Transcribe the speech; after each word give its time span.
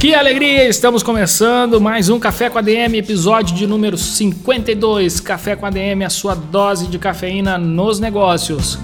Que 0.00 0.14
alegria! 0.14 0.66
Estamos 0.66 1.02
começando 1.02 1.78
mais 1.78 2.08
um 2.08 2.18
Café 2.18 2.48
com 2.48 2.56
a 2.56 2.62
DM, 2.62 2.96
episódio 2.96 3.54
de 3.54 3.66
número 3.66 3.98
52. 3.98 5.20
Café 5.20 5.54
com 5.54 5.66
a 5.66 5.70
DM, 5.70 6.02
a 6.02 6.08
sua 6.08 6.34
dose 6.34 6.86
de 6.86 6.98
cafeína 6.98 7.58
nos 7.58 8.00
negócios. 8.00 8.78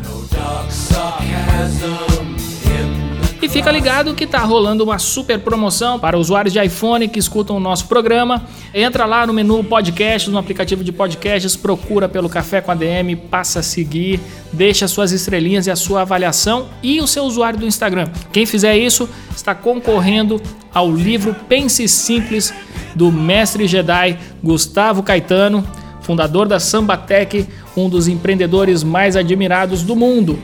E 3.46 3.48
fica 3.48 3.70
ligado 3.70 4.12
que 4.12 4.26
tá 4.26 4.40
rolando 4.40 4.82
uma 4.82 4.98
super 4.98 5.38
promoção 5.38 6.00
para 6.00 6.18
usuários 6.18 6.52
de 6.52 6.60
iPhone 6.60 7.06
que 7.06 7.20
escutam 7.20 7.56
o 7.56 7.60
nosso 7.60 7.86
programa. 7.86 8.44
Entra 8.74 9.06
lá 9.06 9.24
no 9.24 9.32
menu 9.32 9.62
podcast, 9.62 10.28
no 10.28 10.36
aplicativo 10.36 10.82
de 10.82 10.90
podcasts, 10.90 11.54
procura 11.54 12.08
pelo 12.08 12.28
Café 12.28 12.60
com 12.60 12.72
a 12.72 12.74
DM, 12.74 13.14
passa 13.14 13.60
a 13.60 13.62
seguir, 13.62 14.18
deixa 14.52 14.88
suas 14.88 15.12
estrelinhas 15.12 15.68
e 15.68 15.70
a 15.70 15.76
sua 15.76 16.00
avaliação 16.00 16.66
e 16.82 17.00
o 17.00 17.06
seu 17.06 17.22
usuário 17.22 17.56
do 17.56 17.64
Instagram. 17.64 18.08
Quem 18.32 18.44
fizer 18.46 18.76
isso 18.76 19.08
está 19.36 19.54
concorrendo 19.54 20.42
ao 20.74 20.90
livro 20.90 21.32
Pense 21.48 21.86
Simples 21.86 22.52
do 22.96 23.12
mestre 23.12 23.68
Jedi 23.68 24.18
Gustavo 24.42 25.04
Caetano, 25.04 25.64
fundador 26.00 26.48
da 26.48 26.58
Sambatec, 26.58 27.46
um 27.76 27.88
dos 27.88 28.08
empreendedores 28.08 28.82
mais 28.82 29.14
admirados 29.14 29.84
do 29.84 29.94
mundo. 29.94 30.36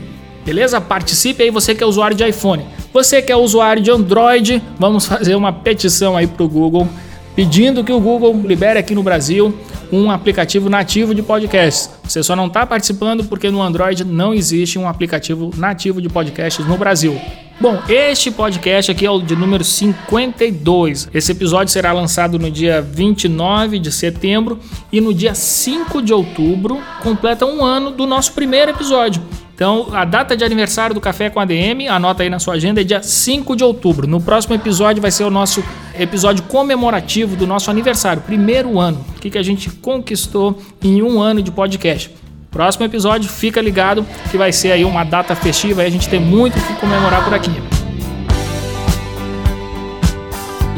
Beleza? 0.45 0.79
Participe 0.79 1.43
aí, 1.43 1.49
você 1.49 1.75
que 1.75 1.83
é 1.83 1.85
usuário 1.85 2.15
de 2.15 2.25
iPhone. 2.25 2.65
Você 2.93 3.23
que 3.23 3.31
é 3.31 3.35
usuário 3.35 3.81
de 3.81 3.89
Android, 3.89 4.61
vamos 4.77 5.07
fazer 5.07 5.33
uma 5.33 5.51
petição 5.51 6.15
aí 6.15 6.27
para 6.27 6.43
o 6.43 6.47
Google 6.47 6.87
pedindo 7.35 7.83
que 7.83 7.91
o 7.91 7.99
Google 7.99 8.39
libere 8.45 8.77
aqui 8.77 8.93
no 8.93 9.01
Brasil 9.01 9.57
um 9.91 10.11
aplicativo 10.11 10.69
nativo 10.69 11.13
de 11.13 11.23
podcasts. 11.23 11.89
Você 12.03 12.21
só 12.21 12.35
não 12.35 12.47
está 12.47 12.65
participando 12.65 13.23
porque 13.23 13.49
no 13.49 13.61
Android 13.61 14.03
não 14.03 14.33
existe 14.33 14.77
um 14.77 14.87
aplicativo 14.87 15.51
nativo 15.57 16.01
de 16.01 16.09
podcasts 16.09 16.65
no 16.65 16.77
Brasil. 16.77 17.19
Bom, 17.59 17.81
este 17.87 18.31
podcast 18.31 18.91
aqui 18.91 19.05
é 19.05 19.11
o 19.11 19.19
de 19.19 19.35
número 19.35 19.63
52. 19.63 21.09
Esse 21.13 21.31
episódio 21.31 21.71
será 21.71 21.93
lançado 21.93 22.37
no 22.37 22.49
dia 22.49 22.81
29 22.81 23.79
de 23.79 23.91
setembro 23.91 24.59
e 24.91 24.99
no 24.99 25.13
dia 25.13 25.35
5 25.35 26.01
de 26.01 26.13
outubro 26.13 26.79
completa 27.01 27.45
um 27.45 27.63
ano 27.63 27.91
do 27.91 28.05
nosso 28.05 28.33
primeiro 28.33 28.71
episódio. 28.71 29.21
Então, 29.55 29.89
a 29.93 30.03
data 30.03 30.35
de 30.35 30.43
aniversário 30.43 30.95
do 30.95 31.01
Café 31.01 31.29
com 31.29 31.39
ADM, 31.39 31.87
anota 31.89 32.23
aí 32.23 32.29
na 32.29 32.39
sua 32.39 32.55
agenda, 32.55 32.81
é 32.81 32.83
dia 32.83 33.03
5 33.03 33.55
de 33.55 33.63
outubro. 33.63 34.07
No 34.07 34.19
próximo 34.19 34.55
episódio 34.55 35.01
vai 35.01 35.11
ser 35.11 35.23
o 35.23 35.29
nosso 35.29 35.63
episódio 35.97 36.43
comemorativo 36.45 37.35
do 37.35 37.45
nosso 37.45 37.69
aniversário, 37.69 38.21
primeiro 38.23 38.79
ano. 38.79 39.05
O 39.15 39.19
que, 39.19 39.29
que 39.29 39.37
a 39.37 39.43
gente 39.43 39.69
conquistou 39.69 40.59
em 40.83 41.03
um 41.03 41.21
ano 41.21 41.41
de 41.41 41.51
podcast. 41.51 42.11
Próximo 42.49 42.85
episódio, 42.85 43.29
fica 43.29 43.61
ligado 43.61 44.05
que 44.29 44.37
vai 44.37 44.51
ser 44.51 44.71
aí 44.71 44.85
uma 44.85 45.03
data 45.03 45.35
festiva 45.35 45.83
e 45.83 45.87
a 45.87 45.89
gente 45.89 46.09
tem 46.09 46.19
muito 46.19 46.53
que 46.53 46.73
comemorar 46.75 47.23
por 47.23 47.33
aqui. 47.33 47.82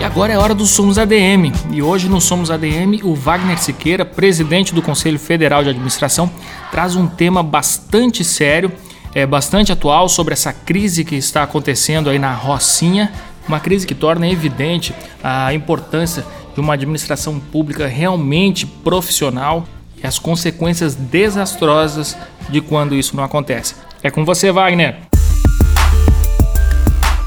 Agora 0.05 0.31
é 0.31 0.37
hora 0.37 0.53
do 0.53 0.67
Somos 0.67 0.99
ADM. 0.99 1.51
E 1.71 1.81
hoje 1.81 2.07
no 2.07 2.21
Somos 2.21 2.51
ADM, 2.51 3.01
o 3.03 3.15
Wagner 3.15 3.57
Siqueira, 3.57 4.05
presidente 4.05 4.73
do 4.73 4.81
Conselho 4.81 5.17
Federal 5.17 5.63
de 5.63 5.69
Administração, 5.71 6.29
traz 6.69 6.95
um 6.95 7.07
tema 7.07 7.41
bastante 7.41 8.23
sério, 8.23 8.71
é 9.15 9.25
bastante 9.25 9.71
atual 9.71 10.07
sobre 10.07 10.33
essa 10.33 10.53
crise 10.53 11.03
que 11.03 11.15
está 11.15 11.41
acontecendo 11.41 12.09
aí 12.09 12.19
na 12.19 12.33
Rocinha, 12.33 13.11
uma 13.47 13.59
crise 13.59 13.87
que 13.87 13.95
torna 13.95 14.29
evidente 14.29 14.93
a 15.23 15.51
importância 15.53 16.23
de 16.53 16.59
uma 16.59 16.75
administração 16.75 17.39
pública 17.39 17.87
realmente 17.87 18.65
profissional 18.67 19.65
e 20.01 20.05
as 20.05 20.19
consequências 20.19 20.93
desastrosas 20.93 22.15
de 22.47 22.61
quando 22.61 22.95
isso 22.95 23.15
não 23.15 23.23
acontece. 23.23 23.73
É 24.03 24.11
com 24.11 24.23
você, 24.23 24.51
Wagner. 24.51 25.14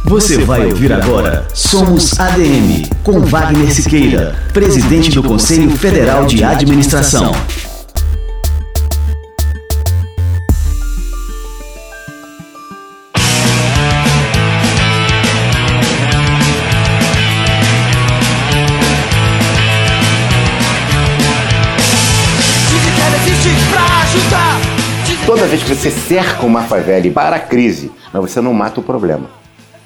Você 0.09 0.39
vai 0.39 0.65
ouvir 0.65 0.91
agora 0.91 1.47
Somos 1.53 2.19
ADM, 2.19 2.89
com 3.05 3.21
Wagner 3.21 3.71
Siqueira, 3.71 4.35
presidente 4.55 5.11
do 5.11 5.23
Conselho 5.23 5.71
Federal 5.77 6.25
de 6.25 6.43
Administração. 6.43 7.31
Toda 25.27 25.47
vez 25.47 25.63
que 25.63 25.75
você 25.75 25.91
cerca 25.91 26.47
uma 26.47 26.63
favela 26.63 27.07
e 27.07 27.11
para 27.11 27.37
a 27.37 27.41
crise, 27.41 27.93
mas 28.11 28.23
você 28.23 28.41
não 28.41 28.55
mata 28.55 28.81
o 28.81 28.83
problema. 28.83 29.29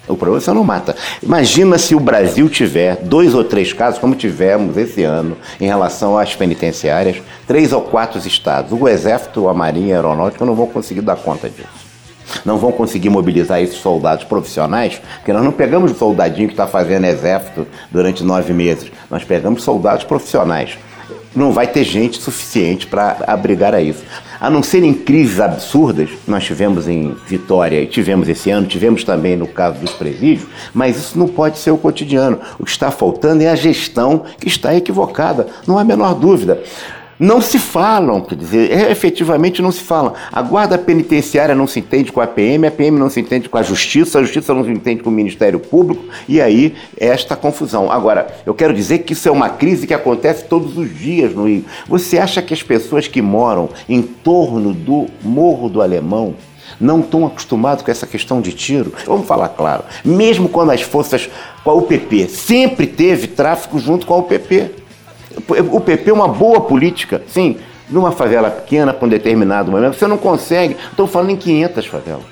O 0.07 0.17
problema 0.17 0.41
você 0.41 0.51
não 0.51 0.63
mata. 0.65 0.95
Imagina 1.21 1.77
se 1.77 1.95
o 1.95 1.99
Brasil 1.99 2.49
tiver 2.49 2.97
dois 2.97 3.33
ou 3.33 3.43
três 3.43 3.71
casos, 3.71 3.99
como 3.99 4.15
tivemos 4.15 4.75
esse 4.75 5.03
ano, 5.03 5.37
em 5.61 5.65
relação 5.65 6.17
às 6.17 6.35
penitenciárias, 6.35 7.21
três 7.47 7.71
ou 7.71 7.81
quatro 7.81 8.19
estados. 8.19 8.73
O 8.73 8.87
Exército, 8.87 9.47
a 9.47 9.53
Marinha, 9.53 9.95
a 9.95 9.97
Aeronáutica 9.99 10.43
não 10.45 10.55
vão 10.55 10.67
conseguir 10.67 11.01
dar 11.01 11.15
conta 11.15 11.49
disso. 11.49 11.83
Não 12.43 12.57
vão 12.57 12.71
conseguir 12.71 13.09
mobilizar 13.09 13.61
esses 13.61 13.77
soldados 13.77 14.25
profissionais, 14.25 15.01
porque 15.17 15.31
nós 15.31 15.43
não 15.43 15.51
pegamos 15.51 15.91
o 15.91 15.95
soldadinho 15.95 16.47
que 16.47 16.53
está 16.53 16.67
fazendo 16.67 17.05
exército 17.05 17.65
durante 17.91 18.23
nove 18.23 18.51
meses, 18.53 18.91
nós 19.09 19.23
pegamos 19.23 19.63
soldados 19.63 20.03
profissionais 20.03 20.77
não 21.35 21.51
vai 21.51 21.67
ter 21.67 21.83
gente 21.83 22.21
suficiente 22.21 22.87
para 22.87 23.17
abrigar 23.27 23.73
a 23.73 23.81
isso. 23.81 24.03
A 24.39 24.49
não 24.49 24.61
ser 24.61 24.83
em 24.83 24.93
crises 24.93 25.39
absurdas, 25.39 26.09
nós 26.27 26.43
tivemos 26.43 26.87
em 26.87 27.15
Vitória 27.25 27.81
e 27.81 27.87
tivemos 27.87 28.27
esse 28.27 28.49
ano, 28.49 28.67
tivemos 28.67 29.03
também 29.03 29.35
no 29.35 29.47
caso 29.47 29.79
dos 29.79 29.91
presídios, 29.93 30.47
mas 30.73 30.97
isso 30.97 31.17
não 31.17 31.27
pode 31.27 31.57
ser 31.57 31.71
o 31.71 31.77
cotidiano. 31.77 32.39
O 32.59 32.65
que 32.65 32.71
está 32.71 32.91
faltando 32.91 33.43
é 33.43 33.47
a 33.47 33.55
gestão 33.55 34.23
que 34.39 34.47
está 34.47 34.75
equivocada, 34.75 35.47
não 35.65 35.77
há 35.77 35.81
a 35.81 35.85
menor 35.85 36.13
dúvida 36.15 36.61
não 37.19 37.41
se 37.41 37.59
falam, 37.59 38.21
quer 38.21 38.35
dizer, 38.35 38.71
é, 38.71 38.91
efetivamente 38.91 39.61
não 39.61 39.71
se 39.71 39.81
falam. 39.81 40.13
A 40.31 40.41
guarda 40.41 40.77
penitenciária 40.77 41.55
não 41.55 41.67
se 41.67 41.79
entende 41.79 42.11
com 42.11 42.21
a 42.21 42.27
PM, 42.27 42.67
a 42.67 42.71
PM 42.71 42.97
não 42.97 43.09
se 43.09 43.19
entende 43.19 43.49
com 43.49 43.57
a 43.57 43.63
justiça, 43.63 44.19
a 44.19 44.23
justiça 44.23 44.53
não 44.53 44.63
se 44.63 44.71
entende 44.71 45.03
com 45.03 45.09
o 45.09 45.13
Ministério 45.13 45.59
Público, 45.59 46.05
e 46.27 46.41
aí 46.41 46.75
é 46.99 47.07
esta 47.07 47.35
confusão. 47.35 47.91
Agora, 47.91 48.27
eu 48.45 48.53
quero 48.53 48.73
dizer 48.73 48.99
que 48.99 49.13
isso 49.13 49.27
é 49.27 49.31
uma 49.31 49.49
crise 49.49 49.87
que 49.87 49.93
acontece 49.93 50.45
todos 50.45 50.77
os 50.77 50.97
dias 50.97 51.33
no 51.33 51.47
Rio. 51.47 51.65
Você 51.87 52.17
acha 52.17 52.41
que 52.41 52.53
as 52.53 52.63
pessoas 52.63 53.07
que 53.07 53.21
moram 53.21 53.69
em 53.87 54.01
torno 54.01 54.73
do 54.73 55.07
Morro 55.21 55.69
do 55.69 55.81
Alemão 55.81 56.35
não 56.79 56.99
estão 56.99 57.25
acostumados 57.25 57.83
com 57.83 57.91
essa 57.91 58.07
questão 58.07 58.41
de 58.41 58.51
tiro? 58.51 58.93
Vamos 59.05 59.27
falar 59.27 59.49
claro. 59.49 59.83
Mesmo 60.03 60.49
quando 60.49 60.71
as 60.71 60.81
forças 60.81 61.29
com 61.63 61.69
a 61.69 61.73
UPP 61.73 62.27
sempre 62.27 62.87
teve 62.87 63.27
tráfico 63.27 63.79
junto 63.79 64.05
com 64.05 64.13
a 64.13 64.17
UPP. 64.17 64.82
O 65.71 65.79
PP 65.79 66.09
é 66.09 66.13
uma 66.13 66.27
boa 66.27 66.61
política, 66.61 67.21
sim, 67.27 67.57
numa 67.89 68.11
favela 68.11 68.49
pequena, 68.49 68.93
para 68.93 69.05
um 69.05 69.09
determinado 69.09 69.71
momento, 69.71 69.95
você 69.95 70.07
não 70.07 70.17
consegue. 70.17 70.75
Estou 70.91 71.07
falando 71.07 71.31
em 71.31 71.37
500 71.37 71.85
favelas. 71.85 72.23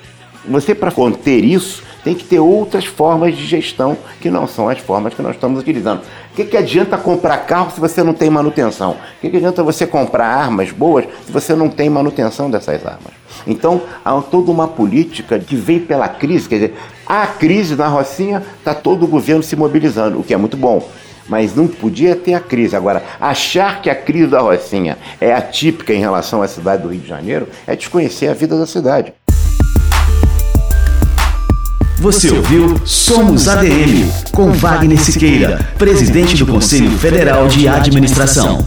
Você, 0.48 0.74
para 0.74 0.90
conter 0.90 1.44
isso, 1.44 1.82
tem 2.02 2.14
que 2.14 2.24
ter 2.24 2.40
outras 2.40 2.84
formas 2.84 3.36
de 3.36 3.46
gestão 3.46 3.96
que 4.20 4.28
não 4.28 4.46
são 4.46 4.68
as 4.68 4.78
formas 4.78 5.14
que 5.14 5.22
nós 5.22 5.36
estamos 5.36 5.60
utilizando. 5.60 6.00
O 6.00 6.34
que, 6.34 6.44
que 6.44 6.56
adianta 6.56 6.98
comprar 6.98 7.38
carro 7.38 7.70
se 7.70 7.78
você 7.78 8.02
não 8.02 8.12
tem 8.12 8.28
manutenção? 8.28 8.92
O 8.92 9.20
que, 9.20 9.30
que 9.30 9.36
adianta 9.36 9.62
você 9.62 9.86
comprar 9.86 10.26
armas 10.26 10.72
boas 10.72 11.04
se 11.24 11.30
você 11.30 11.54
não 11.54 11.68
tem 11.68 11.88
manutenção 11.88 12.50
dessas 12.50 12.84
armas? 12.84 13.12
Então, 13.46 13.82
há 14.04 14.20
toda 14.20 14.50
uma 14.50 14.66
política 14.66 15.38
que 15.38 15.54
vem 15.54 15.78
pela 15.78 16.08
crise, 16.08 16.48
quer 16.48 16.56
dizer, 16.56 16.74
a 17.06 17.24
crise 17.26 17.76
na 17.76 17.86
Rocinha, 17.86 18.42
está 18.58 18.74
todo 18.74 19.04
o 19.04 19.08
governo 19.08 19.42
se 19.42 19.54
mobilizando, 19.54 20.18
o 20.18 20.24
que 20.24 20.34
é 20.34 20.36
muito 20.36 20.56
bom 20.56 20.88
mas 21.28 21.54
não 21.54 21.66
podia 21.66 22.14
ter 22.14 22.34
a 22.34 22.40
crise. 22.40 22.76
Agora, 22.76 23.02
achar 23.20 23.80
que 23.82 23.90
a 23.90 23.94
crise 23.94 24.28
da 24.28 24.40
Rocinha 24.40 24.98
é 25.20 25.32
atípica 25.32 25.92
em 25.92 26.00
relação 26.00 26.42
à 26.42 26.48
cidade 26.48 26.82
do 26.82 26.88
Rio 26.88 27.00
de 27.00 27.08
Janeiro 27.08 27.48
é 27.66 27.76
desconhecer 27.76 28.28
a 28.28 28.34
vida 28.34 28.58
da 28.58 28.66
cidade. 28.66 29.12
Você 32.02 32.32
ouviu 32.32 32.80
Somos 32.84 33.46
ADM, 33.46 34.10
com 34.32 34.50
Wagner 34.50 34.98
Siqueira, 34.98 35.60
presidente 35.78 36.36
do 36.36 36.46
Conselho 36.52 36.90
Federal 36.98 37.46
de 37.46 37.68
Administração. 37.68 38.66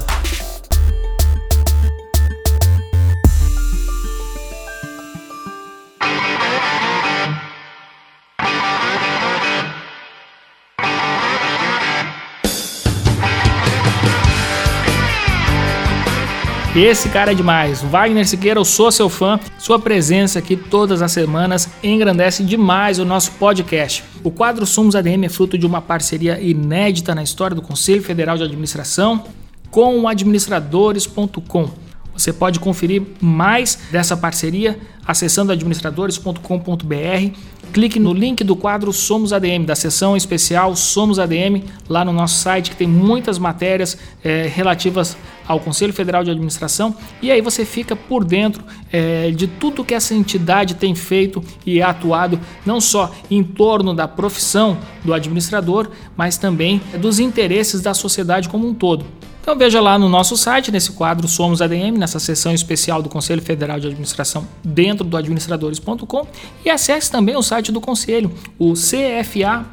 Esse 16.76 17.08
cara 17.08 17.32
é 17.32 17.34
demais. 17.34 17.82
Wagner 17.82 18.28
Siqueira, 18.28 18.60
eu 18.60 18.66
sou 18.66 18.92
seu 18.92 19.08
fã. 19.08 19.40
Sua 19.58 19.80
presença 19.80 20.40
aqui 20.40 20.58
todas 20.58 21.02
as 21.02 21.10
semanas 21.14 21.70
engrandece 21.82 22.44
demais 22.44 23.00
o 23.00 23.06
nosso 23.06 23.32
podcast. 23.40 24.04
O 24.22 24.30
quadro 24.30 24.66
Somos 24.66 24.94
ADM 24.94 25.24
é 25.24 25.30
fruto 25.30 25.58
de 25.58 25.66
uma 25.66 25.82
parceria 25.82 26.38
inédita 26.38 27.16
na 27.16 27.24
história 27.24 27.56
do 27.56 27.62
Conselho 27.62 28.04
Federal 28.04 28.36
de 28.36 28.44
Administração 28.44 29.24
com 29.72 30.02
o 30.02 30.06
administradores.com. 30.06 31.70
Você 32.12 32.34
pode 32.34 32.60
conferir 32.60 33.04
mais 33.22 33.80
dessa 33.90 34.18
parceria 34.18 34.78
acessando 35.08 35.54
administradores.com.br. 35.54 37.38
Clique 37.76 38.00
no 38.00 38.14
link 38.14 38.42
do 38.42 38.56
quadro 38.56 38.94
Somos 38.94 39.34
ADM, 39.34 39.66
da 39.66 39.76
seção 39.76 40.16
especial 40.16 40.78
Somos 40.78 41.20
ADM, 41.20 41.62
lá 41.90 42.06
no 42.06 42.14
nosso 42.14 42.36
site, 42.36 42.72
que 42.72 42.78
tem 42.78 42.88
muitas 42.88 43.38
matérias 43.38 43.98
é, 44.24 44.48
relativas 44.48 45.18
ao 45.46 45.60
Conselho 45.60 45.92
Federal 45.92 46.24
de 46.24 46.32
Administração. 46.32 46.96
E 47.22 47.30
aí 47.30 47.42
você 47.42 47.66
fica 47.66 47.94
por 47.94 48.24
dentro 48.24 48.64
é, 48.94 49.30
de 49.32 49.46
tudo 49.46 49.84
que 49.84 49.94
essa 49.94 50.16
entidade 50.16 50.76
tem 50.76 50.96
feito 50.96 51.44
e 51.66 51.82
atuado, 51.82 52.40
não 52.66 52.80
só 52.80 53.14
em 53.30 53.44
torno 53.44 53.94
da 53.94 54.08
profissão 54.08 54.78
do 55.04 55.14
administrador, 55.14 55.90
mas 56.16 56.38
também 56.38 56.82
dos 56.98 57.20
interesses 57.20 57.82
da 57.82 57.94
sociedade 57.94 58.48
como 58.48 58.66
um 58.66 58.74
todo. 58.74 59.06
Então 59.46 59.56
veja 59.56 59.80
lá 59.80 60.00
no 60.00 60.10
nosso 60.10 60.36
site, 60.36 60.72
nesse 60.72 60.92
quadro 60.94 61.28
Somos 61.28 61.62
ADM, 61.62 62.00
nessa 62.00 62.18
seção 62.18 62.52
especial 62.52 63.04
do 63.04 63.10
Conselho 63.10 63.44
Federal 63.44 63.80
de 63.80 63.86
Administração 63.86 64.48
dentro 64.64 65.06
do 65.06 65.16
administradores.com 65.16 66.26
e 66.66 66.70
acesse 66.72 67.12
também 67.12 67.36
o 67.36 67.44
site 67.44 67.72
do 67.72 67.80
Conselho, 67.80 68.32
o 68.58 68.74
cfa.org.br. 68.74 69.68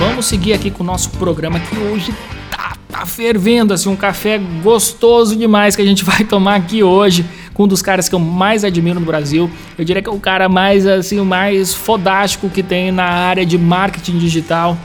Vamos 0.00 0.26
seguir 0.26 0.52
aqui 0.52 0.68
com 0.68 0.82
o 0.82 0.86
nosso 0.86 1.10
programa 1.10 1.60
que 1.60 1.78
hoje 1.78 2.12
tá, 2.50 2.76
tá 2.88 3.06
fervendo, 3.06 3.72
assim, 3.72 3.88
um 3.88 3.94
café 3.94 4.36
gostoso 4.64 5.36
demais 5.36 5.76
que 5.76 5.82
a 5.82 5.86
gente 5.86 6.02
vai 6.02 6.24
tomar 6.24 6.56
aqui 6.56 6.82
hoje 6.82 7.24
com 7.54 7.62
um 7.62 7.68
dos 7.68 7.82
caras 7.82 8.08
que 8.08 8.16
eu 8.16 8.18
mais 8.18 8.64
admiro 8.64 8.98
no 8.98 9.06
Brasil. 9.06 9.48
Eu 9.78 9.84
diria 9.84 10.02
que 10.02 10.08
é 10.08 10.12
o 10.12 10.18
cara 10.18 10.48
mais 10.48 10.88
assim, 10.88 11.20
mais 11.20 11.72
fodástico 11.72 12.50
que 12.50 12.64
tem 12.64 12.90
na 12.90 13.04
área 13.04 13.46
de 13.46 13.56
marketing 13.56 14.18
digital. 14.18 14.76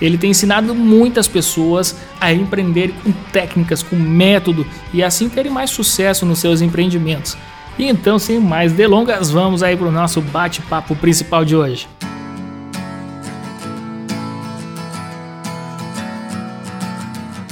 Ele 0.00 0.18
tem 0.18 0.30
ensinado 0.30 0.74
muitas 0.74 1.26
pessoas 1.26 1.96
a 2.20 2.32
empreender 2.32 2.92
com 3.02 3.12
técnicas, 3.32 3.82
com 3.82 3.96
método 3.96 4.66
e 4.92 5.02
assim 5.02 5.28
terem 5.28 5.50
mais 5.50 5.70
sucesso 5.70 6.24
nos 6.24 6.38
seus 6.38 6.60
empreendimentos. 6.60 7.36
E 7.78 7.84
então, 7.84 8.18
sem 8.18 8.40
mais 8.40 8.72
delongas, 8.72 9.30
vamos 9.30 9.62
aí 9.62 9.76
para 9.76 9.86
o 9.86 9.92
nosso 9.92 10.20
bate-papo 10.20 10.96
principal 10.96 11.44
de 11.44 11.54
hoje. 11.54 11.88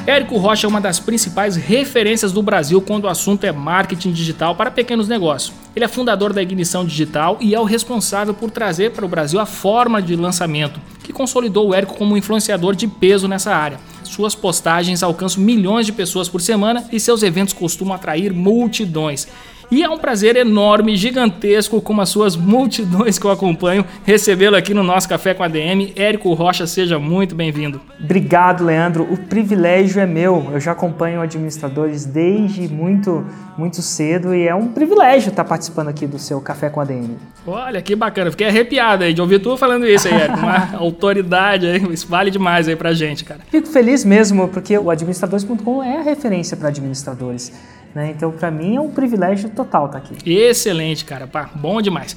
Érico 0.07 0.37
Rocha 0.37 0.69
é 0.69 0.71
uma 0.71 0.81
das 0.81 1.01
principais 1.01 1.57
referências 1.57 2.31
do 2.31 2.41
Brasil 2.41 2.81
quando 2.81 3.05
o 3.05 3.09
assunto 3.09 3.43
é 3.43 3.51
marketing 3.51 4.13
digital 4.13 4.55
para 4.55 4.71
pequenos 4.71 5.09
negócios. 5.09 5.53
Ele 5.75 5.85
é 5.85 5.89
fundador 5.89 6.33
da 6.33 6.41
Ignição 6.41 6.85
Digital 6.85 7.39
e 7.41 7.57
é 7.57 7.61
o 7.61 7.65
responsável 7.65 8.33
por 8.33 8.53
trazer 8.53 8.93
para 8.93 9.05
o 9.05 9.09
Brasil 9.09 9.41
a 9.41 9.47
forma 9.47 10.01
de 10.01 10.15
lançamento, 10.15 10.81
que 11.03 11.13
consolidou 11.13 11.69
o 11.69 11.75
Érico 11.75 11.97
como 11.97 12.17
influenciador 12.17 12.77
de 12.77 12.87
peso 12.87 13.27
nessa 13.27 13.53
área. 13.53 13.81
Suas 14.05 14.37
postagens 14.37 15.03
alcançam 15.03 15.43
milhões 15.43 15.87
de 15.87 15.93
pessoas 15.93 16.29
por 16.29 16.41
semana 16.41 16.85
e 16.93 17.01
seus 17.01 17.25
eventos 17.25 17.53
costumam 17.53 17.97
atrair 17.97 18.33
multidões. 18.33 19.27
E 19.71 19.83
é 19.83 19.91
um 19.91 19.99
prazer 19.99 20.37
enorme, 20.37 20.97
gigantesco, 20.97 21.81
como 21.81 22.01
as 22.01 22.09
suas 22.09 22.37
multidões 22.37 23.19
que 23.19 23.27
eu 23.27 23.33
acompanho, 23.33 23.85
recebê-lo 24.05 24.55
aqui 24.55 24.73
no 24.73 24.85
nosso 24.85 25.09
Café 25.09 25.35
com 25.35 25.43
a 25.43 25.49
DM. 25.49 25.93
Érico 25.97 26.33
Rocha, 26.35 26.67
seja 26.69 27.01
muito 27.01 27.35
bem-vindo. 27.35 27.81
Obrigado, 28.01 28.65
Leandro. 28.65 29.03
O 29.11 29.17
privilégio 29.17 30.01
é 30.01 30.07
meu. 30.07 30.51
Eu 30.53 30.61
já 30.61 30.71
acompanho 30.71 31.21
administradores 31.21 32.05
desde 32.05 32.69
muito, 32.69 33.27
muito 33.59 33.83
cedo 33.83 34.33
e 34.33 34.47
é 34.47 34.55
um 34.55 34.69
privilégio 34.69 35.31
estar 35.31 35.45
participando 35.45 35.89
aqui 35.89 36.07
do 36.07 36.19
seu 36.19 36.41
Café 36.41 36.71
com 36.71 36.81
a 36.81 36.85
DM. 36.85 37.17
Olha, 37.45 37.83
que 37.83 37.97
bacana. 37.97 38.31
Fiquei 38.31 38.47
arrepiado 38.47 39.03
aí 39.03 39.13
de 39.13 39.21
ouvir 39.21 39.41
tu 39.41 39.57
falando 39.57 39.85
isso 39.87 40.07
aí, 40.07 40.15
Érico. 40.15 40.39
Uma 40.39 40.77
autoridade 40.79 41.67
aí. 41.67 41.93
Isso 41.93 42.07
vale 42.07 42.31
demais 42.31 42.69
aí 42.69 42.77
pra 42.77 42.93
gente, 42.93 43.25
cara. 43.25 43.41
Fico 43.51 43.67
feliz 43.67 44.05
mesmo, 44.05 44.47
porque 44.49 44.79
o 44.79 44.91
administradores.com 44.91 45.83
é 45.83 45.99
a 45.99 46.03
referência 46.03 46.57
para 46.57 46.69
administradores. 46.69 47.53
Né? 47.97 48.13
Então, 48.15 48.31
para 48.31 48.51
mim 48.51 48.77
é 48.77 48.81
um 48.81 48.91
privilégio 48.91 49.49
total 49.49 49.87
estar 49.87 50.01
tá 50.01 50.07
aqui. 50.07 50.31
Excelente, 50.31 51.03
cara. 51.03 51.27
Pá, 51.27 51.49
bom 51.55 51.81
demais. 51.81 52.15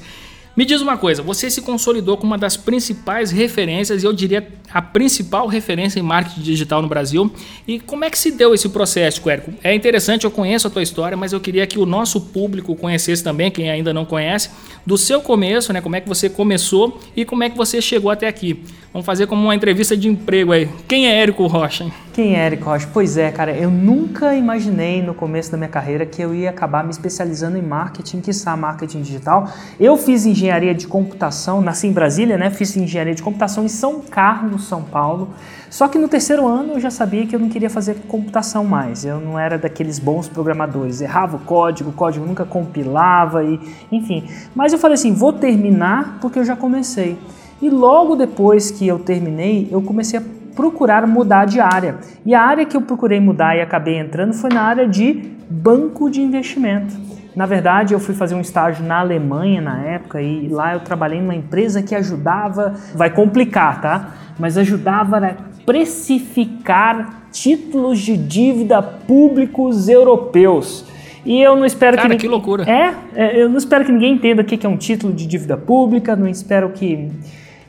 Me 0.54 0.66
diz 0.66 0.82
uma 0.82 0.98
coisa, 0.98 1.22
você 1.22 1.48
se 1.48 1.62
consolidou 1.62 2.18
como 2.18 2.32
uma 2.32 2.36
das 2.36 2.54
principais 2.54 3.30
referências, 3.30 4.02
e 4.02 4.06
eu 4.06 4.12
diria 4.12 4.46
a 4.72 4.80
principal 4.82 5.46
referência 5.46 5.98
em 5.98 6.02
marketing 6.02 6.40
digital 6.40 6.82
no 6.82 6.88
Brasil. 6.88 7.30
E 7.66 7.80
como 7.80 8.04
é 8.04 8.10
que 8.10 8.18
se 8.18 8.30
deu 8.30 8.54
esse 8.54 8.68
processo, 8.68 9.28
Érico? 9.28 9.52
É 9.62 9.74
interessante, 9.74 10.24
eu 10.24 10.30
conheço 10.30 10.66
a 10.66 10.70
tua 10.70 10.82
história, 10.82 11.16
mas 11.16 11.32
eu 11.32 11.40
queria 11.40 11.66
que 11.66 11.78
o 11.78 11.86
nosso 11.86 12.20
público 12.20 12.74
conhecesse 12.76 13.22
também, 13.22 13.50
quem 13.50 13.70
ainda 13.70 13.92
não 13.92 14.04
conhece, 14.04 14.50
do 14.86 14.96
seu 14.96 15.20
começo, 15.20 15.72
né? 15.72 15.80
Como 15.80 15.96
é 15.96 16.00
que 16.00 16.08
você 16.08 16.28
começou 16.28 16.98
e 17.16 17.24
como 17.24 17.42
é 17.42 17.50
que 17.50 17.56
você 17.56 17.80
chegou 17.80 18.10
até 18.10 18.26
aqui. 18.26 18.62
Vamos 18.92 19.06
fazer 19.06 19.28
como 19.28 19.44
uma 19.44 19.54
entrevista 19.54 19.96
de 19.96 20.08
emprego 20.08 20.50
aí. 20.50 20.68
Quem 20.88 21.06
é 21.06 21.20
Érico 21.20 21.46
Rocha? 21.46 21.86
Quem 22.12 22.34
é 22.34 22.40
Érico 22.46 22.64
Rocha? 22.64 22.88
Pois 22.92 23.16
é, 23.16 23.30
cara, 23.30 23.52
eu 23.52 23.70
nunca 23.70 24.34
imaginei 24.34 25.00
no 25.00 25.14
começo 25.14 25.52
da 25.52 25.56
minha 25.56 25.68
carreira 25.68 26.04
que 26.04 26.20
eu 26.20 26.34
ia 26.34 26.50
acabar 26.50 26.82
me 26.82 26.90
especializando 26.90 27.56
em 27.56 27.62
marketing, 27.62 28.20
que 28.20 28.30
está 28.30 28.56
marketing 28.56 29.02
digital. 29.02 29.48
Eu 29.78 29.96
fiz 29.96 30.26
engenharia 30.26 30.74
de 30.74 30.88
computação, 30.88 31.60
nasci 31.60 31.86
em 31.86 31.92
Brasília, 31.92 32.36
né? 32.36 32.50
Fiz 32.50 32.76
engenharia 32.76 33.14
de 33.14 33.22
computação 33.22 33.64
em 33.64 33.68
São 33.68 34.00
Carlos, 34.00 34.59
São 34.60 34.82
Paulo. 34.82 35.30
Só 35.68 35.88
que 35.88 35.98
no 35.98 36.08
terceiro 36.08 36.46
ano 36.46 36.74
eu 36.74 36.80
já 36.80 36.90
sabia 36.90 37.26
que 37.26 37.34
eu 37.34 37.40
não 37.40 37.48
queria 37.48 37.70
fazer 37.70 37.96
computação 38.08 38.64
mais. 38.64 39.04
Eu 39.04 39.20
não 39.20 39.38
era 39.38 39.58
daqueles 39.58 39.98
bons 39.98 40.28
programadores. 40.28 41.00
Errava 41.00 41.36
o 41.36 41.40
código, 41.40 41.90
o 41.90 41.92
código 41.92 42.26
nunca 42.26 42.44
compilava 42.44 43.44
e, 43.44 43.60
enfim. 43.90 44.28
Mas 44.54 44.72
eu 44.72 44.78
falei 44.78 44.94
assim, 44.94 45.12
vou 45.12 45.32
terminar 45.32 46.18
porque 46.20 46.38
eu 46.38 46.44
já 46.44 46.56
comecei. 46.56 47.18
E 47.62 47.68
logo 47.68 48.16
depois 48.16 48.70
que 48.70 48.86
eu 48.86 48.98
terminei, 48.98 49.68
eu 49.70 49.82
comecei 49.82 50.18
a 50.18 50.22
procurar 50.54 51.06
mudar 51.06 51.44
de 51.44 51.60
área. 51.60 51.98
E 52.24 52.34
a 52.34 52.42
área 52.42 52.64
que 52.64 52.76
eu 52.76 52.82
procurei 52.82 53.20
mudar 53.20 53.56
e 53.56 53.60
acabei 53.60 53.98
entrando 53.98 54.32
foi 54.32 54.50
na 54.50 54.62
área 54.62 54.88
de 54.88 55.12
banco 55.48 56.10
de 56.10 56.20
investimento. 56.20 56.94
Na 57.34 57.46
verdade, 57.46 57.94
eu 57.94 58.00
fui 58.00 58.14
fazer 58.14 58.34
um 58.34 58.40
estágio 58.40 58.84
na 58.84 59.00
Alemanha 59.00 59.60
na 59.60 59.80
época 59.82 60.20
e 60.20 60.48
lá 60.48 60.74
eu 60.74 60.80
trabalhei 60.80 61.20
numa 61.20 61.34
empresa 61.34 61.82
que 61.82 61.94
ajudava, 61.94 62.74
vai 62.94 63.10
complicar, 63.10 63.80
tá? 63.80 64.10
Mas 64.38 64.58
ajudava 64.58 65.18
a 65.18 65.34
precificar 65.64 67.28
títulos 67.30 68.00
de 68.00 68.16
dívida 68.16 68.82
públicos 68.82 69.88
europeus. 69.88 70.84
E 71.24 71.40
eu 71.40 71.54
não 71.54 71.64
espero 71.64 71.96
Cara, 71.96 72.08
que. 72.10 72.16
que 72.16 72.28
loucura! 72.28 72.64
É, 72.68 72.94
é, 73.14 73.42
eu 73.42 73.48
não 73.48 73.58
espero 73.58 73.84
que 73.84 73.92
ninguém 73.92 74.14
entenda 74.14 74.42
o 74.42 74.44
que 74.44 74.66
é 74.66 74.68
um 74.68 74.76
título 74.76 75.12
de 75.12 75.26
dívida 75.26 75.56
pública, 75.56 76.16
não 76.16 76.26
espero 76.26 76.70
que 76.70 77.10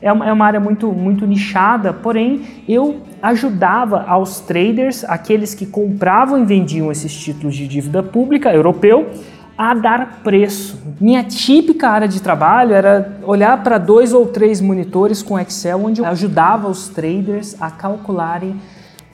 é 0.00 0.12
uma, 0.12 0.28
é 0.28 0.32
uma 0.32 0.44
área 0.44 0.58
muito, 0.58 0.90
muito 0.90 1.26
nichada, 1.26 1.92
porém 1.92 2.42
eu 2.68 3.02
ajudava 3.22 4.02
aos 4.02 4.40
traders, 4.40 5.04
aqueles 5.04 5.54
que 5.54 5.64
compravam 5.64 6.42
e 6.42 6.44
vendiam 6.44 6.90
esses 6.90 7.14
títulos 7.14 7.54
de 7.54 7.68
dívida 7.68 8.02
pública 8.02 8.52
europeu, 8.52 9.10
a 9.56 9.74
dar 9.74 10.20
preço. 10.22 10.80
Minha 11.00 11.22
típica 11.22 11.88
área 11.88 12.08
de 12.08 12.20
trabalho 12.20 12.74
era 12.74 13.18
olhar 13.24 13.62
para 13.62 13.78
dois 13.78 14.12
ou 14.12 14.26
três 14.26 14.60
monitores 14.60 15.22
com 15.22 15.38
Excel, 15.38 15.84
onde 15.84 16.00
eu 16.00 16.06
ajudava 16.06 16.68
os 16.68 16.88
traders 16.88 17.56
a 17.60 17.70
calcularem 17.70 18.56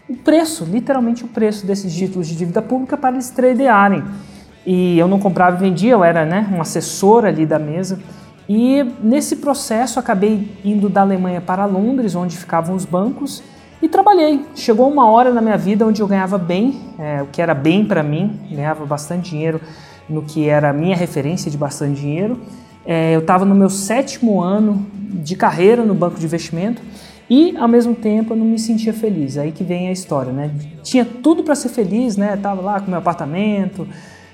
o 0.09 0.16
preço, 0.16 0.64
literalmente 0.64 1.25
o 1.25 1.28
preço 1.28 1.66
desses 1.66 1.95
títulos 1.95 2.26
de 2.26 2.35
dívida 2.35 2.62
pública 2.62 2.97
para 2.97 3.14
eles 3.14 3.28
tradearem. 3.30 4.02
E 4.64 4.99
eu 4.99 5.07
não 5.07 5.18
comprava 5.18 5.57
e 5.57 5.68
vendia, 5.68 5.92
eu 5.92 6.02
era 6.02 6.25
né, 6.25 6.49
um 6.52 6.61
assessor 6.61 7.25
ali 7.25 7.45
da 7.45 7.59
mesa. 7.59 7.99
E 8.49 8.83
nesse 9.02 9.37
processo 9.37 10.00
acabei 10.00 10.50
indo 10.64 10.88
da 10.88 11.02
Alemanha 11.02 11.40
para 11.40 11.66
Londres, 11.66 12.14
onde 12.14 12.37
ficavam 12.37 12.75
os 12.75 12.87
bancos, 12.87 13.42
e 13.83 13.88
trabalhei. 13.88 14.45
Chegou 14.54 14.90
uma 14.90 15.09
hora 15.11 15.33
na 15.33 15.42
minha 15.42 15.59
vida 15.59 15.87
onde 15.87 16.00
eu 16.00 16.09
ganhava 16.09 16.38
bem, 16.38 16.80
é, 16.99 17.23
o 17.23 17.26
que 17.26 17.42
era 17.42 17.54
bem 17.54 17.85
para 17.85 18.02
mim, 18.02 18.40
ganhava 18.50 18.87
bastante 18.87 19.30
dinheiro 19.30 19.61
no 20.08 20.22
que 20.22 20.48
era 20.48 20.70
a 20.70 20.72
minha 20.72 20.96
referência 20.96 21.50
de 21.50 21.56
bastante 21.56 22.00
dinheiro. 22.00 22.38
É, 22.86 23.14
eu 23.14 23.20
estava 23.20 23.44
no 23.44 23.54
meu 23.54 23.68
sétimo 23.68 24.40
ano 24.40 24.86
de 24.94 25.36
carreira 25.36 25.84
no 25.84 25.94
banco 25.94 26.18
de 26.18 26.24
investimento 26.24 26.80
e 27.28 27.56
ao 27.56 27.68
mesmo 27.68 27.94
tempo 27.94 28.32
eu 28.32 28.36
não 28.36 28.46
me 28.46 28.58
sentia 28.58 28.94
feliz. 28.94 29.36
Aí 29.36 29.52
que 29.52 29.62
vem 29.62 29.88
a 29.88 29.92
história, 29.92 30.32
né? 30.32 30.50
Tinha 30.82 31.04
tudo 31.04 31.42
para 31.42 31.54
ser 31.54 31.68
feliz, 31.68 32.16
né? 32.16 32.36
Tava 32.36 32.62
lá 32.62 32.80
com 32.80 32.90
meu 32.90 32.98
apartamento, 32.98 33.86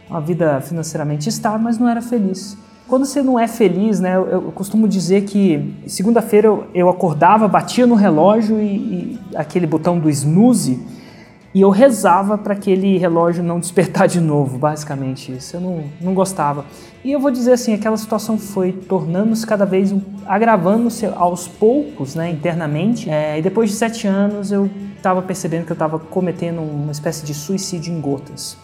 uma 0.08 0.20
vida 0.20 0.60
financeiramente 0.60 1.28
estável, 1.28 1.60
mas 1.60 1.78
não 1.78 1.88
era 1.88 2.00
feliz. 2.00 2.56
Quando 2.86 3.06
você 3.06 3.22
não 3.22 3.40
é 3.40 3.48
feliz, 3.48 3.98
né, 3.98 4.14
eu, 4.14 4.26
eu 4.26 4.52
costumo 4.52 4.86
dizer 4.86 5.22
que 5.24 5.74
segunda-feira 5.86 6.48
eu, 6.48 6.66
eu, 6.74 6.88
acordava, 6.88 7.48
batia 7.48 7.86
no 7.86 7.94
relógio 7.94 8.60
e, 8.60 8.66
e, 8.66 9.20
aquele 9.34 9.66
botão 9.66 9.98
do 9.98 10.10
snooze 10.10 10.78
E 11.54 11.60
eu 11.60 11.70
rezava 11.70 12.36
para 12.36 12.52
aquele 12.52 12.98
relógio 12.98 13.44
não 13.44 13.60
despertar 13.60 14.08
de 14.08 14.20
novo, 14.20 14.58
basicamente 14.58 15.30
isso. 15.30 15.56
Eu 15.56 15.60
não, 15.60 15.84
não 16.00 16.12
gostava. 16.12 16.64
E 17.04 17.12
eu 17.12 17.20
vou 17.20 17.30
dizer 17.30 17.52
assim, 17.52 17.72
aquela 17.72 17.96
situação 17.96 18.36
foi 18.36 18.72
tornando-se 18.72 19.46
cada 19.46 19.64
vez, 19.64 19.94
agravando-se 20.26 21.06
aos 21.06 21.46
poucos, 21.46 22.16
né, 22.16 22.28
internamente. 22.28 23.08
É, 23.08 23.38
e 23.38 23.42
depois 23.42 23.70
de 23.70 23.76
sete 23.76 24.06
anos 24.08 24.50
eu 24.50 24.68
estava 24.96 25.22
percebendo 25.22 25.64
que 25.64 25.70
eu 25.70 25.74
estava 25.74 25.96
cometendo 25.98 26.60
uma 26.60 26.90
espécie 26.90 27.24
de 27.24 27.32
suicídio 27.32 27.94
em 27.94 28.00
gotas. 28.00 28.56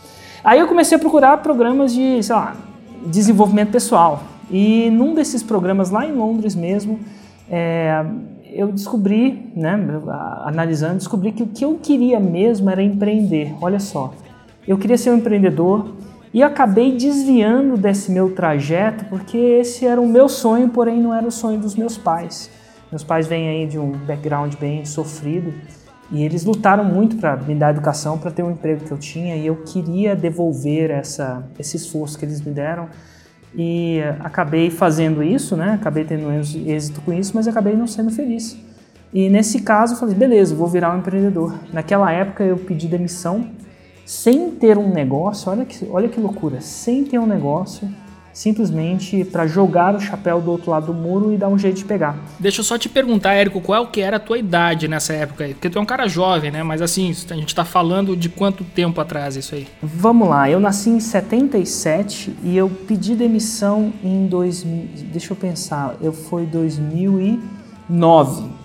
Aí 0.43 0.59
eu 0.59 0.67
comecei 0.67 0.97
a 0.97 0.99
procurar 0.99 1.37
programas 1.37 1.95
de, 1.95 2.21
sei 2.23 2.35
lá, 2.35 2.57
desenvolvimento 3.07 3.71
pessoal. 3.71 4.25
E 4.51 4.91
num 4.91 5.15
desses 5.15 5.45
programas 5.45 5.91
lá 5.91 6.05
em 6.05 6.13
Londres 6.13 6.57
mesmo, 6.57 6.99
é, 7.49 8.05
eu 8.55 8.73
descobri, 8.73 9.53
né, 9.55 9.79
analisando, 10.45 10.97
descobri 10.97 11.33
que 11.33 11.43
o 11.43 11.47
que 11.47 11.65
eu 11.65 11.79
queria 11.83 12.19
mesmo 12.19 12.71
era 12.71 12.83
empreender. 12.83 13.55
Olha 13.61 13.81
só, 13.81 14.13
eu 14.67 14.79
queria 14.79 14.99
ser 14.99 15.11
um 15.11 15.17
empreendedor 15.17 15.95
e 16.33 16.43
acabei 16.43 16.97
desviando 16.97 17.77
desse 17.77 18.11
meu 18.11 18.35
trajeto 18.35 19.05
porque 19.07 19.37
esse 19.37 19.87
era 19.87 20.01
o 20.01 20.07
meu 20.07 20.29
sonho, 20.29 20.69
porém 20.69 21.01
não 21.01 21.13
era 21.13 21.27
o 21.27 21.31
sonho 21.31 21.59
dos 21.59 21.75
meus 21.75 21.99
pais. 21.99 22.51
Meus 22.91 23.05
pais 23.05 23.27
vêm 23.27 23.49
aí 23.49 23.67
de 23.67 23.79
um 23.79 23.93
background 23.93 24.55
bem 24.57 24.85
sofrido 24.85 25.55
e 26.11 26.25
eles 26.25 26.45
lutaram 26.45 26.85
muito 26.85 27.17
para 27.17 27.37
me 27.37 27.55
dar 27.55 27.71
educação, 27.71 28.19
para 28.19 28.31
ter 28.31 28.43
um 28.43 28.51
emprego 28.51 28.85
que 28.85 28.91
eu 28.91 28.99
tinha 28.99 29.37
e 29.37 29.47
eu 29.47 29.57
queria 29.57 30.17
devolver 30.17 30.91
essa, 30.91 31.45
esse 31.59 31.77
esforço 31.77 32.19
que 32.19 32.25
eles 32.25 32.41
me 32.41 32.53
deram 32.53 32.89
e 33.55 34.01
acabei 34.21 34.71
fazendo 34.71 35.23
isso, 35.23 35.57
né? 35.57 35.73
Acabei 35.73 36.05
tendo 36.05 36.31
êxito 36.31 37.01
com 37.01 37.13
isso, 37.13 37.33
mas 37.35 37.49
acabei 37.49 37.75
não 37.75 37.87
sendo 37.87 38.11
feliz. 38.11 38.57
E 39.13 39.29
nesse 39.29 39.63
caso 39.63 39.95
eu 39.95 39.99
falei, 39.99 40.15
beleza, 40.15 40.55
vou 40.55 40.69
virar 40.69 40.95
um 40.95 40.99
empreendedor. 40.99 41.55
Naquela 41.73 42.13
época 42.13 42.45
eu 42.45 42.57
pedi 42.57 42.87
demissão 42.87 43.49
sem 44.07 44.51
ter 44.51 44.79
um 44.79 44.93
negócio, 44.93 45.51
olha 45.51 45.65
que, 45.65 45.87
olha 45.91 46.09
que 46.09 46.21
loucura, 46.21 46.61
sem 46.61 47.05
ter 47.05 47.19
um 47.19 47.27
negócio, 47.27 47.89
simplesmente 48.33 49.25
para 49.25 49.47
jogar 49.47 49.95
o 49.95 50.01
chapéu 50.01 50.41
do 50.41 50.51
outro 50.51 50.71
lado 50.71 50.87
do 50.87 50.95
muro 50.95 51.33
e 51.33 51.37
dar 51.37 51.49
um 51.49 51.59
jeito 51.59 51.77
de 51.77 51.85
pegar. 51.85 52.17
Deixa 52.39 52.61
eu 52.61 52.65
só 52.65 52.79
te 52.79 52.89
perguntar, 52.89 53.35
Érico, 53.35 53.61
qual 53.61 53.87
que 53.87 54.01
era 54.01 54.17
a 54.17 54.21
tua 54.21 54.39
idade 54.39 54.89
nessa 54.89 55.13
época 55.13 55.45
aí? 55.45 55.55
Porque 55.55 55.69
tu 55.69 55.79
é 55.79 55.83
um 55.83 55.87
cara 55.87 56.09
jovem, 56.09 56.51
né? 56.51 56.63
Mas 56.63 56.83
assim, 56.83 57.15
a 57.31 57.35
gente 57.35 57.55
tá 57.55 57.65
falando 57.65 58.17
de 58.17 58.29
quanto 58.29 58.65
tempo 58.65 59.01
atrás 59.01 59.37
isso 59.37 59.55
aí? 59.55 59.67
Vamos 59.83 60.29
lá, 60.29 60.51
eu 60.51 60.61
nasci 60.61 60.91
em 60.91 61.01
77 61.01 62.37
e 62.43 62.57
eu 62.57 62.69
pedi 62.69 63.15
demissão 63.15 63.93
em 64.03 64.27
2000, 64.27 64.89
deixa 65.13 65.33
eu 65.33 65.37
pensar, 65.37 65.97
eu 66.01 66.13
foi 66.13 66.47
2009. 66.47 68.60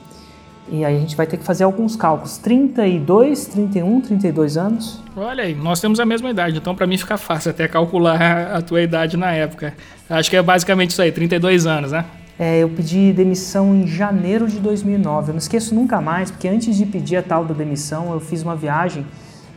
E 0.68 0.84
aí 0.84 0.96
a 0.96 1.00
gente 1.00 1.16
vai 1.16 1.28
ter 1.28 1.38
que 1.38 1.44
fazer 1.44 1.64
alguns 1.64 1.96
cálculos. 1.96 2.38
32, 2.38 3.46
31, 3.46 4.02
32 4.02 4.58
anos. 4.58 5.02
Olha 5.16 5.44
aí, 5.44 5.54
nós 5.54 5.80
temos 5.80 6.00
a 6.00 6.06
mesma 6.06 6.30
idade, 6.30 6.58
então 6.58 6.76
para 6.76 6.88
mim 6.88 6.98
fica 6.98 7.18
fácil 7.18 7.52
até 7.52 7.68
calcular 7.68 8.56
a 8.56 8.62
tua 8.62 8.82
idade 8.82 9.16
na 9.16 9.32
época. 9.32 9.74
Acho 10.10 10.30
que 10.30 10.36
é 10.36 10.42
basicamente 10.42 10.92
isso 10.92 11.02
aí, 11.02 11.12
32 11.12 11.66
anos, 11.66 11.92
né? 11.92 12.04
É, 12.38 12.60
eu 12.60 12.70
pedi 12.70 13.14
demissão 13.14 13.74
em 13.74 13.88
janeiro 13.88 14.48
de 14.48 14.60
2009. 14.60 15.30
Eu 15.30 15.34
não 15.34 15.40
esqueço 15.40 15.74
nunca 15.74 16.02
mais, 16.02 16.30
porque 16.30 16.48
antes 16.48 16.76
de 16.76 16.86
pedir 16.86 17.16
a 17.16 17.24
tal 17.24 17.46
da 17.46 17.54
demissão, 17.54 18.12
eu 18.12 18.20
fiz 18.20 18.44
uma 18.44 18.56
viagem 18.56 19.06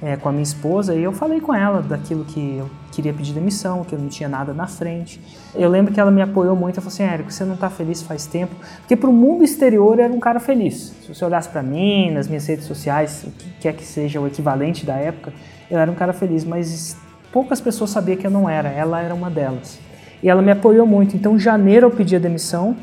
é, 0.02 0.16
com 0.16 0.28
a 0.28 0.32
minha 0.32 0.42
esposa 0.42 0.94
e 0.94 1.02
eu 1.02 1.12
falei 1.12 1.40
com 1.40 1.54
ela 1.54 1.82
daquilo 1.82 2.24
que 2.24 2.58
eu 2.58 2.70
queria 2.92 3.12
pedir 3.12 3.32
demissão, 3.32 3.84
que 3.84 3.94
eu 3.94 3.98
não 3.98 4.08
tinha 4.08 4.28
nada 4.28 4.52
na 4.52 4.66
frente. 4.66 5.20
Eu 5.54 5.68
lembro 5.68 5.92
que 5.92 6.00
ela 6.00 6.10
me 6.10 6.22
apoiou 6.22 6.56
muito, 6.56 6.76
ela 6.76 6.82
falou 6.82 6.94
assim, 6.94 7.02
Érico, 7.02 7.32
você 7.32 7.44
não 7.44 7.54
está 7.54 7.68
feliz 7.68 8.02
faz 8.02 8.26
tempo, 8.26 8.54
porque 8.80 8.96
para 8.96 9.10
o 9.10 9.12
mundo 9.12 9.44
exterior 9.44 9.98
eu 9.98 10.04
era 10.04 10.12
um 10.12 10.20
cara 10.20 10.40
feliz. 10.40 10.94
Se 11.02 11.14
você 11.14 11.24
olhasse 11.24 11.48
para 11.48 11.62
mim, 11.62 12.10
nas 12.10 12.28
minhas 12.28 12.46
redes 12.46 12.66
sociais, 12.66 13.24
o 13.26 13.30
que 13.30 13.50
quer 13.60 13.74
que 13.74 13.84
seja 13.84 14.20
o 14.20 14.26
equivalente 14.26 14.84
da 14.84 14.94
época, 14.94 15.32
eu 15.70 15.78
era 15.78 15.90
um 15.90 15.94
cara 15.94 16.12
feliz, 16.12 16.44
mas 16.44 16.96
poucas 17.32 17.60
pessoas 17.60 17.90
sabiam 17.90 18.16
que 18.16 18.26
eu 18.26 18.30
não 18.30 18.48
era, 18.48 18.68
ela 18.68 19.00
era 19.00 19.14
uma 19.14 19.30
delas. 19.30 19.78
E 20.22 20.28
ela 20.28 20.42
me 20.42 20.50
apoiou 20.50 20.86
muito, 20.86 21.16
então 21.16 21.36
em 21.36 21.38
janeiro 21.38 21.86
eu 21.86 21.90
pedi 21.90 22.16
a 22.16 22.18
demissão, 22.18 22.76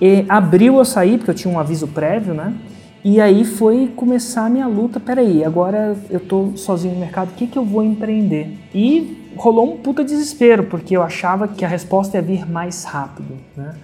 e 0.00 0.24
abril 0.28 0.78
eu 0.78 0.84
saí, 0.84 1.16
porque 1.16 1.30
eu 1.30 1.34
tinha 1.34 1.52
um 1.52 1.60
aviso 1.60 1.86
prévio, 1.86 2.34
né? 2.34 2.52
E 3.04 3.20
aí 3.20 3.44
foi 3.44 3.92
começar 3.96 4.46
a 4.46 4.48
minha 4.48 4.68
luta. 4.68 5.00
Peraí, 5.00 5.44
agora 5.44 5.96
eu 6.08 6.20
tô 6.20 6.52
sozinho 6.56 6.94
no 6.94 7.00
mercado, 7.00 7.30
o 7.30 7.34
que, 7.34 7.48
que 7.48 7.58
eu 7.58 7.64
vou 7.64 7.82
empreender? 7.82 8.56
E 8.72 9.32
rolou 9.36 9.74
um 9.74 9.76
puta 9.78 10.04
desespero, 10.04 10.64
porque 10.64 10.96
eu 10.96 11.02
achava 11.02 11.48
que 11.48 11.64
a 11.64 11.68
resposta 11.68 12.16
ia 12.16 12.22
vir 12.22 12.48
mais 12.48 12.84
rápido, 12.84 13.34
né? 13.56 13.74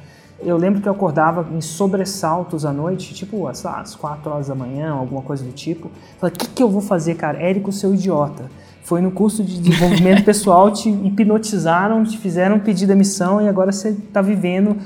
Eu 0.40 0.56
lembro 0.56 0.80
que 0.80 0.88
eu 0.88 0.92
acordava 0.92 1.48
em 1.52 1.60
sobressaltos 1.60 2.64
à 2.64 2.72
noite, 2.72 3.12
tipo 3.12 3.48
às, 3.48 3.66
às 3.66 3.96
4 3.96 4.30
horas 4.30 4.46
da 4.46 4.54
manhã, 4.54 4.92
alguma 4.92 5.20
coisa 5.20 5.44
do 5.44 5.50
tipo. 5.50 5.90
Falei, 6.18 6.32
o 6.32 6.38
que, 6.38 6.48
que 6.48 6.62
eu 6.62 6.70
vou 6.70 6.80
fazer, 6.80 7.16
cara? 7.16 7.42
Érico, 7.42 7.72
seu 7.72 7.92
idiota. 7.92 8.48
Foi 8.84 9.00
no 9.00 9.10
curso 9.10 9.42
de 9.42 9.58
desenvolvimento 9.58 10.22
pessoal, 10.24 10.70
te 10.70 10.88
hipnotizaram, 10.88 12.04
te 12.04 12.16
fizeram 12.16 12.60
pedir 12.60 12.86
demissão 12.86 13.42
e 13.42 13.48
agora 13.48 13.72
você 13.72 13.88
está 13.88 14.22
vivendo 14.22 14.76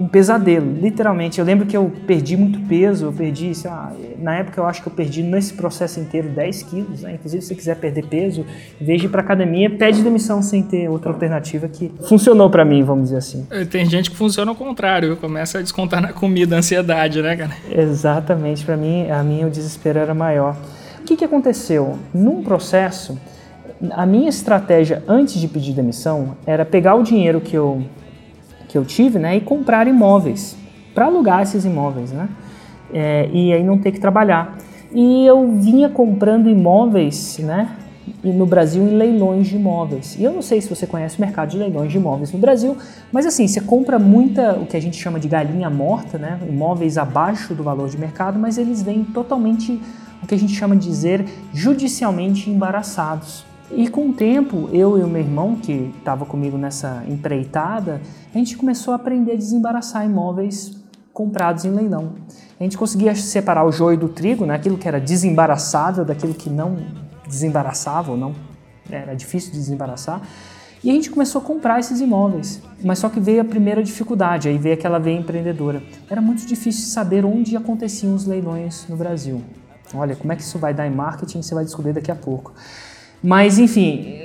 um 0.00 0.08
pesadelo, 0.08 0.72
literalmente. 0.80 1.38
Eu 1.38 1.44
lembro 1.44 1.66
que 1.66 1.76
eu 1.76 1.92
perdi 2.06 2.34
muito 2.34 2.58
peso, 2.60 3.04
eu 3.04 3.12
perdi, 3.12 3.52
lá, 3.66 3.92
na 4.18 4.36
época 4.36 4.58
eu 4.58 4.66
acho 4.66 4.82
que 4.82 4.88
eu 4.88 4.92
perdi 4.92 5.22
nesse 5.22 5.52
processo 5.52 6.00
inteiro 6.00 6.30
10 6.30 6.62
quilos, 6.62 7.02
né? 7.02 7.14
Inclusive, 7.14 7.42
se 7.42 7.48
você 7.48 7.54
quiser 7.54 7.76
perder 7.76 8.06
peso, 8.06 8.46
em 8.80 8.84
vez 8.84 8.98
de 8.98 9.06
ir 9.06 9.10
pra 9.10 9.20
academia, 9.20 9.68
pede 9.68 10.02
demissão 10.02 10.40
sem 10.40 10.62
ter 10.62 10.88
outra 10.88 11.12
alternativa 11.12 11.68
que 11.68 11.92
funcionou 12.08 12.48
para 12.48 12.64
mim, 12.64 12.82
vamos 12.82 13.04
dizer 13.04 13.18
assim. 13.18 13.46
É, 13.50 13.66
tem 13.66 13.84
gente 13.84 14.10
que 14.10 14.16
funciona 14.16 14.50
ao 14.50 14.56
contrário, 14.56 15.18
começa 15.18 15.58
a 15.58 15.62
descontar 15.62 16.00
na 16.00 16.14
comida, 16.14 16.56
a 16.56 16.60
ansiedade, 16.60 17.20
né, 17.20 17.36
cara? 17.36 17.52
Exatamente, 17.70 18.64
para 18.64 18.78
mim, 18.78 19.10
a 19.10 19.22
minha 19.22 19.46
o 19.46 19.50
desespero 19.50 19.98
era 19.98 20.14
maior. 20.14 20.56
O 21.00 21.04
que, 21.04 21.14
que 21.14 21.24
aconteceu? 21.24 21.98
Num 22.14 22.42
processo, 22.42 23.18
a 23.90 24.06
minha 24.06 24.30
estratégia 24.30 25.02
antes 25.06 25.38
de 25.38 25.46
pedir 25.46 25.74
demissão 25.74 26.36
era 26.46 26.64
pegar 26.64 26.94
o 26.94 27.02
dinheiro 27.02 27.40
que 27.40 27.54
eu 27.54 27.82
que 28.70 28.78
eu 28.78 28.84
tive, 28.84 29.18
né, 29.18 29.36
e 29.36 29.40
comprar 29.40 29.88
imóveis 29.88 30.56
para 30.94 31.06
alugar 31.06 31.42
esses 31.42 31.64
imóveis, 31.64 32.12
né, 32.12 32.28
é, 32.94 33.28
e 33.32 33.52
aí 33.52 33.64
não 33.64 33.78
ter 33.78 33.90
que 33.90 33.98
trabalhar. 33.98 34.56
E 34.94 35.26
eu 35.26 35.50
vinha 35.52 35.88
comprando 35.88 36.48
imóveis, 36.48 37.38
né, 37.40 37.76
no 38.22 38.46
Brasil 38.46 38.82
em 38.82 38.96
leilões 38.96 39.48
de 39.48 39.56
imóveis. 39.56 40.16
E 40.18 40.22
eu 40.22 40.32
não 40.32 40.42
sei 40.42 40.60
se 40.60 40.68
você 40.68 40.86
conhece 40.86 41.18
o 41.18 41.20
mercado 41.20 41.50
de 41.50 41.58
leilões 41.58 41.90
de 41.90 41.98
imóveis 41.98 42.32
no 42.32 42.38
Brasil, 42.38 42.76
mas 43.10 43.26
assim, 43.26 43.46
você 43.48 43.60
compra 43.60 43.98
muita, 43.98 44.52
o 44.54 44.66
que 44.66 44.76
a 44.76 44.80
gente 44.80 44.96
chama 44.96 45.18
de 45.18 45.26
galinha 45.26 45.68
morta, 45.68 46.16
né, 46.16 46.38
imóveis 46.48 46.96
abaixo 46.96 47.54
do 47.54 47.64
valor 47.64 47.88
de 47.88 47.98
mercado, 47.98 48.38
mas 48.38 48.56
eles 48.56 48.82
vêm 48.82 49.02
totalmente, 49.02 49.80
o 50.22 50.26
que 50.28 50.34
a 50.34 50.38
gente 50.38 50.54
chama 50.54 50.76
de 50.76 50.86
dizer, 50.86 51.24
judicialmente 51.52 52.48
embaraçados. 52.48 53.49
E 53.72 53.88
com 53.88 54.08
o 54.08 54.12
tempo, 54.12 54.68
eu 54.72 54.98
e 54.98 55.02
o 55.02 55.06
meu 55.06 55.20
irmão, 55.20 55.56
que 55.56 55.92
estava 55.98 56.26
comigo 56.26 56.58
nessa 56.58 57.04
empreitada, 57.08 58.00
a 58.34 58.38
gente 58.38 58.56
começou 58.56 58.92
a 58.92 58.96
aprender 58.96 59.32
a 59.32 59.36
desembaraçar 59.36 60.04
imóveis 60.04 60.76
comprados 61.12 61.64
em 61.64 61.70
leilão. 61.70 62.14
A 62.58 62.62
gente 62.62 62.76
conseguia 62.76 63.14
separar 63.14 63.64
o 63.64 63.72
joio 63.72 63.96
do 63.96 64.08
trigo, 64.08 64.44
né? 64.44 64.54
aquilo 64.54 64.76
que 64.76 64.88
era 64.88 65.00
desembaraçável 65.00 66.04
daquilo 66.04 66.34
que 66.34 66.50
não 66.50 66.78
desembaraçava 67.26 68.10
ou 68.10 68.16
não 68.16 68.34
era 68.90 69.14
difícil 69.14 69.52
de 69.52 69.58
desembaraçar. 69.58 70.20
E 70.82 70.90
a 70.90 70.94
gente 70.94 71.10
começou 71.10 71.40
a 71.40 71.44
comprar 71.44 71.78
esses 71.78 72.00
imóveis. 72.00 72.60
Mas 72.82 72.98
só 72.98 73.08
que 73.08 73.20
veio 73.20 73.42
a 73.42 73.44
primeira 73.44 73.82
dificuldade, 73.82 74.48
aí 74.48 74.56
veio 74.56 74.74
aquela 74.74 74.98
veia 74.98 75.18
empreendedora. 75.18 75.82
Era 76.08 76.20
muito 76.20 76.46
difícil 76.46 76.86
saber 76.88 77.24
onde 77.24 77.56
aconteciam 77.56 78.14
os 78.14 78.26
leilões 78.26 78.86
no 78.88 78.96
Brasil. 78.96 79.42
Olha, 79.92 80.16
como 80.16 80.32
é 80.32 80.36
que 80.36 80.42
isso 80.42 80.58
vai 80.58 80.72
dar 80.72 80.86
em 80.86 80.90
marketing, 80.90 81.42
você 81.42 81.54
vai 81.54 81.64
descobrir 81.64 81.92
daqui 81.92 82.10
a 82.10 82.14
pouco. 82.14 82.54
Mas, 83.22 83.58
enfim, 83.58 84.18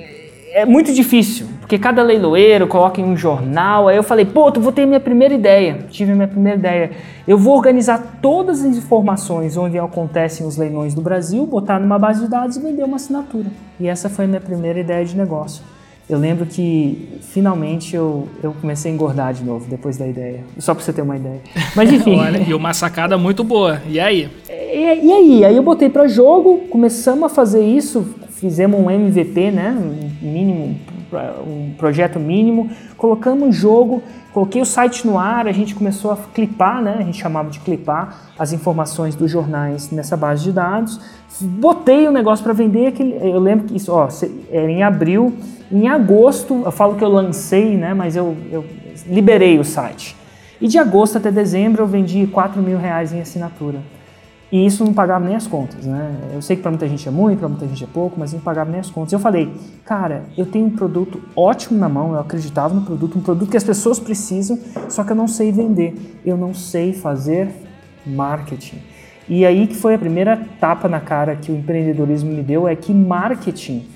é 0.53 0.65
muito 0.65 0.93
difícil, 0.93 1.47
porque 1.59 1.77
cada 1.77 2.01
leiloeiro 2.01 2.65
coloca 2.65 3.01
em 3.01 3.03
um 3.03 3.17
jornal. 3.17 3.89
Aí 3.89 3.97
eu 3.97 4.03
falei, 4.03 4.23
pô, 4.23 4.49
tu 4.51 4.61
vou 4.61 4.71
ter 4.71 4.85
minha 4.85 5.01
primeira 5.01 5.33
ideia. 5.33 5.85
Tive 5.89 6.13
minha 6.13 6.29
primeira 6.29 6.57
ideia. 6.57 6.91
Eu 7.27 7.37
vou 7.37 7.57
organizar 7.57 8.19
todas 8.21 8.63
as 8.63 8.77
informações 8.77 9.57
onde 9.57 9.77
acontecem 9.77 10.47
os 10.47 10.55
leilões 10.55 10.93
do 10.93 11.01
Brasil, 11.01 11.45
botar 11.45 11.77
numa 11.77 11.99
base 11.99 12.21
de 12.21 12.29
dados 12.29 12.55
e 12.55 12.61
vender 12.61 12.83
uma 12.83 12.95
assinatura. 12.95 13.47
E 13.77 13.87
essa 13.87 14.09
foi 14.09 14.23
a 14.23 14.27
minha 14.29 14.39
primeira 14.39 14.79
ideia 14.79 15.03
de 15.03 15.17
negócio. 15.17 15.61
Eu 16.07 16.19
lembro 16.19 16.45
que 16.45 17.17
finalmente 17.21 17.95
eu, 17.95 18.27
eu 18.43 18.53
comecei 18.62 18.91
a 18.91 18.93
engordar 18.93 19.33
de 19.33 19.43
novo 19.43 19.65
depois 19.67 19.97
da 19.97 20.07
ideia. 20.07 20.43
Só 20.59 20.75
para 20.75 20.83
você 20.83 20.93
ter 20.93 21.01
uma 21.01 21.17
ideia. 21.17 21.41
Mas 21.75 21.91
enfim. 21.93 22.19
Olha, 22.19 22.38
e 22.38 22.53
uma 22.53 22.74
sacada 22.74 23.17
muito 23.17 23.43
boa. 23.43 23.81
E 23.89 24.00
aí? 24.00 24.29
E, 24.47 25.05
e 25.05 25.12
aí? 25.12 25.45
Aí 25.45 25.55
eu 25.55 25.63
botei 25.63 25.89
para 25.89 26.07
jogo, 26.07 26.67
começamos 26.69 27.24
a 27.24 27.29
fazer 27.29 27.65
isso, 27.65 28.05
fizemos 28.31 28.79
um 28.79 28.91
MVP, 28.91 29.50
né, 29.50 29.71
um 29.71 30.25
mínimo, 30.27 30.75
um 31.45 31.74
projeto 31.77 32.19
mínimo, 32.19 32.69
colocamos 32.97 33.50
o 33.50 33.51
jogo, 33.51 34.01
coloquei 34.33 34.62
o 34.62 34.65
site 34.65 35.05
no 35.05 35.17
ar, 35.17 35.47
a 35.47 35.51
gente 35.51 35.74
começou 35.75 36.12
a 36.12 36.17
clipar, 36.33 36.81
né, 36.81 36.97
a 37.00 37.03
gente 37.03 37.21
chamava 37.21 37.50
de 37.50 37.59
clipar 37.59 38.33
as 38.38 38.51
informações 38.51 39.15
dos 39.15 39.31
jornais 39.31 39.91
nessa 39.91 40.17
base 40.17 40.43
de 40.43 40.51
dados, 40.51 41.00
botei 41.41 42.07
o 42.07 42.12
negócio 42.12 42.43
para 42.43 42.53
vender, 42.53 42.93
eu 43.21 43.39
lembro 43.39 43.67
que 43.67 43.75
isso, 43.75 43.91
ó, 43.91 44.07
era 44.51 44.69
em 44.69 44.83
abril, 44.83 45.33
em 45.71 45.88
agosto, 45.88 46.63
eu 46.65 46.71
falo 46.71 46.95
que 46.95 47.03
eu 47.03 47.09
lancei, 47.09 47.77
né, 47.77 47.93
mas 47.93 48.15
eu, 48.15 48.35
eu 48.51 48.65
liberei 49.07 49.59
o 49.59 49.63
site. 49.63 50.15
E 50.59 50.67
de 50.67 50.77
agosto 50.77 51.17
até 51.17 51.31
dezembro 51.31 51.83
eu 51.83 51.88
vendi 51.88 52.27
4 52.27 52.62
mil 52.62 52.77
reais 52.77 53.12
em 53.12 53.19
assinatura. 53.19 53.79
E 54.51 54.65
isso 54.65 54.85
não 54.85 54.93
pagava 54.93 55.25
nem 55.25 55.35
as 55.35 55.47
contas, 55.47 55.85
né? 55.85 56.15
Eu 56.33 56.41
sei 56.41 56.55
que 56.55 56.61
para 56.61 56.71
muita 56.71 56.87
gente 56.87 57.07
é 57.07 57.11
muito, 57.11 57.39
para 57.39 57.49
muita 57.49 57.67
gente 57.67 57.83
é 57.83 57.87
pouco, 57.87 58.19
mas 58.19 58.31
não 58.31 58.39
pagava 58.39 58.69
nem 58.69 58.79
as 58.79 58.89
contas. 58.89 59.11
Eu 59.11 59.19
falei, 59.19 59.51
cara, 59.83 60.25
eu 60.37 60.45
tenho 60.45 60.67
um 60.67 60.69
produto 60.69 61.21
ótimo 61.35 61.79
na 61.79 61.89
mão, 61.89 62.13
eu 62.13 62.19
acreditava 62.19 62.73
no 62.73 62.81
produto, 62.81 63.17
um 63.17 63.21
produto 63.21 63.49
que 63.49 63.57
as 63.57 63.63
pessoas 63.63 63.99
precisam, 63.99 64.59
só 64.87 65.03
que 65.03 65.11
eu 65.11 65.15
não 65.15 65.27
sei 65.27 65.51
vender, 65.51 66.21
eu 66.23 66.37
não 66.37 66.53
sei 66.53 66.93
fazer 66.93 67.49
marketing. 68.05 68.77
E 69.27 69.43
aí 69.43 69.65
que 69.65 69.75
foi 69.75 69.95
a 69.95 69.97
primeira 69.97 70.39
tapa 70.59 70.87
na 70.87 70.99
cara 70.99 71.35
que 71.35 71.51
o 71.51 71.55
empreendedorismo 71.55 72.31
me 72.31 72.43
deu, 72.43 72.67
é 72.67 72.75
que 72.75 72.93
marketing 72.93 73.87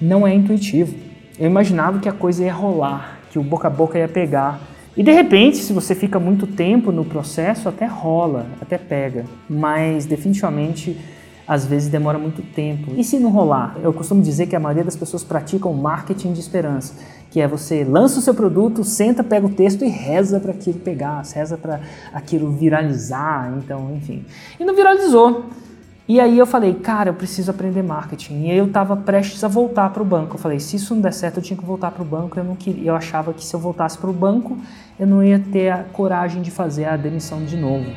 não 0.00 0.26
é 0.26 0.34
intuitivo. 0.34 0.94
Eu 1.38 1.46
imaginava 1.46 1.98
que 1.98 2.08
a 2.08 2.12
coisa 2.12 2.44
ia 2.44 2.52
rolar, 2.54 3.18
que 3.30 3.38
o 3.38 3.42
boca 3.42 3.68
a 3.68 3.70
boca 3.70 3.98
ia 3.98 4.08
pegar, 4.08 4.60
e 4.96 5.02
de 5.02 5.12
repente, 5.12 5.56
se 5.56 5.72
você 5.72 5.94
fica 5.94 6.20
muito 6.20 6.46
tempo 6.46 6.92
no 6.92 7.04
processo, 7.04 7.68
até 7.68 7.86
rola, 7.86 8.46
até 8.60 8.78
pega, 8.78 9.24
mas 9.48 10.06
definitivamente 10.06 10.96
às 11.46 11.66
vezes 11.66 11.88
demora 11.88 12.18
muito 12.18 12.42
tempo. 12.42 12.92
E 12.96 13.04
se 13.04 13.18
não 13.18 13.30
rolar? 13.30 13.76
Eu 13.82 13.92
costumo 13.92 14.22
dizer 14.22 14.46
que 14.46 14.56
a 14.56 14.60
maioria 14.60 14.84
das 14.84 14.96
pessoas 14.96 15.22
praticam 15.22 15.72
marketing 15.74 16.32
de 16.32 16.40
esperança, 16.40 16.94
que 17.30 17.40
é 17.40 17.48
você 17.48 17.84
lança 17.84 18.18
o 18.18 18.22
seu 18.22 18.34
produto, 18.34 18.84
senta, 18.84 19.22
pega 19.22 19.46
o 19.46 19.50
texto 19.50 19.84
e 19.84 19.88
reza 19.88 20.40
para 20.40 20.52
aquilo 20.52 20.78
pegar, 20.78 21.22
reza 21.34 21.58
para 21.58 21.80
aquilo 22.12 22.50
viralizar, 22.52 23.52
então, 23.58 23.94
enfim. 23.94 24.24
E 24.58 24.64
não 24.64 24.74
viralizou. 24.74 25.44
E 26.06 26.20
aí 26.20 26.38
eu 26.38 26.46
falei, 26.46 26.74
cara, 26.74 27.08
eu 27.08 27.14
preciso 27.14 27.50
aprender 27.50 27.82
marketing. 27.82 28.42
E 28.42 28.50
aí 28.50 28.58
eu 28.58 28.66
estava 28.66 28.94
prestes 28.94 29.42
a 29.42 29.48
voltar 29.48 29.88
para 29.88 30.02
o 30.02 30.04
banco. 30.04 30.34
Eu 30.34 30.38
falei, 30.38 30.60
se 30.60 30.76
isso 30.76 30.94
não 30.94 31.00
der 31.00 31.14
certo, 31.14 31.38
eu 31.38 31.42
tinha 31.42 31.56
que 31.56 31.64
voltar 31.64 31.90
para 31.90 32.02
o 32.02 32.04
banco. 32.04 32.38
Eu 32.38 32.44
não 32.44 32.54
queria, 32.54 32.90
eu 32.90 32.94
achava 32.94 33.32
que 33.32 33.42
se 33.42 33.54
eu 33.54 33.60
voltasse 33.60 33.96
para 33.96 34.10
o 34.10 34.12
banco, 34.12 34.58
eu 35.00 35.06
não 35.06 35.24
ia 35.24 35.38
ter 35.38 35.70
a 35.70 35.82
coragem 35.82 36.42
de 36.42 36.50
fazer 36.50 36.84
a 36.84 36.96
demissão 36.96 37.42
de 37.44 37.56
novo. 37.56 37.90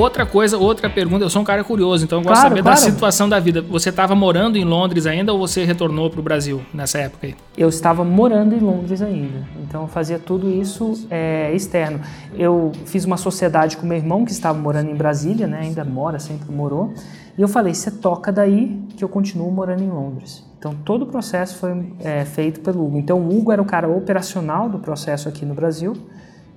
Outra 0.00 0.24
coisa, 0.24 0.56
outra 0.56 0.88
pergunta, 0.88 1.24
eu 1.24 1.28
sou 1.28 1.42
um 1.42 1.44
cara 1.44 1.62
curioso, 1.62 2.04
então 2.04 2.20
eu 2.20 2.24
gosto 2.24 2.40
Claro, 2.40 2.54
de 2.54 2.60
saber 2.60 2.62
claro. 2.62 2.80
da 2.80 2.90
situação 2.90 3.28
da 3.28 3.38
vida. 3.38 3.60
Você 3.60 3.90
estava 3.90 4.14
morando 4.14 4.56
em 4.56 4.64
Londres 4.64 5.04
ainda 5.04 5.30
ou 5.30 5.38
você 5.38 5.62
retornou 5.64 6.08
para 6.08 6.20
o 6.20 6.22
Brasil 6.22 6.62
nessa 6.72 6.98
época 6.98 7.26
aí? 7.26 7.34
Eu 7.54 7.68
estava 7.68 8.02
morando 8.02 8.54
em 8.54 8.60
Londres 8.60 9.02
ainda, 9.02 9.46
então 9.62 9.82
eu 9.82 9.88
fazia 9.88 10.18
tudo 10.18 10.50
isso 10.50 11.06
é, 11.10 11.52
externo. 11.54 12.00
Eu 12.34 12.72
fiz 12.86 13.04
uma 13.04 13.18
sociedade 13.18 13.76
com 13.76 13.86
meu 13.86 13.98
irmão 13.98 14.24
que 14.24 14.32
estava 14.32 14.58
morando 14.58 14.90
em 14.90 14.94
Brasília, 14.94 15.46
né, 15.46 15.60
ainda 15.64 15.84
mora, 15.84 16.18
sempre 16.18 16.50
morou, 16.50 16.94
e 17.36 17.42
eu 17.42 17.48
falei: 17.48 17.74
você 17.74 17.90
toca 17.90 18.32
daí 18.32 18.80
que 18.96 19.04
eu 19.04 19.08
continuo 19.08 19.50
morando 19.50 19.82
em 19.82 19.90
Londres. 19.90 20.42
Então 20.58 20.74
todo 20.82 21.02
o 21.02 21.06
processo 21.06 21.56
foi 21.58 21.92
é, 22.00 22.24
feito 22.24 22.60
pelo 22.60 22.84
Hugo. 22.86 22.96
Então 22.96 23.18
o 23.18 23.38
Hugo 23.38 23.52
era 23.52 23.60
o 23.60 23.66
cara 23.66 23.86
operacional 23.86 24.66
do 24.66 24.78
processo 24.78 25.28
aqui 25.28 25.44
no 25.44 25.52
Brasil. 25.54 25.94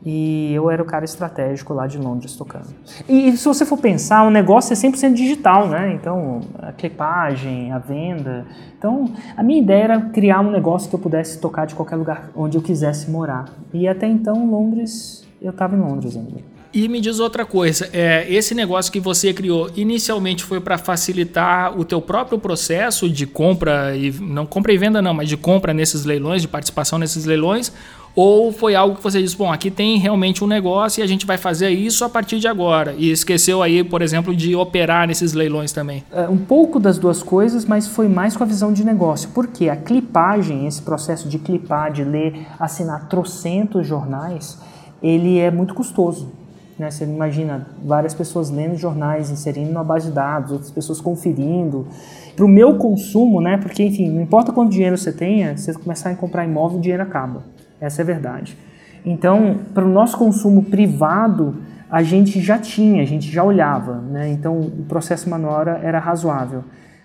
E 0.06 0.54
eu 0.54 0.70
era 0.70 0.82
o 0.82 0.86
cara 0.86 1.06
estratégico 1.06 1.74
lá 1.74 1.88
de 1.88 1.98
Londres 1.98 2.36
tocando. 2.36 2.68
E 3.08 3.32
se 3.38 3.46
você 3.46 3.66
for 3.66 3.78
pensar, 3.78 4.24
o 4.24 4.30
negócio 4.30 4.74
é 4.74 4.76
100% 4.76 5.14
digital, 5.14 5.68
né? 5.68 5.94
Então, 5.94 6.42
a 6.60 6.74
clipagem, 6.74 7.72
a 7.72 7.80
venda. 7.80 8.46
Então, 8.78 9.10
a 9.38 9.42
minha 9.42 9.62
ideia 9.62 9.84
era 9.84 10.02
criar 10.02 10.42
um 10.42 10.52
negócio 10.52 10.90
que 10.90 10.96
eu 10.96 11.00
pudesse 11.00 11.40
tocar 11.40 11.66
de 11.66 11.74
qualquer 11.74 11.96
lugar 11.96 12.30
onde 12.36 12.58
eu 12.58 12.62
quisesse 12.62 13.10
morar. 13.10 13.46
E 13.74 13.88
até 13.88 14.06
então, 14.06 14.50
Londres, 14.50 15.26
eu 15.42 15.52
estava 15.52 15.76
em 15.76 15.80
Londres 15.80 16.18
ainda. 16.18 16.54
E 16.74 16.88
me 16.88 17.00
diz 17.00 17.20
outra 17.20 17.46
coisa, 17.46 17.88
é, 17.94 18.26
esse 18.28 18.56
negócio 18.56 18.92
que 18.92 19.00
você 19.00 19.32
criou 19.32 19.70
inicialmente 19.76 20.44
foi 20.44 20.60
para 20.60 20.76
facilitar 20.76 21.80
o 21.80 21.86
teu 21.86 22.02
próprio 22.02 22.40
processo 22.40 23.08
de 23.08 23.28
compra 23.28 23.96
e 23.96 24.10
não 24.12 24.44
compra 24.44 24.74
e 24.74 24.78
venda 24.78 25.00
não, 25.00 25.14
mas 25.14 25.30
de 25.30 25.38
compra 25.38 25.72
nesses 25.72 26.04
leilões, 26.04 26.42
de 26.42 26.48
participação 26.48 26.98
nesses 26.98 27.26
leilões, 27.26 27.72
ou 28.16 28.52
foi 28.52 28.76
algo 28.76 28.96
que 28.96 29.04
você 29.04 29.22
disse, 29.22 29.36
bom, 29.36 29.52
aqui 29.52 29.72
tem 29.72 29.98
realmente 29.98 30.44
um 30.44 30.48
negócio 30.48 31.02
e 31.02 31.04
a 31.04 31.08
gente 31.08 31.26
vai 31.26 31.38
fazer 31.38 31.70
isso 31.70 32.06
a 32.06 32.10
partir 32.10 32.40
de 32.40 32.48
agora 32.48 32.94
e 32.98 33.10
esqueceu 33.10 33.64
aí, 33.64 33.84
por 33.84 34.02
exemplo, 34.02 34.36
de 34.36 34.56
operar 34.56 35.08
nesses 35.08 35.34
leilões 35.34 35.72
também? 35.72 36.04
É, 36.12 36.28
um 36.30 36.38
pouco 36.38 36.80
das 36.80 36.98
duas 37.00 37.24
coisas, 37.24 37.66
mas 37.66 37.88
foi 37.88 38.08
mais 38.08 38.38
com 38.38 38.44
a 38.44 38.48
visão 38.48 38.72
de 38.72 38.84
negócio. 38.84 39.30
Porque 39.34 39.68
a 39.68 39.76
clipagem, 39.76 40.68
esse 40.68 40.82
processo 40.82 41.28
de 41.28 41.40
clipar, 41.40 41.92
de 41.92 42.04
ler, 42.04 42.46
assinar 42.60 43.08
trocentos 43.08 43.88
jornais, 43.88 44.60
ele 45.02 45.40
é 45.40 45.50
muito 45.50 45.74
custoso. 45.74 46.32
Né? 46.78 46.92
Você 46.92 47.04
imagina 47.04 47.68
várias 47.84 48.14
pessoas 48.14 48.52
lendo 48.52 48.78
jornais, 48.78 49.32
inserindo 49.32 49.72
na 49.72 49.84
base 49.84 50.10
de 50.10 50.14
dados, 50.14 50.52
outras 50.52 50.72
pessoas 50.72 51.02
conferindo. 51.02 51.88
Para 52.36 52.46
o 52.46 52.48
meu 52.48 52.78
consumo, 52.78 53.42
né? 53.42 53.58
porque 53.58 53.84
enfim, 53.84 54.10
não 54.10 54.22
importa 54.22 54.52
quanto 54.52 54.72
dinheiro 54.72 54.98
você 54.98 55.12
tenha, 55.12 55.58
se 55.58 55.72
você 55.72 55.80
começar 55.80 56.12
a 56.12 56.16
comprar 56.16 56.46
imóvel, 56.46 56.78
o 56.78 56.82
dinheiro 56.82 57.02
acaba. 57.02 57.53
Essa 57.84 58.02
é 58.02 58.04
a 58.04 58.06
verdade. 58.06 58.58
Então, 59.06 59.60
para 59.74 59.84
o 59.84 59.90
nosso 59.90 60.18
consumo 60.18 60.64
privado, 60.64 61.58
a 61.92 62.02
gente 62.02 62.40
já 62.40 62.58
tinha, 62.58 63.04
a 63.04 63.06
gente 63.06 63.30
já 63.30 63.44
olhava. 63.44 63.96
Né? 63.96 64.30
Então, 64.30 64.58
o 64.58 64.86
processo 64.88 65.30
manual 65.30 65.62
era, 65.62 66.00
razoável. 66.00 66.64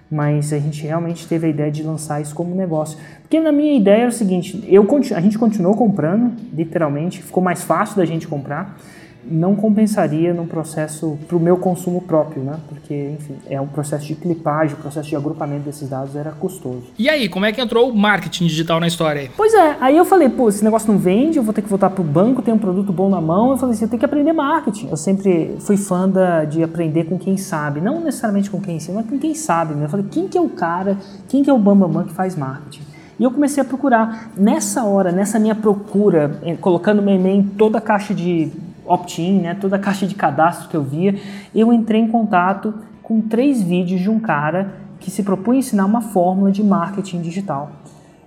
Mas 0.09 0.53
a 0.53 0.59
gente 0.59 0.87
realmente 0.87 1.27
teve 1.27 1.49
a 1.49 1.51
ideia 1.51 1.71
de 1.71 1.83
lançar 1.83 2.23
isso 2.23 2.35
como 2.35 2.55
negócio. 2.55 2.97
Porque 3.23 3.41
na 3.41 3.51
minha 3.51 3.77
ideia 3.77 4.03
era 4.03 4.09
o 4.09 4.13
seguinte, 4.13 4.65
eu, 4.69 4.87
a 5.15 5.21
gente 5.21 5.37
continuou 5.37 5.75
comprando, 5.75 6.33
literalmente, 6.55 7.23
ficou 7.23 7.43
mais 7.43 7.63
fácil 7.65 7.97
da 7.97 8.07
gente 8.07 8.27
comprar, 8.27 8.79
não 9.25 9.55
compensaria 9.55 10.33
num 10.33 10.47
processo 10.47 11.19
para 11.27 11.37
o 11.37 11.41
meu 11.41 11.57
consumo 11.57 12.01
próprio, 12.01 12.43
né? 12.43 12.59
Porque, 12.69 13.17
enfim, 13.19 13.37
é 13.49 13.61
um 13.61 13.67
processo 13.67 14.07
de 14.07 14.15
clipagem, 14.15 14.75
o 14.75 14.79
processo 14.79 15.09
de 15.09 15.17
agrupamento 15.17 15.65
desses 15.65 15.89
dados 15.89 16.17
era 16.17 16.31
custoso. 16.33 16.85
E 16.99 17.09
aí, 17.09 17.29
como 17.29 17.45
é 17.45 17.53
que 17.53 17.61
entrou 17.61 17.91
o 17.91 17.97
marketing 17.97 18.47
digital 18.47 18.81
na 18.81 18.87
história 18.87 19.23
aí? 19.23 19.31
Pois 19.37 19.53
é, 19.53 19.77
aí 19.81 19.97
eu 19.97 20.05
falei, 20.05 20.29
pô, 20.29 20.49
esse 20.49 20.65
negócio 20.65 20.91
não 20.91 20.99
vende, 20.99 21.39
eu 21.39 21.43
vou 21.43 21.53
ter 21.53 21.63
que 21.63 21.69
voltar 21.69 21.91
pro 21.91 22.03
banco, 22.03 22.43
tem 22.43 22.55
um 22.55 22.59
produto 22.59 22.93
bom 22.93 23.09
na 23.09 23.21
mão. 23.21 23.51
Eu 23.51 23.59
falei 23.59 23.75
assim, 23.75 23.85
eu 23.85 23.89
tenho 23.89 23.99
que 23.99 24.07
aprender 24.07 24.33
marketing. 24.33 24.89
Eu 24.89 24.97
sempre 24.97 25.57
fui 25.61 25.77
fã 25.77 26.09
da, 26.09 26.45
de 26.45 26.63
aprender 26.63 27.05
com 27.05 27.19
quem 27.19 27.37
sabe, 27.37 27.81
não 27.81 28.01
necessariamente 28.01 28.51
com 28.51 28.61
quem 28.61 28.77
ensina, 28.77 29.01
mas 29.01 29.11
com 29.11 29.19
quem 29.19 29.35
sabe. 29.35 29.75
Né? 29.75 29.85
Eu 29.85 29.89
falei, 29.89 30.07
quem 30.11 30.29
que 30.29 30.39
é 30.39 30.41
o 30.41 30.49
cara, 30.49 30.97
quem 31.29 31.43
que 31.43 31.51
é 31.51 31.53
o 31.53 31.59
bambambam 31.59 32.05
que 32.05 32.13
faz 32.13 32.37
marketing? 32.37 32.83
E 33.19 33.25
eu 33.25 33.31
comecei 33.33 33.61
a 33.61 33.65
procurar. 33.65 34.31
Nessa 34.37 34.85
hora, 34.85 35.11
nessa 35.11 35.39
minha 35.41 35.55
procura, 35.55 36.41
colocando 36.61 37.03
meu 37.03 37.17
e-mail 37.17 37.41
em 37.41 37.43
toda 37.43 37.79
a 37.79 37.81
caixa 37.81 38.15
de 38.15 38.51
opt-in, 38.89 39.41
né, 39.41 39.55
toda 39.55 39.77
a 39.77 39.79
caixa 39.79 40.07
de 40.07 40.15
cadastro 40.15 40.69
que 40.69 40.77
eu 40.77 40.83
via, 40.83 41.15
eu 41.55 41.73
entrei 41.73 42.01
em 42.01 42.09
contato 42.09 42.75
com 43.03 43.21
três 43.21 43.63
vídeos 43.63 44.01
de 44.01 44.11
um 44.11 44.19
cara 44.19 44.75
que 45.01 45.11
se 45.11 45.23
propunha 45.23 45.59
ensinar 45.59 45.85
uma 45.85 46.01
fórmula 46.01 46.51
de 46.51 46.63
marketing 46.63 47.21
digital. 47.21 47.71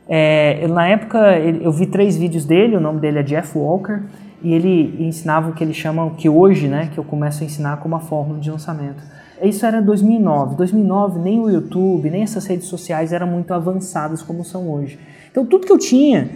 É, 0.08 0.68
na 0.68 0.88
época 0.88 1.38
eu 1.40 1.72
vi 1.72 1.86
três 1.86 2.18
vídeos 2.18 2.46
dele, 2.46 2.76
o 2.76 2.80
nome 2.80 3.00
dele 3.00 3.20
é 3.20 3.24
Jeff 3.24 3.58
Walker, 3.58 4.02
e 4.44 4.54
ele 4.54 5.06
ensinava 5.06 5.50
o 5.50 5.54
que 5.54 5.64
eles 5.64 5.76
chamam, 5.76 6.10
que 6.12 6.28
hoje, 6.28 6.68
né, 6.68 6.90
que 6.92 6.98
eu 6.98 7.04
começo 7.04 7.44
a 7.44 7.46
ensinar 7.46 7.78
como 7.78 7.96
a 7.96 8.00
fórmula 8.00 8.40
de 8.40 8.50
lançamento. 8.50 9.04
Isso 9.42 9.66
era 9.66 9.82
2009. 9.82 10.56
2009 10.56 11.20
nem 11.20 11.40
o 11.40 11.50
YouTube, 11.50 12.10
nem 12.10 12.24
essas 12.24 12.46
redes 12.46 12.68
sociais 12.68 13.12
eram 13.12 13.28
muito 13.28 13.54
avançadas 13.54 14.22
como 14.22 14.44
são 14.44 14.70
hoje. 14.70 15.00
Então 15.32 15.46
tudo 15.46 15.66
que 15.66 15.72
eu 15.72 15.80
tinha 15.80 16.30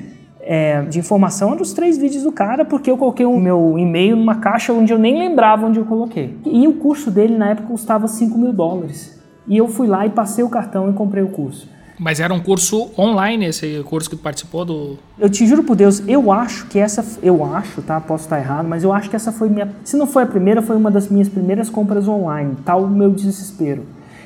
é, 0.45 0.83
de 0.83 0.99
informação 0.99 1.51
eram 1.51 1.61
os 1.61 1.73
três 1.73 1.97
vídeos 1.97 2.23
do 2.23 2.31
cara, 2.31 2.63
porque 2.63 2.89
eu 2.89 2.97
coloquei 2.97 3.25
o 3.25 3.39
meu 3.39 3.77
e-mail 3.79 4.15
numa 4.15 4.35
caixa 4.35 4.71
onde 4.71 4.93
eu 4.93 4.99
nem 4.99 5.17
lembrava 5.17 5.65
onde 5.65 5.79
eu 5.79 5.85
coloquei. 5.85 6.37
E 6.45 6.67
o 6.67 6.73
curso 6.73 7.09
dele 7.09 7.35
na 7.35 7.49
época 7.49 7.69
custava 7.69 8.07
5 8.07 8.37
mil 8.37 8.53
dólares. 8.53 9.19
E 9.47 9.57
eu 9.57 9.67
fui 9.67 9.87
lá 9.87 10.05
e 10.05 10.09
passei 10.09 10.43
o 10.43 10.49
cartão 10.49 10.89
e 10.89 10.93
comprei 10.93 11.23
o 11.23 11.29
curso. 11.29 11.67
Mas 11.97 12.19
era 12.19 12.33
um 12.33 12.39
curso 12.39 12.91
online 12.97 13.45
esse 13.45 13.81
curso 13.85 14.09
que 14.09 14.17
tu 14.17 14.21
participou 14.21 14.65
do... 14.65 14.97
Eu 15.17 15.29
te 15.29 15.47
juro 15.47 15.63
por 15.63 15.75
Deus, 15.75 16.03
eu 16.07 16.31
acho 16.31 16.67
que 16.67 16.77
essa, 16.77 17.03
eu 17.23 17.43
acho, 17.43 17.81
tá? 17.81 18.01
Posso 18.01 18.25
estar 18.25 18.37
errado, 18.37 18.67
mas 18.67 18.83
eu 18.83 18.91
acho 18.91 19.09
que 19.09 19.15
essa 19.15 19.31
foi 19.31 19.49
minha, 19.49 19.73
se 19.83 19.95
não 19.95 20.05
foi 20.05 20.23
a 20.23 20.25
primeira, 20.25 20.61
foi 20.61 20.75
uma 20.75 20.91
das 20.91 21.07
minhas 21.07 21.29
primeiras 21.29 21.69
compras 21.69 22.07
online, 22.07 22.57
tal 22.65 22.83
o 22.83 22.89
meu 22.89 23.09
desespero. 23.11 23.83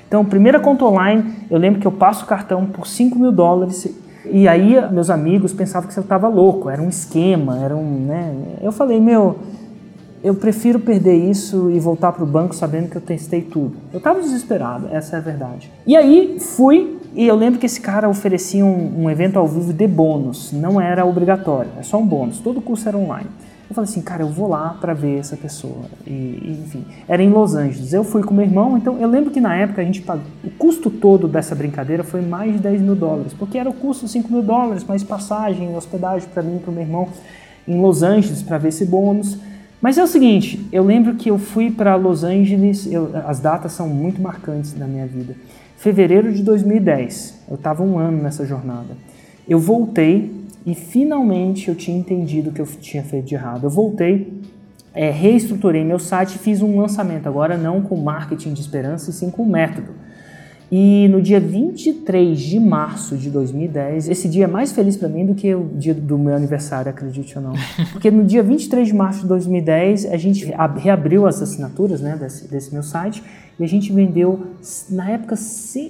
Então, 0.07 0.25
primeira 0.25 0.59
conta 0.59 0.83
online, 0.83 1.23
eu 1.51 1.59
lembro 1.59 1.79
que 1.79 1.85
eu 1.85 1.91
passo 1.91 2.23
o 2.25 2.27
cartão 2.27 2.65
por 2.65 2.87
5 2.87 3.19
mil 3.19 3.31
dólares 3.31 3.87
e 4.25 4.47
aí 4.47 4.75
meus 4.91 5.09
amigos 5.09 5.53
pensavam 5.53 5.89
que 5.89 5.97
eu 5.97 6.01
estava 6.01 6.27
louco, 6.27 6.69
era 6.69 6.81
um 6.81 6.89
esquema, 6.89 7.59
era 7.59 7.75
um, 7.75 8.05
né? 8.05 8.35
Eu 8.61 8.71
falei, 8.71 8.99
meu, 8.99 9.37
eu 10.23 10.35
prefiro 10.35 10.79
perder 10.79 11.15
isso 11.15 11.69
e 11.69 11.79
voltar 11.79 12.11
para 12.11 12.23
o 12.23 12.27
banco 12.27 12.55
sabendo 12.55 12.89
que 12.89 12.97
eu 12.97 13.01
testei 13.01 13.41
tudo. 13.41 13.77
Eu 13.93 13.99
estava 13.99 14.19
desesperado, 14.19 14.89
essa 14.91 15.15
é 15.15 15.19
a 15.19 15.21
verdade. 15.21 15.71
E 15.87 15.95
aí 15.95 16.37
fui 16.39 16.97
e 17.15 17.25
eu 17.25 17.35
lembro 17.35 17.59
que 17.59 17.65
esse 17.65 17.81
cara 17.81 18.07
oferecia 18.07 18.63
um, 18.63 19.03
um 19.03 19.09
evento 19.09 19.39
ao 19.39 19.47
vivo 19.47 19.73
de 19.73 19.87
bônus, 19.87 20.51
não 20.51 20.79
era 20.79 21.05
obrigatório, 21.05 21.71
é 21.79 21.83
só 21.83 21.97
um 21.97 22.05
bônus, 22.05 22.39
todo 22.39 22.61
curso 22.61 22.87
era 22.87 22.97
online. 22.97 23.29
Eu 23.69 23.75
falei 23.75 23.87
assim, 23.87 24.01
cara, 24.01 24.23
eu 24.23 24.29
vou 24.29 24.47
lá 24.49 24.75
para 24.81 24.95
ver 24.95 25.19
essa 25.19 25.37
pessoa. 25.37 25.85
E, 26.07 26.57
enfim, 26.65 26.83
era 27.07 27.21
em 27.21 27.29
Los 27.29 27.53
Angeles. 27.53 27.93
Eu 27.93 28.03
fui 28.03 28.23
com 28.23 28.33
meu 28.33 28.43
irmão, 28.43 28.75
então 28.75 28.97
eu 28.99 29.07
lembro 29.07 29.29
que 29.29 29.39
na 29.39 29.55
época 29.55 29.81
a 29.81 29.85
gente 29.85 30.01
pagou. 30.01 30.23
O 30.43 30.49
custo 30.49 30.89
todo 30.89 31.27
dessa 31.27 31.53
brincadeira 31.53 32.03
foi 32.03 32.21
mais 32.21 32.53
de 32.53 32.57
10 32.59 32.81
mil 32.81 32.95
dólares, 32.95 33.31
porque 33.33 33.59
era 33.59 33.69
o 33.69 33.73
custo 33.73 34.05
de 34.05 34.11
5 34.11 34.31
mil 34.33 34.41
dólares, 34.41 34.83
mais 34.83 35.03
passagem, 35.03 35.75
hospedagem 35.75 36.27
para 36.33 36.41
mim 36.41 36.55
e 36.55 36.59
para 36.59 36.71
meu 36.71 36.81
irmão 36.81 37.07
em 37.67 37.79
Los 37.79 38.01
Angeles 38.01 38.41
para 38.41 38.57
ver 38.57 38.69
esse 38.69 38.85
bônus. 38.85 39.37
Mas 39.79 39.99
é 39.99 40.03
o 40.03 40.07
seguinte, 40.07 40.67
eu 40.73 40.83
lembro 40.83 41.13
que 41.13 41.29
eu 41.29 41.37
fui 41.37 41.69
para 41.69 41.95
Los 41.95 42.23
Angeles, 42.23 42.91
eu- 42.91 43.11
as 43.27 43.39
datas 43.39 43.71
são 43.73 43.87
muito 43.87 44.19
marcantes 44.19 44.75
na 44.75 44.87
minha 44.87 45.05
vida. 45.05 45.35
Fevereiro 45.77 46.33
de 46.33 46.41
2010, 46.43 47.35
eu 47.47 47.55
estava 47.55 47.83
um 47.83 47.99
ano 47.99 48.21
nessa 48.21 48.45
jornada. 48.47 48.97
Eu 49.47 49.59
voltei 49.59 50.38
e 50.65 50.75
finalmente 50.75 51.69
eu 51.69 51.75
tinha 51.75 51.97
entendido 51.97 52.49
o 52.49 52.53
que 52.53 52.61
eu 52.61 52.65
tinha 52.65 53.03
feito 53.03 53.25
de 53.25 53.35
errado. 53.35 53.63
Eu 53.63 53.69
voltei, 53.69 54.41
é, 54.93 55.09
reestruturei 55.09 55.83
meu 55.83 55.99
site 55.99 56.35
e 56.35 56.39
fiz 56.39 56.61
um 56.61 56.79
lançamento, 56.79 57.27
agora 57.27 57.57
não 57.57 57.81
com 57.81 57.95
marketing 57.95 58.53
de 58.53 58.61
esperança, 58.61 59.09
e 59.09 59.13
sim 59.13 59.29
com 59.29 59.45
método. 59.45 59.93
E 60.71 61.07
no 61.07 61.19
dia 61.19 61.39
23 61.39 62.39
de 62.39 62.59
março 62.59 63.17
de 63.17 63.31
2010, 63.31 64.07
esse 64.07 64.29
dia 64.29 64.43
é 64.43 64.47
mais 64.47 64.71
feliz 64.71 64.95
para 64.95 65.09
mim 65.09 65.25
do 65.25 65.33
que 65.33 65.53
o 65.55 65.65
dia 65.73 65.95
do 65.95 66.15
meu 66.15 66.35
aniversário, 66.35 66.91
acredite 66.91 67.35
ou 67.39 67.43
não. 67.43 67.53
Porque 67.91 68.11
no 68.11 68.23
dia 68.23 68.43
23 68.43 68.87
de 68.87 68.93
março 68.93 69.21
de 69.21 69.27
2010, 69.27 70.05
a 70.05 70.17
gente 70.17 70.53
reabriu 70.77 71.25
as 71.25 71.41
assinaturas 71.41 72.01
né, 72.01 72.15
desse, 72.15 72.47
desse 72.47 72.71
meu 72.71 72.83
site 72.83 73.23
e 73.59 73.63
a 73.63 73.67
gente 73.67 73.91
vendeu, 73.91 74.45
na 74.91 75.09
época, 75.09 75.35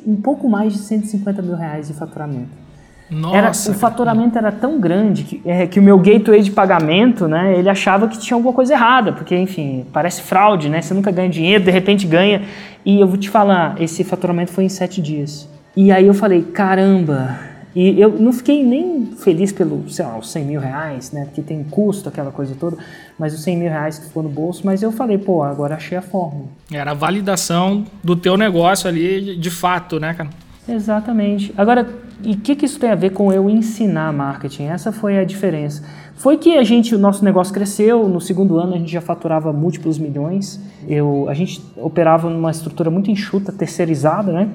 um 0.08 0.15
pouco 0.15 0.47
mais 0.49 0.71
de 0.71 0.79
150 0.79 1.41
mil 1.41 1.55
reais 1.55 1.88
de 1.89 1.93
faturamento. 1.93 2.68
Nossa, 3.09 3.37
era, 3.37 3.51
o 3.51 3.79
faturamento 3.79 4.37
era 4.37 4.51
tão 4.51 4.79
grande 4.79 5.23
que, 5.23 5.41
é, 5.45 5.65
que 5.65 5.79
o 5.79 5.83
meu 5.83 5.97
gateway 5.97 6.41
de 6.41 6.51
pagamento, 6.51 7.27
né, 7.27 7.57
ele 7.57 7.69
achava 7.69 8.07
que 8.07 8.19
tinha 8.19 8.35
alguma 8.35 8.53
coisa 8.53 8.73
errada, 8.73 9.11
porque, 9.13 9.35
enfim, 9.35 9.85
parece 9.91 10.21
fraude, 10.21 10.69
né? 10.69 10.81
Você 10.81 10.93
nunca 10.93 11.11
ganha 11.11 11.29
dinheiro, 11.29 11.63
de 11.63 11.71
repente 11.71 12.05
ganha. 12.05 12.43
E 12.85 12.99
eu 12.99 13.07
vou 13.07 13.17
te 13.17 13.29
falar, 13.29 13.81
esse 13.81 14.03
faturamento 14.03 14.51
foi 14.51 14.63
em 14.63 14.69
sete 14.69 15.01
dias. 15.01 15.47
E 15.75 15.91
aí 15.91 16.05
eu 16.05 16.13
falei, 16.13 16.43
caramba. 16.43 17.39
E 17.75 18.01
eu 18.01 18.09
não 18.19 18.33
fiquei 18.33 18.63
nem 18.63 19.05
feliz 19.17 19.51
pelo, 19.51 19.89
sei 19.89 20.03
lá, 20.03 20.17
os 20.17 20.31
100 20.31 20.45
mil 20.45 20.59
reais, 20.59 21.11
né? 21.11 21.25
Porque 21.25 21.41
tem 21.41 21.63
custo, 21.63 22.09
aquela 22.09 22.31
coisa 22.31 22.55
toda, 22.59 22.77
mas 23.17 23.33
os 23.33 23.41
100 23.43 23.57
mil 23.57 23.69
reais 23.69 23.99
que 23.99 24.07
ficou 24.07 24.23
no 24.23 24.29
bolso. 24.29 24.63
Mas 24.65 24.81
eu 24.81 24.91
falei, 24.91 25.17
pô, 25.17 25.43
agora 25.43 25.75
achei 25.75 25.97
a 25.97 26.01
fórmula. 26.01 26.47
Era 26.71 26.91
a 26.91 26.93
validação 26.95 27.85
do 28.03 28.15
teu 28.15 28.35
negócio 28.35 28.89
ali, 28.89 29.35
de 29.37 29.51
fato, 29.51 29.99
né, 29.99 30.13
cara? 30.15 30.29
Exatamente. 30.67 31.53
Agora, 31.55 31.87
e 32.23 32.34
o 32.34 32.38
que, 32.38 32.55
que 32.55 32.65
isso 32.65 32.79
tem 32.79 32.89
a 32.91 32.95
ver 32.95 33.12
com 33.12 33.32
eu 33.32 33.49
ensinar 33.49 34.12
marketing? 34.12 34.65
Essa 34.65 34.91
foi 34.91 35.17
a 35.17 35.23
diferença. 35.23 35.84
Foi 36.15 36.38
que 36.38 36.58
a 36.58 36.63
gente, 36.63 36.93
o 36.93 36.99
nosso 36.99 37.23
negócio 37.23 37.53
cresceu, 37.53 38.10
no 38.10 38.19
segundo 38.19 38.58
ano 38.58 38.75
a 38.75 38.77
gente 38.77 38.91
já 38.91 38.99
faturava 38.99 39.53
múltiplos 39.53 39.97
milhões. 39.97 40.60
Eu, 40.88 41.27
a 41.29 41.34
gente 41.34 41.63
operava 41.77 42.29
numa 42.29 42.51
estrutura 42.51 42.91
muito 42.91 43.10
enxuta, 43.10 43.53
terceirizada, 43.53 44.32
né? 44.34 44.49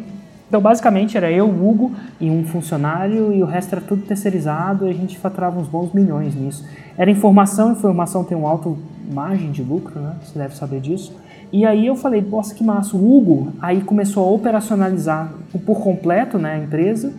Então, 0.46 0.60
basicamente, 0.60 1.16
era 1.16 1.32
eu, 1.32 1.48
Hugo 1.48 1.92
e 2.20 2.30
um 2.30 2.44
funcionário, 2.44 3.32
e 3.32 3.42
o 3.42 3.46
resto 3.46 3.72
era 3.72 3.80
tudo 3.80 4.02
terceirizado, 4.02 4.86
e 4.86 4.90
a 4.90 4.92
gente 4.92 5.18
faturava 5.18 5.58
uns 5.58 5.66
bons 5.66 5.92
milhões 5.92 6.34
nisso. 6.34 6.64
Era 6.98 7.10
informação, 7.10 7.72
informação 7.72 8.22
tem 8.22 8.36
um 8.36 8.46
alto 8.46 8.78
margem 9.10 9.50
de 9.50 9.62
lucro, 9.62 9.98
né? 9.98 10.16
Você 10.22 10.38
deve 10.38 10.54
saber 10.54 10.80
disso. 10.80 11.16
E 11.50 11.64
aí 11.64 11.86
eu 11.86 11.96
falei, 11.96 12.20
nossa, 12.20 12.54
que 12.54 12.62
massa. 12.62 12.96
O 12.96 13.16
Hugo 13.16 13.52
aí 13.60 13.80
começou 13.80 14.28
a 14.28 14.30
operacionalizar 14.30 15.32
por 15.64 15.80
completo 15.80 16.36
né, 16.36 16.54
a 16.54 16.58
empresa 16.58 17.12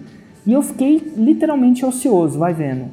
e 0.45 0.53
eu 0.53 0.61
fiquei 0.61 1.13
literalmente 1.17 1.85
ocioso, 1.85 2.37
vai 2.37 2.53
vendo. 2.53 2.85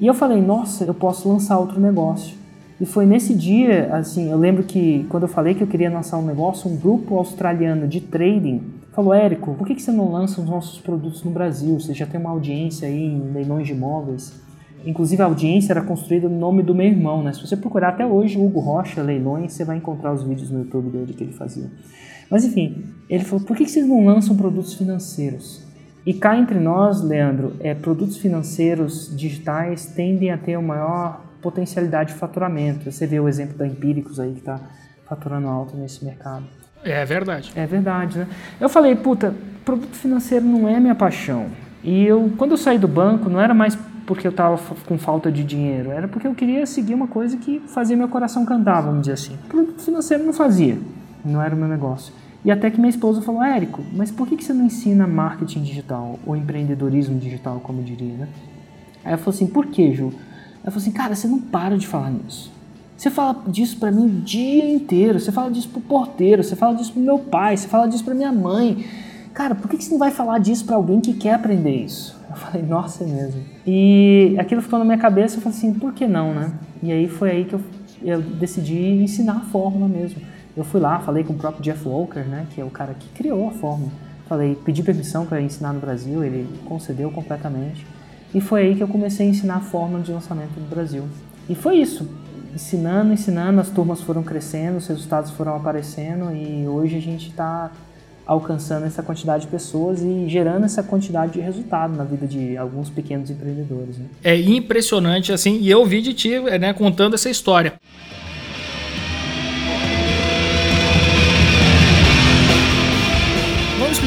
E 0.00 0.06
eu 0.06 0.14
falei, 0.14 0.40
nossa, 0.42 0.84
eu 0.84 0.94
posso 0.94 1.28
lançar 1.28 1.58
outro 1.58 1.80
negócio. 1.80 2.36
E 2.80 2.84
foi 2.84 3.06
nesse 3.06 3.32
dia, 3.32 3.88
assim, 3.94 4.30
eu 4.30 4.36
lembro 4.36 4.62
que 4.62 5.06
quando 5.08 5.22
eu 5.22 5.28
falei 5.28 5.54
que 5.54 5.62
eu 5.62 5.66
queria 5.66 5.90
lançar 5.90 6.18
um 6.18 6.26
negócio, 6.26 6.70
um 6.70 6.76
grupo 6.76 7.16
australiano 7.16 7.88
de 7.88 8.00
trading 8.00 8.60
falou, 8.92 9.14
Érico, 9.14 9.54
por 9.54 9.66
que, 9.66 9.74
que 9.74 9.82
você 9.82 9.92
não 9.92 10.10
lança 10.10 10.40
os 10.40 10.46
nossos 10.46 10.78
produtos 10.80 11.22
no 11.22 11.30
Brasil? 11.30 11.78
Você 11.78 11.94
já 11.94 12.06
tem 12.06 12.20
uma 12.20 12.30
audiência 12.30 12.88
aí 12.88 13.04
em 13.04 13.32
leilões 13.32 13.66
de 13.66 13.72
imóveis. 13.72 14.32
Inclusive 14.84 15.22
a 15.22 15.26
audiência 15.26 15.72
era 15.72 15.82
construída 15.82 16.28
no 16.28 16.38
nome 16.38 16.62
do 16.62 16.74
meu 16.74 16.86
irmão, 16.86 17.22
né? 17.22 17.32
Se 17.32 17.40
você 17.40 17.56
procurar 17.56 17.90
até 17.90 18.06
hoje 18.06 18.38
Hugo 18.38 18.60
Rocha 18.60 19.02
Leilões, 19.02 19.52
você 19.52 19.64
vai 19.64 19.78
encontrar 19.78 20.12
os 20.12 20.22
vídeos 20.22 20.50
no 20.50 20.60
YouTube 20.60 20.90
dele 20.90 21.12
que 21.12 21.24
ele 21.24 21.32
fazia. 21.32 21.70
Mas 22.30 22.44
enfim, 22.44 22.84
ele 23.08 23.24
falou: 23.24 23.44
por 23.44 23.56
que 23.56 23.66
vocês 23.66 23.86
não 23.86 24.04
lançam 24.04 24.36
produtos 24.36 24.74
financeiros? 24.74 25.65
E 26.06 26.14
cá 26.14 26.38
entre 26.38 26.60
nós, 26.60 27.02
Leandro, 27.02 27.56
é, 27.58 27.74
produtos 27.74 28.16
financeiros 28.16 29.14
digitais 29.14 29.86
tendem 29.86 30.30
a 30.30 30.38
ter 30.38 30.56
uma 30.56 30.76
maior 30.76 31.20
potencialidade 31.42 32.12
de 32.12 32.18
faturamento. 32.18 32.90
Você 32.90 33.08
vê 33.08 33.18
o 33.18 33.28
exemplo 33.28 33.58
da 33.58 33.66
Empíricos 33.66 34.20
aí 34.20 34.32
que 34.32 34.38
está 34.38 34.60
faturando 35.08 35.48
alto 35.48 35.76
nesse 35.76 36.04
mercado. 36.04 36.44
É 36.84 37.04
verdade. 37.04 37.52
É 37.56 37.66
verdade, 37.66 38.18
né? 38.18 38.28
Eu 38.60 38.68
falei, 38.68 38.94
puta, 38.94 39.34
produto 39.64 39.96
financeiro 39.96 40.44
não 40.44 40.68
é 40.68 40.78
minha 40.78 40.94
paixão. 40.94 41.46
E 41.82 42.04
eu, 42.04 42.32
quando 42.36 42.52
eu 42.52 42.56
saí 42.56 42.78
do 42.78 42.86
banco, 42.86 43.28
não 43.28 43.40
era 43.40 43.52
mais 43.52 43.76
porque 44.06 44.26
eu 44.26 44.30
estava 44.30 44.56
com 44.86 44.96
falta 44.96 45.32
de 45.32 45.42
dinheiro, 45.42 45.90
era 45.90 46.06
porque 46.06 46.28
eu 46.28 46.34
queria 46.34 46.64
seguir 46.64 46.94
uma 46.94 47.08
coisa 47.08 47.36
que 47.36 47.60
fazia 47.66 47.96
meu 47.96 48.08
coração 48.08 48.46
cantar, 48.46 48.80
vamos 48.80 49.00
dizer 49.00 49.14
assim. 49.14 49.36
Produto 49.48 49.82
financeiro 49.82 50.22
não 50.24 50.32
fazia, 50.32 50.78
não 51.24 51.42
era 51.42 51.52
o 51.52 51.58
meu 51.58 51.66
negócio. 51.66 52.14
E 52.46 52.50
até 52.52 52.70
que 52.70 52.78
minha 52.78 52.90
esposa 52.90 53.20
falou, 53.20 53.42
Érico, 53.42 53.82
mas 53.92 54.12
por 54.12 54.28
que, 54.28 54.36
que 54.36 54.44
você 54.44 54.52
não 54.52 54.66
ensina 54.66 55.04
marketing 55.04 55.62
digital 55.62 56.16
ou 56.24 56.36
empreendedorismo 56.36 57.18
digital, 57.18 57.58
como 57.58 57.80
eu 57.80 57.84
diria, 57.84 58.14
né? 58.14 58.28
Aí 59.04 59.10
ela 59.12 59.18
falou 59.18 59.34
assim, 59.34 59.48
por 59.48 59.66
que, 59.66 59.92
Ju? 59.92 60.12
Ela 60.62 60.70
falou 60.70 60.76
assim, 60.76 60.92
cara, 60.92 61.16
você 61.16 61.26
não 61.26 61.40
para 61.40 61.76
de 61.76 61.88
falar 61.88 62.08
nisso. 62.08 62.52
Você 62.96 63.10
fala 63.10 63.42
disso 63.48 63.76
para 63.80 63.90
mim 63.90 64.06
o 64.06 64.08
dia 64.08 64.72
inteiro, 64.72 65.18
você 65.18 65.32
fala 65.32 65.50
disso 65.50 65.68
pro 65.70 65.80
porteiro, 65.80 66.44
você 66.44 66.54
fala 66.54 66.76
disso 66.76 66.92
pro 66.92 67.02
meu 67.02 67.18
pai, 67.18 67.56
você 67.56 67.66
fala 67.66 67.88
disso 67.88 68.04
pra 68.04 68.14
minha 68.14 68.30
mãe. 68.30 68.86
Cara, 69.34 69.56
por 69.56 69.68
que, 69.68 69.76
que 69.76 69.82
você 69.82 69.90
não 69.90 69.98
vai 69.98 70.12
falar 70.12 70.38
disso 70.38 70.64
para 70.64 70.76
alguém 70.76 71.00
que 71.00 71.14
quer 71.14 71.34
aprender 71.34 71.84
isso? 71.84 72.16
Eu 72.30 72.36
falei, 72.36 72.62
nossa, 72.64 73.02
é 73.02 73.08
mesmo. 73.08 73.42
E 73.66 74.36
aquilo 74.38 74.62
ficou 74.62 74.78
na 74.78 74.84
minha 74.84 74.98
cabeça, 74.98 75.36
eu 75.36 75.40
falei 75.40 75.58
assim, 75.58 75.74
por 75.74 75.92
que 75.92 76.06
não, 76.06 76.32
né? 76.32 76.52
E 76.80 76.92
aí 76.92 77.08
foi 77.08 77.30
aí 77.32 77.44
que 77.44 77.54
eu, 77.54 77.60
eu 78.02 78.22
decidi 78.22 78.78
ensinar 78.78 79.38
a 79.38 79.40
fórmula 79.40 79.88
mesmo. 79.88 80.22
Eu 80.56 80.64
fui 80.64 80.80
lá, 80.80 80.98
falei 81.00 81.22
com 81.22 81.34
o 81.34 81.36
próprio 81.36 81.62
Jeff 81.62 81.86
Walker, 81.86 82.20
né, 82.20 82.46
que 82.50 82.60
é 82.60 82.64
o 82.64 82.70
cara 82.70 82.94
que 82.94 83.08
criou 83.10 83.48
a 83.48 83.52
fórmula. 83.52 83.92
Falei, 84.28 84.58
pedi 84.64 84.82
permissão 84.82 85.26
para 85.26 85.40
ensinar 85.40 85.72
no 85.72 85.80
Brasil, 85.80 86.24
ele 86.24 86.48
concedeu 86.64 87.10
completamente. 87.10 87.86
E 88.34 88.40
foi 88.40 88.62
aí 88.62 88.74
que 88.74 88.82
eu 88.82 88.88
comecei 88.88 89.26
a 89.26 89.30
ensinar 89.30 89.56
a 89.56 89.60
fórmula 89.60 90.02
de 90.02 90.10
lançamento 90.10 90.58
no 90.58 90.66
Brasil. 90.66 91.04
E 91.48 91.54
foi 91.54 91.76
isso, 91.76 92.08
ensinando, 92.54 93.12
ensinando, 93.12 93.60
as 93.60 93.68
turmas 93.68 94.00
foram 94.00 94.22
crescendo, 94.22 94.78
os 94.78 94.86
resultados 94.86 95.30
foram 95.30 95.54
aparecendo 95.54 96.34
e 96.34 96.66
hoje 96.66 96.96
a 96.96 97.00
gente 97.00 97.28
está 97.28 97.70
alcançando 98.26 98.84
essa 98.86 99.02
quantidade 99.02 99.44
de 99.44 99.50
pessoas 99.50 100.02
e 100.02 100.28
gerando 100.28 100.64
essa 100.64 100.82
quantidade 100.82 101.34
de 101.34 101.40
resultado 101.40 101.94
na 101.94 102.02
vida 102.02 102.26
de 102.26 102.56
alguns 102.56 102.90
pequenos 102.90 103.30
empreendedores. 103.30 103.98
Né? 103.98 104.06
É 104.24 104.36
impressionante 104.36 105.32
assim, 105.32 105.58
e 105.60 105.70
eu 105.70 105.84
vi 105.84 106.02
de 106.02 106.12
ti 106.12 106.40
né, 106.58 106.72
contando 106.72 107.14
essa 107.14 107.30
história. 107.30 107.74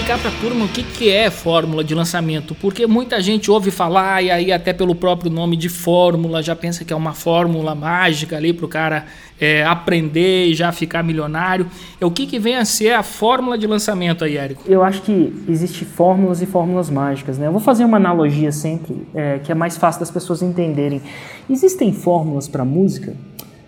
Explicar 0.10 0.18
para 0.18 0.30
a 0.30 0.42
turma 0.42 0.66
o 0.66 0.68
que, 0.70 0.82
que 0.82 1.10
é 1.12 1.30
fórmula 1.30 1.84
de 1.84 1.94
lançamento, 1.94 2.56
porque 2.56 2.88
muita 2.88 3.22
gente 3.22 3.52
ouve 3.52 3.70
falar 3.70 4.24
e 4.24 4.32
aí 4.32 4.52
até 4.52 4.74
pelo 4.74 4.96
próprio 4.96 5.30
nome 5.30 5.56
de 5.56 5.70
fórmula 5.70 6.42
já 6.42 6.56
pensa 6.56 6.84
que 6.84 6.92
é 6.92 6.96
uma 6.96 7.14
fórmula 7.14 7.76
mágica 7.76 8.36
ali 8.36 8.52
para 8.52 8.66
o 8.66 8.68
cara 8.68 9.06
é, 9.40 9.64
aprender 9.64 10.48
e 10.48 10.56
já 10.56 10.72
ficar 10.72 11.04
milionário. 11.04 11.68
É 12.02 12.06
o 12.06 12.12
que, 12.12 12.26
que 12.26 12.40
vem 12.40 12.56
a 12.56 12.66
ser 12.66 12.94
a 12.94 13.04
fórmula 13.04 13.58
de 13.58 13.68
lançamento 13.68 14.24
aí, 14.24 14.38
Érico? 14.38 14.64
Eu 14.66 14.84
acho 14.84 15.04
que 15.04 15.34
existe 15.48 15.86
fórmulas 15.86 16.42
e 16.42 16.48
fórmulas 16.48 16.90
mágicas, 16.90 17.38
né? 17.38 17.46
Eu 17.46 17.52
vou 17.52 17.62
fazer 17.62 17.86
uma 17.86 17.98
analogia 17.98 18.52
sempre 18.52 19.06
é, 19.14 19.38
que 19.38 19.52
é 19.52 19.56
mais 19.56 19.78
fácil 19.78 20.00
das 20.00 20.10
pessoas 20.10 20.42
entenderem. 20.42 21.02
Existem 21.48 21.94
fórmulas 21.94 22.48
para 22.48 22.66
música? 22.66 23.16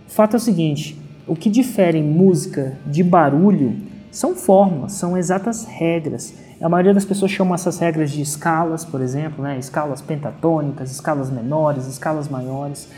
O 0.07 0.11
fato 0.11 0.35
é 0.35 0.37
o 0.37 0.39
seguinte: 0.39 0.97
o 1.27 1.35
que 1.35 1.49
difere 1.49 2.01
música 2.01 2.79
de 2.87 3.03
barulho 3.03 3.90
são 4.11 4.35
fórmulas, 4.35 4.93
são 4.93 5.17
exatas 5.17 5.65
regras. 5.65 6.33
A 6.61 6.69
maioria 6.69 6.93
das 6.93 7.05
pessoas 7.05 7.31
chama 7.31 7.55
essas 7.55 7.79
regras 7.79 8.11
de 8.11 8.21
escalas, 8.21 8.83
por 8.85 9.01
exemplo, 9.01 9.43
né? 9.43 9.57
escalas 9.57 10.01
pentatônicas, 10.01 10.91
escalas 10.91 11.31
menores, 11.31 11.87
escalas 11.87 12.27
maiores. 12.27 12.89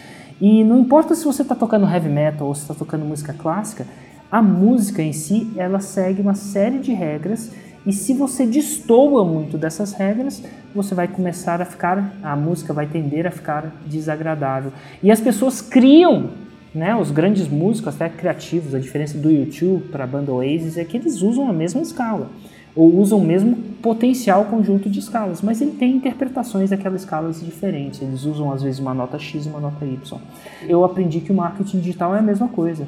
E 0.42 0.64
não 0.64 0.80
importa 0.80 1.16
se 1.16 1.24
você 1.24 1.44
está 1.44 1.56
tocando 1.56 1.86
heavy 1.86 2.10
metal 2.10 2.48
ou 2.48 2.56
se 2.56 2.62
está 2.64 2.74
tocando 2.74 3.06
música 3.06 3.34
clássica, 3.34 3.86
a 4.32 4.42
música 4.42 5.02
em 5.02 5.14
si 5.14 5.54
ela 5.56 5.80
segue 5.80 6.22
uma 6.22 6.34
série 6.34 6.80
de 6.80 6.92
regras 6.92 7.52
e 7.86 7.92
se 7.92 8.14
você 8.14 8.46
destoa 8.46 9.26
muito 9.26 9.58
dessas 9.58 9.94
regras, 9.94 10.42
você 10.74 10.96
vai 10.96 11.08
começar 11.08 11.62
a 11.62 11.66
ficar, 11.66 12.14
a 12.24 12.36
música 12.36 12.74
vai 12.74 12.88
tender 12.88 13.28
a 13.28 13.32
ficar 13.32 13.72
desagradável. 13.86 14.72
E 15.02 15.12
as 15.12 15.20
pessoas 15.20 15.62
criam 15.62 16.30
né, 16.74 16.96
os 16.96 17.12
grandes 17.12 17.48
músicos, 17.48 17.96
até 17.96 18.10
criativos, 18.10 18.74
a 18.74 18.80
diferença 18.80 19.18
do 19.18 19.30
YouTube 19.30 19.86
para 19.92 20.04
a 20.04 20.08
banda 20.08 20.32
Oasis 20.32 20.78
é 20.78 20.84
que 20.84 20.98
eles 20.98 21.22
usam 21.22 21.48
a 21.48 21.54
mesma 21.54 21.82
escala, 21.82 22.30
ou 22.76 22.96
usam 22.96 23.20
o 23.20 23.24
mesmo 23.24 23.56
potencial 23.82 24.46
conjunto 24.46 24.90
de 24.90 25.00
escalas, 25.00 25.42
mas 25.42 25.62
ele 25.62 25.72
tem 25.72 25.96
interpretações 25.96 26.72
daquelas 26.72 27.02
escalas 27.02 27.40
diferentes. 27.44 28.02
Eles 28.02 28.26
usam 28.26 28.52
às 28.52 28.64
vezes 28.64 28.80
uma 28.80 28.94
nota 28.94 29.20
X 29.20 29.46
e 29.46 29.50
uma 29.50 29.60
nota 29.60 29.86
Y. 29.86 30.20
Eu 30.68 30.84
aprendi 30.84 31.20
que 31.20 31.32
o 31.32 31.36
marketing 31.36 31.80
digital 31.80 32.16
é 32.16 32.20
a 32.20 32.24
mesma 32.24 32.48
coisa. 32.48 32.88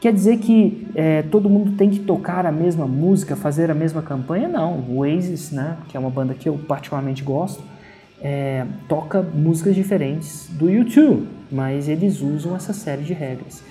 Quer 0.00 0.12
dizer 0.12 0.38
que 0.38 0.86
é, 0.94 1.22
todo 1.22 1.50
mundo 1.50 1.72
tem 1.72 1.90
que 1.90 2.00
tocar 2.00 2.46
a 2.46 2.52
mesma 2.52 2.86
música, 2.86 3.34
fazer 3.34 3.70
a 3.70 3.74
mesma 3.74 4.02
campanha? 4.02 4.48
Não. 4.48 4.78
O 4.88 4.98
Oasis, 4.98 5.50
né, 5.50 5.76
que 5.88 5.96
é 5.96 6.00
uma 6.00 6.10
banda 6.10 6.32
que 6.32 6.48
eu 6.48 6.56
particularmente 6.56 7.22
gosto, 7.22 7.62
é, 8.28 8.66
toca 8.88 9.22
músicas 9.22 9.76
diferentes 9.76 10.48
do 10.50 10.68
YouTube, 10.68 11.28
mas 11.48 11.88
eles 11.88 12.20
usam 12.20 12.56
essa 12.56 12.72
série 12.72 13.02
de 13.02 13.12
regras. 13.12 13.62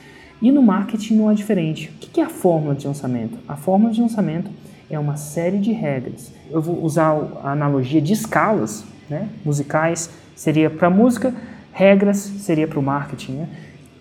E 0.42 0.50
no 0.50 0.62
marketing 0.62 1.18
não 1.18 1.30
é 1.30 1.34
diferente. 1.34 1.90
O 1.90 2.00
que 2.00 2.22
é 2.22 2.24
a 2.24 2.30
fórmula 2.30 2.74
de 2.74 2.88
lançamento? 2.88 3.38
A 3.50 3.58
fórmula 3.58 3.92
de 3.92 4.00
lançamento 4.00 4.50
é 4.90 4.98
uma 4.98 5.18
série 5.18 5.58
de 5.58 5.74
regras. 5.74 6.32
Eu 6.50 6.62
vou 6.62 6.82
usar 6.82 7.12
a 7.44 7.52
analogia 7.52 8.02
de 8.02 8.14
escalas 8.14 8.86
né, 9.10 9.28
musicais 9.44 10.10
seria 10.38 10.70
para 10.70 10.90
música, 10.90 11.34
regras 11.74 12.16
seria 12.18 12.66
para 12.66 12.80
o 12.80 12.84
marketing. 12.84 13.34
Né? 13.34 13.50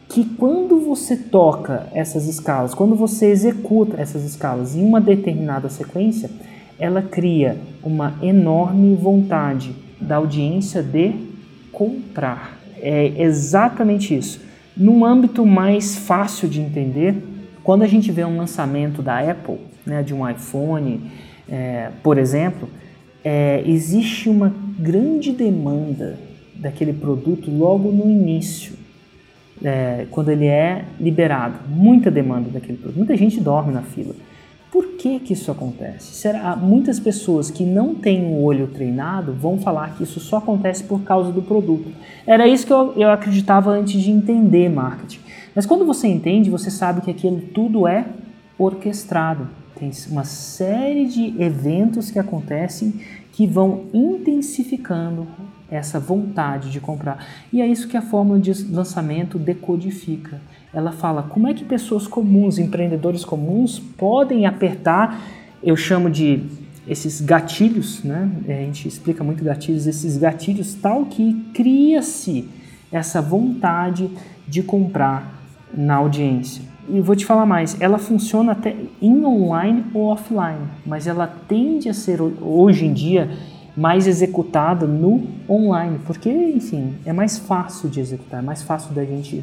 Que 0.09 0.25
quando 0.37 0.79
você 0.79 1.17
toca 1.17 1.89
essas 1.93 2.29
escalas, 2.29 2.75
quando 2.75 2.95
você 2.95 3.27
executa 3.27 4.01
essas 4.01 4.23
escalas 4.23 4.77
em 4.77 4.85
uma 4.85 5.01
determinada 5.01 5.69
sequência, 5.69 6.31
ela 6.79 7.03
cria 7.03 7.59
uma 7.83 8.15
enorme 8.23 8.95
vontade 8.95 9.83
da 10.05 10.17
audiência 10.17 10.83
de 10.83 11.13
comprar. 11.73 12.59
É 12.81 13.23
exatamente 13.23 14.17
isso. 14.17 14.41
Num 14.77 15.05
âmbito 15.05 15.45
mais 15.47 15.97
fácil 15.97 16.49
de 16.49 16.61
entender, 16.61 17.17
quando 17.63 17.83
a 17.83 17.87
gente 17.87 18.13
vê 18.13 18.25
um 18.25 18.37
lançamento 18.37 19.03
da 19.03 19.19
Apple, 19.19 19.59
né, 19.87 20.03
de 20.03 20.13
um 20.13 20.29
iPhone, 20.29 21.11
é, 21.49 21.91
por 22.03 22.19
exemplo, 22.19 22.69
é, 23.25 23.63
existe 23.67 24.29
uma 24.29 24.55
grande 24.79 25.33
demanda 25.33 26.19
daquele 26.57 26.93
produto 26.93 27.51
logo 27.51 27.91
no 27.91 28.11
início, 28.11 28.75
é, 29.63 30.07
quando 30.11 30.31
ele 30.31 30.47
é 30.47 30.85
liberado. 31.01 31.55
Muita 31.69 32.11
demanda 32.11 32.51
daquele 32.51 32.77
produto. 32.77 32.99
Muita 32.99 33.17
gente 33.17 33.41
dorme 33.41 33.73
na 33.73 33.83
fila. 33.83 34.15
Por 34.75 34.97
que, 34.97 35.21
que 35.21 35.35
isso 35.35 35.53
acontece? 35.53 36.17
Será, 36.17 36.57
muitas 36.57 36.99
pessoas 36.99 37.49
que 37.49 37.65
não 37.65 37.95
têm 37.95 38.25
o 38.25 38.43
olho 38.43 38.67
treinado 38.67 39.33
vão 39.33 39.57
falar 39.57 39.95
que 39.95 40.03
isso 40.03 40.19
só 40.19 40.39
acontece 40.39 40.83
por 40.83 41.03
causa 41.03 41.31
do 41.31 41.41
produto. 41.41 41.93
Era 42.27 42.49
isso 42.49 42.67
que 42.67 42.73
eu, 42.73 42.93
eu 42.97 43.09
acreditava 43.09 43.71
antes 43.71 44.03
de 44.03 44.11
entender 44.11 44.69
marketing. 44.69 45.21
Mas 45.55 45.65
quando 45.65 45.87
você 45.87 46.09
entende, 46.09 46.51
você 46.51 46.73
sabe 46.73 47.03
que 47.03 47.11
aquilo 47.13 47.41
tudo 47.55 47.87
é 47.87 48.05
orquestrado. 48.59 49.49
Tem 49.77 49.93
uma 50.11 50.25
série 50.25 51.07
de 51.07 51.41
eventos 51.41 52.11
que 52.11 52.19
acontecem 52.19 52.95
que 53.31 53.47
vão 53.47 53.85
intensificando 53.95 55.29
essa 55.71 56.01
vontade 56.01 56.73
de 56.73 56.81
comprar. 56.81 57.25
E 57.53 57.63
é 57.63 57.67
isso 57.69 57.87
que 57.87 57.97
a 57.97 58.03
fórmula 58.03 58.41
de 58.41 58.53
lançamento 58.73 59.39
decodifica. 59.39 60.41
Ela 60.75 60.93
fala 60.93 61.23
como 61.23 61.47
é 61.47 61.55
que 61.55 61.65
pessoas 61.65 62.07
comuns, 62.07 62.59
empreendedores 62.59 63.25
comuns, 63.25 63.79
podem 63.79 64.45
apertar, 64.45 65.23
eu 65.63 65.77
chamo 65.77 66.11
de 66.11 66.43
esses 66.87 67.21
gatilhos, 67.21 68.03
né? 68.03 68.31
A 68.47 68.53
gente 68.53 68.87
explica 68.89 69.25
muito 69.25 69.43
gatilhos, 69.43 69.87
esses 69.87 70.19
gatilhos 70.19 70.75
tal 70.75 71.07
que 71.07 71.33
cria-se 71.55 72.49
essa 72.93 73.23
vontade 73.23 74.11
de 74.47 74.63
comprar 74.63 75.43
na 75.73 75.95
audiência. 75.95 76.63
E 76.89 77.01
vou 77.01 77.17
te 77.17 77.25
falar 77.25 77.47
mais, 77.47 77.81
ela 77.81 77.97
funciona 77.97 78.53
até 78.53 78.77
em 79.01 79.25
online 79.25 79.85
ou 79.95 80.09
offline, 80.09 80.69
mas 80.85 81.07
ela 81.07 81.27
tende 81.27 81.89
a 81.89 81.95
ser 81.95 82.21
hoje 82.21 82.85
em 82.85 82.93
dia 82.93 83.31
mais 83.77 84.07
executada 84.07 84.87
no 84.87 85.23
online, 85.49 85.99
porque, 86.07 86.31
enfim, 86.31 86.95
é 87.05 87.13
mais 87.13 87.39
fácil 87.39 87.89
de 87.89 88.01
executar, 88.01 88.41
é 88.41 88.43
mais 88.45 88.63
fácil 88.63 88.95
da 88.95 89.05
gente 89.05 89.43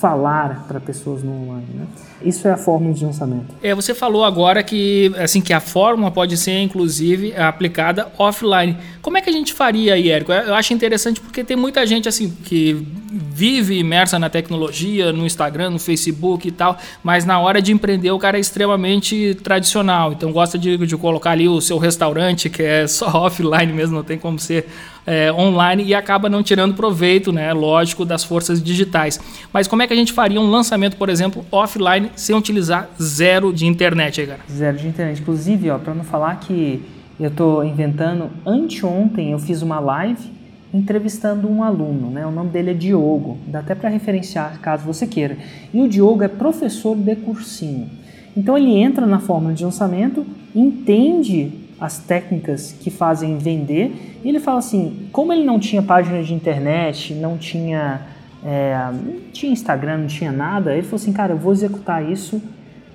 falar 0.00 0.64
para 0.68 0.80
pessoas 0.80 1.22
no 1.22 1.32
online. 1.32 1.66
Né? 1.74 1.86
Isso 2.22 2.46
é 2.46 2.52
a 2.52 2.56
fórmula 2.56 2.94
de 2.94 3.04
lançamento. 3.04 3.54
É, 3.62 3.74
você 3.74 3.94
falou 3.94 4.24
agora 4.24 4.62
que 4.62 5.12
assim 5.18 5.40
que 5.40 5.52
a 5.52 5.60
fórmula 5.60 6.10
pode 6.10 6.36
ser 6.36 6.60
inclusive 6.60 7.34
aplicada 7.36 8.08
offline. 8.18 8.76
Como 9.02 9.16
é 9.16 9.20
que 9.20 9.30
a 9.30 9.32
gente 9.32 9.52
faria 9.52 9.94
aí, 9.94 10.10
Érico? 10.10 10.32
Eu 10.32 10.54
acho 10.54 10.72
interessante 10.72 11.20
porque 11.20 11.42
tem 11.44 11.56
muita 11.56 11.86
gente 11.86 12.08
assim 12.08 12.30
que 12.44 12.86
vive 13.18 13.78
imersa 13.78 14.18
na 14.18 14.30
tecnologia, 14.30 15.12
no 15.12 15.26
Instagram, 15.26 15.70
no 15.70 15.78
Facebook 15.78 16.46
e 16.46 16.50
tal, 16.50 16.78
mas 17.02 17.24
na 17.24 17.38
hora 17.40 17.60
de 17.60 17.72
empreender 17.72 18.10
o 18.10 18.18
cara 18.18 18.36
é 18.36 18.40
extremamente 18.40 19.36
tradicional. 19.42 20.12
Então 20.12 20.32
gosta 20.32 20.58
de, 20.58 20.76
de 20.78 20.96
colocar 20.96 21.32
ali 21.32 21.48
o 21.48 21.60
seu 21.60 21.78
restaurante 21.78 22.48
que 22.48 22.62
é 22.62 22.86
só 22.86 23.06
offline 23.26 23.72
mesmo, 23.72 23.96
não 23.96 24.04
tem 24.04 24.18
como 24.18 24.38
ser 24.38 24.66
é, 25.06 25.32
online 25.32 25.84
e 25.84 25.94
acaba 25.94 26.28
não 26.28 26.42
tirando 26.42 26.74
proveito, 26.74 27.32
né, 27.32 27.52
lógico, 27.52 28.04
das 28.04 28.22
forças 28.22 28.62
digitais. 28.62 29.18
Mas 29.52 29.66
como 29.66 29.82
é 29.82 29.86
que 29.86 29.92
a 29.92 29.96
gente 29.96 30.12
faria 30.12 30.40
um 30.40 30.50
lançamento, 30.50 30.96
por 30.96 31.08
exemplo, 31.08 31.44
offline 31.50 32.10
sem 32.14 32.36
utilizar 32.36 32.88
zero 33.00 33.52
de 33.52 33.66
internet 33.66 34.20
aí, 34.20 34.26
cara? 34.26 34.40
Zero 34.50 34.76
de 34.76 34.86
internet. 34.86 35.20
Inclusive, 35.20 35.70
ó, 35.70 35.78
para 35.78 35.94
não 35.94 36.04
falar 36.04 36.36
que 36.36 36.82
eu 37.18 37.28
estou 37.28 37.64
inventando, 37.64 38.30
anteontem 38.46 39.32
eu 39.32 39.38
fiz 39.38 39.62
uma 39.62 39.80
live 39.80 40.37
entrevistando 40.72 41.48
um 41.48 41.62
aluno, 41.62 42.10
né? 42.10 42.26
O 42.26 42.30
nome 42.30 42.50
dele 42.50 42.72
é 42.72 42.74
Diogo, 42.74 43.38
dá 43.46 43.60
até 43.60 43.74
para 43.74 43.88
referenciar 43.88 44.60
caso 44.60 44.84
você 44.84 45.06
queira. 45.06 45.36
E 45.72 45.80
o 45.80 45.88
Diogo 45.88 46.22
é 46.22 46.28
professor 46.28 46.96
de 46.96 47.16
cursinho. 47.16 47.88
Então 48.36 48.56
ele 48.56 48.74
entra 48.76 49.06
na 49.06 49.18
fórmula 49.18 49.54
de 49.54 49.64
lançamento, 49.64 50.26
entende 50.54 51.50
as 51.80 51.98
técnicas 51.98 52.72
que 52.72 52.90
fazem 52.90 53.38
vender. 53.38 54.20
E 54.22 54.28
ele 54.28 54.40
fala 54.40 54.58
assim, 54.58 55.08
como 55.12 55.32
ele 55.32 55.44
não 55.44 55.58
tinha 55.58 55.82
página 55.82 56.22
de 56.22 56.34
internet, 56.34 57.14
não 57.14 57.38
tinha, 57.38 58.02
é, 58.44 58.76
não 58.92 59.30
tinha 59.32 59.52
Instagram, 59.52 59.98
não 59.98 60.06
tinha 60.06 60.32
nada, 60.32 60.72
ele 60.72 60.82
falou 60.82 60.96
assim, 60.96 61.12
cara, 61.12 61.32
eu 61.32 61.38
vou 61.38 61.52
executar 61.52 62.08
isso 62.08 62.42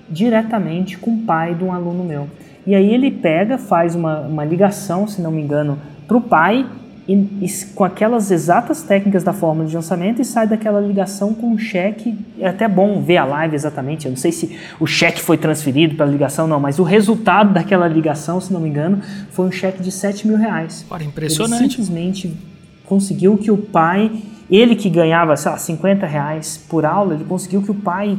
diretamente 0.09 0.97
com 0.97 1.11
o 1.11 1.19
pai 1.19 1.55
de 1.55 1.63
um 1.63 1.73
aluno 1.73 2.03
meu. 2.03 2.27
E 2.67 2.75
aí 2.75 2.93
ele 2.93 3.09
pega, 3.09 3.57
faz 3.57 3.95
uma, 3.95 4.21
uma 4.21 4.45
ligação, 4.45 5.07
se 5.07 5.21
não 5.21 5.31
me 5.31 5.41
engano, 5.41 5.79
para 6.07 6.17
o 6.17 6.21
pai 6.21 6.65
e, 7.07 7.13
e, 7.13 7.65
com 7.75 7.83
aquelas 7.83 8.31
exatas 8.31 8.81
técnicas 8.81 9.23
da 9.23 9.33
fórmula 9.33 9.67
de 9.67 9.75
lançamento 9.75 10.21
e 10.21 10.25
sai 10.25 10.47
daquela 10.47 10.79
ligação 10.79 11.33
com 11.33 11.47
um 11.47 11.57
cheque. 11.57 12.17
É 12.39 12.47
até 12.47 12.67
bom 12.67 13.01
ver 13.01 13.17
a 13.17 13.25
live 13.25 13.55
exatamente. 13.55 14.05
Eu 14.05 14.11
não 14.11 14.17
sei 14.17 14.31
se 14.31 14.57
o 14.79 14.87
cheque 14.87 15.21
foi 15.21 15.37
transferido 15.37 15.95
para 15.95 16.05
a 16.05 16.09
ligação, 16.09 16.47
não, 16.47 16.59
mas 16.59 16.79
o 16.79 16.83
resultado 16.83 17.53
daquela 17.53 17.87
ligação, 17.87 18.39
se 18.39 18.53
não 18.53 18.61
me 18.61 18.69
engano, 18.69 19.01
foi 19.31 19.45
um 19.45 19.51
cheque 19.51 19.83
de 19.83 19.91
7 19.91 20.27
mil 20.27 20.37
reais. 20.37 20.85
Olha, 20.89 21.03
impressionante. 21.03 21.63
Ele 21.63 21.69
simplesmente 21.69 22.37
conseguiu 22.85 23.37
que 23.37 23.51
o 23.51 23.57
pai, 23.57 24.09
ele 24.49 24.75
que 24.75 24.89
ganhava, 24.89 25.35
sei 25.35 25.51
lá, 25.51 25.57
50 25.57 26.05
reais 26.05 26.57
por 26.69 26.85
aula, 26.85 27.15
ele 27.15 27.25
conseguiu 27.25 27.61
que 27.61 27.71
o 27.71 27.75
pai 27.75 28.17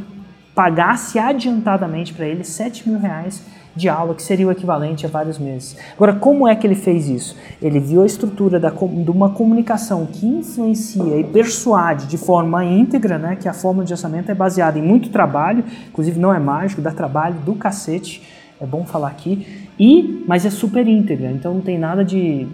pagasse 0.55 1.19
adiantadamente 1.19 2.13
para 2.13 2.27
ele 2.27 2.45
7 2.45 2.89
mil 2.89 2.99
reais 2.99 3.43
de 3.77 3.89
aula, 3.89 4.15
que 4.15 4.23
seria 4.23 4.47
o 4.47 4.51
equivalente 4.51 5.05
a 5.05 5.09
vários 5.09 5.39
meses. 5.39 5.77
Agora, 5.95 6.15
como 6.15 6.47
é 6.47 6.55
que 6.55 6.67
ele 6.67 6.75
fez 6.75 7.09
isso? 7.09 7.37
Ele 7.61 7.81
viu 7.81 8.03
a 8.03 8.07
estrutura 8.07 8.61
da, 8.61 8.71
de 8.71 9.11
uma 9.11 9.31
comunicação 9.31 10.07
que 10.07 10.27
influencia 10.27 11.19
e 11.19 11.25
persuade 11.25 12.07
de 12.07 12.17
forma 12.17 12.65
íntegra, 12.65 13.19
né, 13.19 13.37
que 13.37 13.49
a 13.49 13.53
forma 13.53 13.85
de 13.85 13.93
orçamento 13.93 14.31
é 14.31 14.35
baseada 14.35 14.79
em 14.79 14.83
muito 14.83 15.11
trabalho, 15.11 15.65
inclusive 15.89 16.19
não 16.19 16.33
é 16.33 16.39
mágico, 16.39 16.81
dá 16.81 16.93
trabalho 16.93 17.37
do 17.45 17.55
cacete, 17.55 18.23
é 18.61 18.67
bom 18.67 18.85
falar 18.85 19.09
aqui, 19.09 19.67
e 19.79 20.25
mas 20.27 20.47
é 20.47 20.51
super 20.51 20.87
íntegra, 20.87 21.31
então 21.31 21.55
não 21.55 21.61
tem 21.61 21.79
nada 21.79 22.05
de 22.05 22.47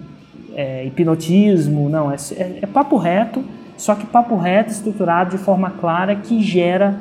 é, 0.55 0.87
hipnotismo, 0.87 1.89
não, 1.89 2.11
é, 2.11 2.17
é, 2.37 2.59
é 2.63 2.67
papo 2.67 2.97
reto, 2.97 3.45
só 3.77 3.95
que 3.95 4.07
papo 4.07 4.37
reto 4.37 4.71
estruturado 4.71 5.31
de 5.31 5.39
forma 5.39 5.71
clara 5.71 6.17
que 6.17 6.43
gera 6.43 7.01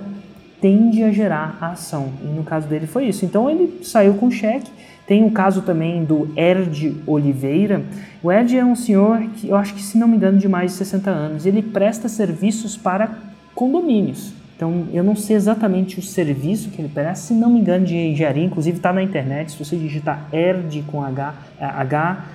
tende 0.62 1.04
a 1.04 1.12
gerar 1.12 1.58
a 1.62 1.72
ação. 1.72 2.10
E 2.24 2.28
no 2.28 2.44
caso 2.44 2.68
dele 2.68 2.88
foi 2.88 3.08
isso. 3.08 3.26
Então 3.26 3.50
ele 3.50 3.80
saiu 3.84 4.14
com 4.16 4.30
cheque. 4.30 4.72
Tem 5.08 5.26
o 5.26 5.32
caso 5.32 5.64
também 5.64 6.04
do 6.04 6.32
Erd 6.38 6.98
Oliveira. 7.08 7.82
O 8.22 8.32
Erd 8.32 8.56
é 8.56 8.64
um 8.64 8.76
senhor 8.76 9.20
que 9.36 9.50
eu 9.50 9.56
acho 9.56 9.74
que, 9.74 9.82
se 9.82 9.98
não 9.98 10.08
me 10.08 10.16
engano, 10.16 10.38
de 10.38 10.48
mais 10.48 10.72
de 10.72 10.78
60 10.78 11.10
anos. 11.10 11.46
Ele 11.48 11.64
presta 11.64 12.08
serviços 12.08 12.78
para 12.78 13.10
condomínios. 13.56 14.34
Então, 14.56 14.88
eu 14.94 15.04
não 15.04 15.16
sei 15.16 15.38
exatamente 15.38 15.98
o 15.98 16.02
serviço 16.02 16.70
que 16.70 16.82
ele 16.82 16.90
presta, 16.90 17.28
se 17.28 17.34
não 17.34 17.50
me 17.50 17.62
engano, 17.62 17.86
de 17.86 17.96
engenharia, 17.96 18.44
inclusive 18.44 18.76
está 18.76 18.92
na 18.92 19.02
internet, 19.02 19.54
se 19.54 19.58
você 19.58 19.78
digitar 19.78 20.28
ERD 20.34 20.84
com 20.86 21.02
H, 21.02 21.34
H, 21.58 22.26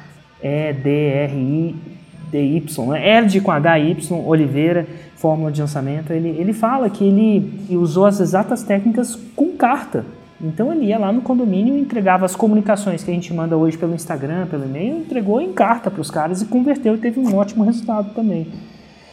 E, 0.43 0.73
D, 0.73 0.91
R, 0.91 1.35
I, 1.37 1.77
D, 2.31 2.43
Y, 2.57 2.89
né? 2.89 3.19
ERD 3.19 3.43
com 3.43 3.51
H, 3.51 3.79
Y, 3.79 4.27
Oliveira, 4.27 4.87
fórmula 5.25 5.51
de 5.51 5.63
lançamento, 5.63 6.13
ele, 6.13 6.29
ele 6.29 6.53
fala 6.53 6.91
que 6.91 7.03
ele 7.03 7.75
usou 7.75 8.05
as 8.05 8.21
exatas 8.21 8.63
técnicas 8.63 9.19
com 9.35 9.57
carta. 9.57 10.05
Então 10.39 10.71
ele 10.71 10.85
ia 10.85 10.99
lá 10.99 11.11
no 11.11 11.23
condomínio 11.23 11.75
e 11.75 11.81
entregava 11.81 12.27
as 12.27 12.37
comunicações 12.37 13.03
que 13.03 13.11
a 13.11 13.15
gente 13.15 13.33
manda 13.33 13.57
hoje 13.57 13.79
pelo 13.79 13.95
Instagram, 13.95 14.47
pelo 14.49 14.67
e-mail, 14.67 14.99
entregou 14.99 15.41
em 15.41 15.51
carta 15.55 15.91
para 15.91 16.03
os 16.03 16.11
caras 16.11 16.43
e 16.43 16.45
converteu 16.45 16.97
e 16.97 16.99
teve 16.99 17.19
um 17.19 17.35
ótimo 17.37 17.65
resultado 17.65 18.13
também. 18.13 18.49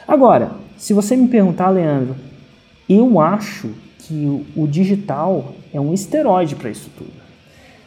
Agora, 0.06 0.52
se 0.76 0.92
você 0.92 1.16
me 1.16 1.30
perguntar, 1.30 1.70
Leandro, 1.70 2.14
eu 2.90 3.18
acho 3.22 3.70
que 4.00 4.46
o 4.54 4.68
digital 4.68 5.54
é 5.74 5.80
um 5.80 5.94
esteroide 5.94 6.58
para 6.58 6.70
isso 6.70 6.92
tudo. 6.98 7.22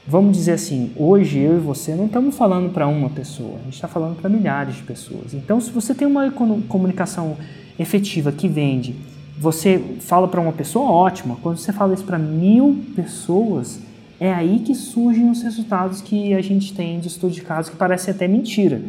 Vamos 0.06 0.34
dizer 0.34 0.52
assim, 0.52 0.92
hoje 0.96 1.40
eu 1.40 1.58
e 1.58 1.60
você 1.60 1.94
não 1.94 2.06
estamos 2.06 2.34
falando 2.34 2.72
para 2.72 2.86
uma 2.86 3.10
pessoa, 3.10 3.56
a 3.56 3.64
gente 3.64 3.74
está 3.74 3.88
falando 3.88 4.16
para 4.16 4.30
milhares 4.30 4.76
de 4.76 4.82
pessoas. 4.82 5.34
Então, 5.34 5.60
se 5.60 5.70
você 5.70 5.94
tem 5.94 6.08
uma 6.08 6.30
comunicação 6.30 7.36
efetiva 7.78 8.32
que 8.32 8.48
vende, 8.48 8.94
você 9.38 9.78
fala 10.00 10.28
para 10.28 10.40
uma 10.40 10.52
pessoa, 10.52 10.90
ótima. 10.90 11.36
Quando 11.42 11.58
você 11.58 11.72
fala 11.72 11.94
isso 11.94 12.04
para 12.04 12.18
mil 12.18 12.84
pessoas, 12.94 13.80
é 14.20 14.32
aí 14.32 14.60
que 14.60 14.74
surgem 14.74 15.30
os 15.30 15.42
resultados 15.42 16.00
que 16.00 16.32
a 16.34 16.40
gente 16.40 16.72
tem 16.72 17.00
de 17.00 17.08
estudo 17.08 17.32
de 17.32 17.42
caso 17.42 17.70
que 17.70 17.76
parece 17.76 18.10
até 18.10 18.28
mentira. 18.28 18.80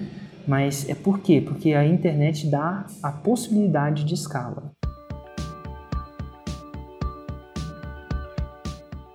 Mas 0.47 0.87
é 0.87 0.93
por 0.93 1.19
quê? 1.19 1.41
Porque 1.41 1.73
a 1.73 1.85
internet 1.85 2.47
dá 2.47 2.85
a 3.01 3.11
possibilidade 3.11 4.03
de 4.03 4.13
escala. 4.13 4.71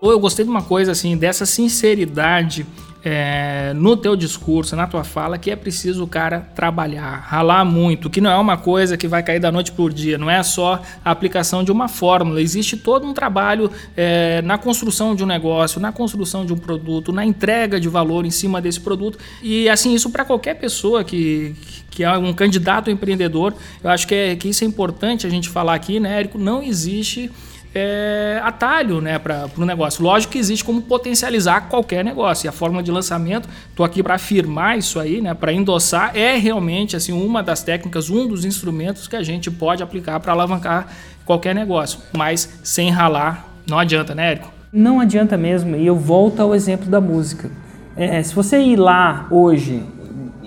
Eu 0.03 0.19
gostei 0.19 0.45
de 0.45 0.51
uma 0.51 0.63
coisa 0.63 0.93
assim, 0.93 1.17
dessa 1.17 1.47
sinceridade 1.47 2.67
é, 3.05 3.73
no 3.75 3.97
teu 3.97 4.15
discurso, 4.15 4.77
na 4.77 4.87
tua 4.87 5.05
fala, 5.05 5.39
que 5.39 5.51
é 5.51 5.57
preciso 5.57 6.05
o 6.05 6.07
cara 6.07 6.41
trabalhar, 6.55 7.25
ralar 7.27 7.65
muito, 7.65 8.11
que 8.11 8.21
não 8.21 8.31
é 8.31 8.37
uma 8.37 8.57
coisa 8.57 8.97
que 8.97 9.09
vai 9.09 9.23
cair 9.23 9.41
da 9.41 9.51
noite 9.51 9.73
por 9.73 9.93
dia, 9.93 10.19
não 10.19 10.31
é 10.31 10.43
só 10.43 10.83
a 11.05 11.11
aplicação 11.11 11.65
de 11.65 11.73
uma 11.73 11.89
fórmula, 11.89 12.41
existe 12.41 12.77
todo 12.77 13.07
um 13.07 13.15
trabalho 13.15 13.71
é, 13.97 14.43
na 14.43 14.59
construção 14.59 15.15
de 15.15 15.23
um 15.23 15.27
negócio, 15.27 15.81
na 15.81 15.93
construção 15.93 16.45
de 16.45 16.53
um 16.53 16.59
produto, 16.59 17.13
na 17.13 17.25
entrega 17.25 17.81
de 17.81 17.89
valor 17.89 18.27
em 18.27 18.31
cima 18.31 18.61
desse 18.61 18.81
produto 18.81 19.19
e 19.43 19.69
assim 19.69 19.95
isso 19.95 20.11
para 20.11 20.25
qualquer 20.25 20.55
pessoa 20.55 21.03
que, 21.03 21.55
que 21.91 22.05
é 22.05 22.19
um 22.19 22.33
candidato 22.33 22.91
empreendedor, 22.91 23.55
eu 23.83 23.91
acho 23.91 24.07
que, 24.07 24.15
é, 24.15 24.37
que 24.37 24.49
isso 24.49 24.65
é 24.65 24.67
importante 24.67 25.27
a 25.27 25.31
gente 25.31 25.49
falar 25.49 25.75
aqui, 25.75 25.99
né, 25.99 26.19
Érico? 26.19 26.39
Não 26.39 26.63
existe 26.63 27.31
é, 27.75 28.41
atalho 28.43 29.01
né, 29.01 29.19
para 29.19 29.49
o 29.57 29.65
negócio. 29.65 30.03
Lógico 30.03 30.33
que 30.33 30.39
existe 30.39 30.65
como 30.65 30.83
potencializar 30.83 31.69
qualquer 31.69 32.05
negócio. 32.05 32.47
E 32.47 32.49
a 32.49 32.53
forma 32.53 32.83
de 32.83 32.91
lançamento, 32.91 33.49
estou 33.69 33.85
aqui 33.85 34.03
para 34.03 34.15
afirmar 34.15 34.79
isso 34.79 34.99
aí, 34.99 35.21
né, 35.21 35.35
para 35.35 35.53
endossar, 35.53 36.17
é 36.17 36.37
realmente 36.37 36.97
assim 36.97 37.13
uma 37.13 37.43
das 37.43 37.63
técnicas, 37.63 38.11
um 38.11 38.27
dos 38.27 38.45
instrumentos 38.45 39.07
que 39.07 39.17
a 39.17 39.23
gente 39.23 39.51
pode 39.51 39.83
aplicar 39.83 40.19
para 40.21 40.33
alavancar 40.33 40.89
qualquer 41.25 41.55
negócio. 41.55 42.01
Mas 42.17 42.61
sem 42.63 42.91
ralar, 42.91 43.49
não 43.69 43.79
adianta, 43.79 44.15
né, 44.15 44.33
Érico? 44.33 44.53
Não 44.73 45.01
adianta 45.01 45.37
mesmo. 45.37 45.77
E 45.77 45.87
eu 45.87 45.97
volto 45.97 46.41
ao 46.41 46.55
exemplo 46.55 46.89
da 46.89 47.01
música. 47.01 47.51
É, 47.97 48.23
se 48.23 48.35
você 48.35 48.59
ir 48.61 48.77
lá 48.77 49.27
hoje 49.31 49.83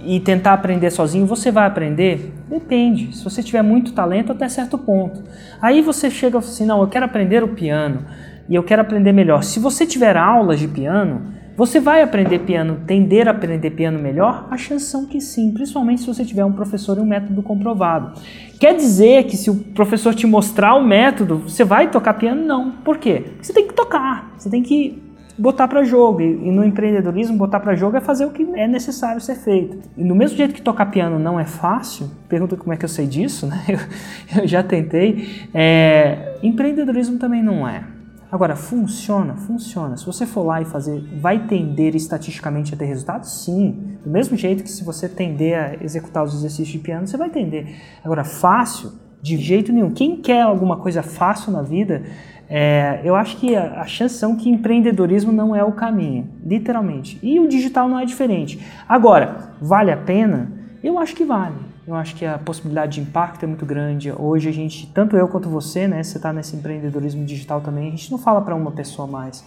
e 0.06 0.20
tentar 0.20 0.54
aprender 0.54 0.92
sozinho, 0.92 1.26
você 1.26 1.52
vai 1.52 1.66
aprender? 1.66 2.34
Depende. 2.50 3.16
Se 3.16 3.24
você 3.24 3.42
tiver 3.42 3.62
muito 3.62 3.94
talento, 3.94 4.32
até 4.32 4.48
certo 4.50 4.78
ponto. 4.78 5.24
Aí 5.62 5.82
você 5.82 6.10
chega 6.10 6.38
assim: 6.38 6.66
não, 6.66 6.82
eu 6.82 6.88
quero 6.88 7.06
aprender 7.06 7.44
o 7.44 7.50
piano 7.50 8.06
e 8.50 8.56
eu 8.56 8.64
quero 8.64 8.82
aprender 8.82 9.12
melhor. 9.12 9.44
Se 9.44 9.60
você 9.60 9.86
tiver 9.86 10.18
aulas 10.18 10.60
de 10.60 10.68
piano, 10.68 11.34
você 11.56 11.80
vai 11.80 12.02
aprender 12.02 12.40
piano, 12.40 12.82
tender 12.88 13.28
a 13.28 13.32
aprender 13.32 13.70
piano 13.72 14.00
melhor? 14.00 14.48
A 14.50 14.58
chance 14.58 14.86
são 14.86 15.06
que 15.06 15.22
sim, 15.22 15.52
principalmente 15.52 16.02
se 16.02 16.08
você 16.08 16.26
tiver 16.26 16.44
um 16.44 16.52
professor 16.52 16.98
e 16.98 17.02
um 17.02 17.06
método 17.06 17.44
comprovado. 17.44 18.20
Quer 18.60 18.76
dizer 18.76 19.26
que 19.26 19.38
se 19.38 19.52
o 19.52 19.56
professor 19.56 20.16
te 20.16 20.26
mostrar 20.26 20.74
o 20.74 20.84
método, 20.84 21.38
você 21.38 21.64
vai 21.64 21.92
tocar 21.92 22.16
piano? 22.16 22.44
Não. 22.44 22.72
Por 22.72 22.98
quê? 22.98 23.24
Porque 23.26 23.44
você 23.44 23.54
tem 23.54 23.68
que 23.68 23.74
tocar, 23.74 24.34
você 24.36 24.50
tem 24.50 24.64
que 24.64 25.13
botar 25.38 25.68
para 25.68 25.84
jogo. 25.84 26.22
E, 26.22 26.52
no 26.52 26.64
empreendedorismo, 26.64 27.38
botar 27.38 27.60
para 27.60 27.76
jogo 27.76 27.98
é 27.98 28.02
fazer 28.02 28.26
o 28.26 28.32
que 28.32 28.44
é 28.56 28.68
necessário 28.68 29.20
ser 29.22 29.36
feito. 29.36 29.80
E 29.98 30.04
do 30.04 30.16
mesmo 30.16 30.38
jeito 30.38 30.54
que 30.54 30.62
tocar 30.62 30.88
piano 30.88 31.20
não 31.20 31.40
é 31.40 31.46
fácil, 31.46 32.10
pergunta 32.28 32.56
como 32.56 32.74
é 32.74 32.78
que 32.78 32.86
eu 32.86 32.90
sei 32.90 33.08
disso, 33.08 33.46
né? 33.48 33.64
Eu, 33.68 34.42
eu 34.42 34.48
já 34.48 34.64
tentei. 34.64 35.48
É, 35.54 36.38
empreendedorismo 36.44 37.18
também 37.18 37.44
não 37.44 37.68
é. 37.68 37.84
Agora, 38.32 38.56
funciona? 38.56 39.36
Funciona. 39.36 39.96
Se 39.96 40.08
você 40.08 40.26
for 40.26 40.44
lá 40.44 40.60
e 40.60 40.66
fazer, 40.66 41.00
vai 41.22 41.46
tender 41.46 41.96
estatisticamente 41.96 42.74
a 42.74 42.78
ter 42.78 42.86
resultados? 42.86 43.44
Sim. 43.44 44.00
Do 44.04 44.10
mesmo 44.10 44.36
jeito 44.36 44.64
que 44.64 44.72
se 44.72 44.84
você 44.84 45.08
tender 45.08 45.56
a 45.56 45.84
executar 45.84 46.24
os 46.24 46.34
exercícios 46.34 46.70
de 46.70 46.80
piano, 46.80 47.06
você 47.06 47.16
vai 47.16 47.30
tender. 47.30 47.76
Agora, 48.04 48.24
fácil? 48.24 48.92
De 49.24 49.38
jeito 49.38 49.72
nenhum. 49.72 49.90
Quem 49.90 50.18
quer 50.18 50.42
alguma 50.42 50.76
coisa 50.76 51.02
fácil 51.02 51.54
na 51.54 51.62
vida, 51.62 52.04
é, 52.50 53.00
eu 53.06 53.16
acho 53.16 53.38
que 53.38 53.56
a, 53.56 53.80
a 53.80 53.86
chance 53.86 54.16
são 54.16 54.36
que 54.36 54.50
empreendedorismo 54.50 55.32
não 55.32 55.56
é 55.56 55.64
o 55.64 55.72
caminho, 55.72 56.28
literalmente. 56.46 57.18
E 57.24 57.40
o 57.40 57.48
digital 57.48 57.88
não 57.88 57.98
é 57.98 58.06
diferente. 58.06 58.60
Agora, 58.88 59.54
vale 59.62 59.92
a 59.94 59.98
pena? 59.98 60.52
Eu 60.84 61.00
acho 61.00 61.16
que 61.16 61.24
vale. 61.24 61.56
Eu 61.88 61.96
acho 61.96 62.16
que 62.16 62.26
a 62.26 62.38
possibilidade 62.38 62.96
de 62.96 63.02
impacto 63.02 63.44
é 63.44 63.48
muito 63.48 63.66
grande. 63.66 64.12
Hoje 64.12 64.50
a 64.50 64.52
gente, 64.52 64.88
tanto 64.88 65.16
eu 65.16 65.30
quanto 65.30 65.48
você, 65.48 65.88
né, 65.88 66.04
você 66.04 66.18
está 66.18 66.34
nesse 66.34 66.58
empreendedorismo 66.58 67.24
digital 67.24 67.62
também, 67.62 67.88
a 67.88 67.92
gente 67.92 68.12
não 68.12 68.18
fala 68.18 68.42
para 68.42 68.54
uma 68.54 68.72
pessoa 68.72 69.08
mais. 69.08 69.42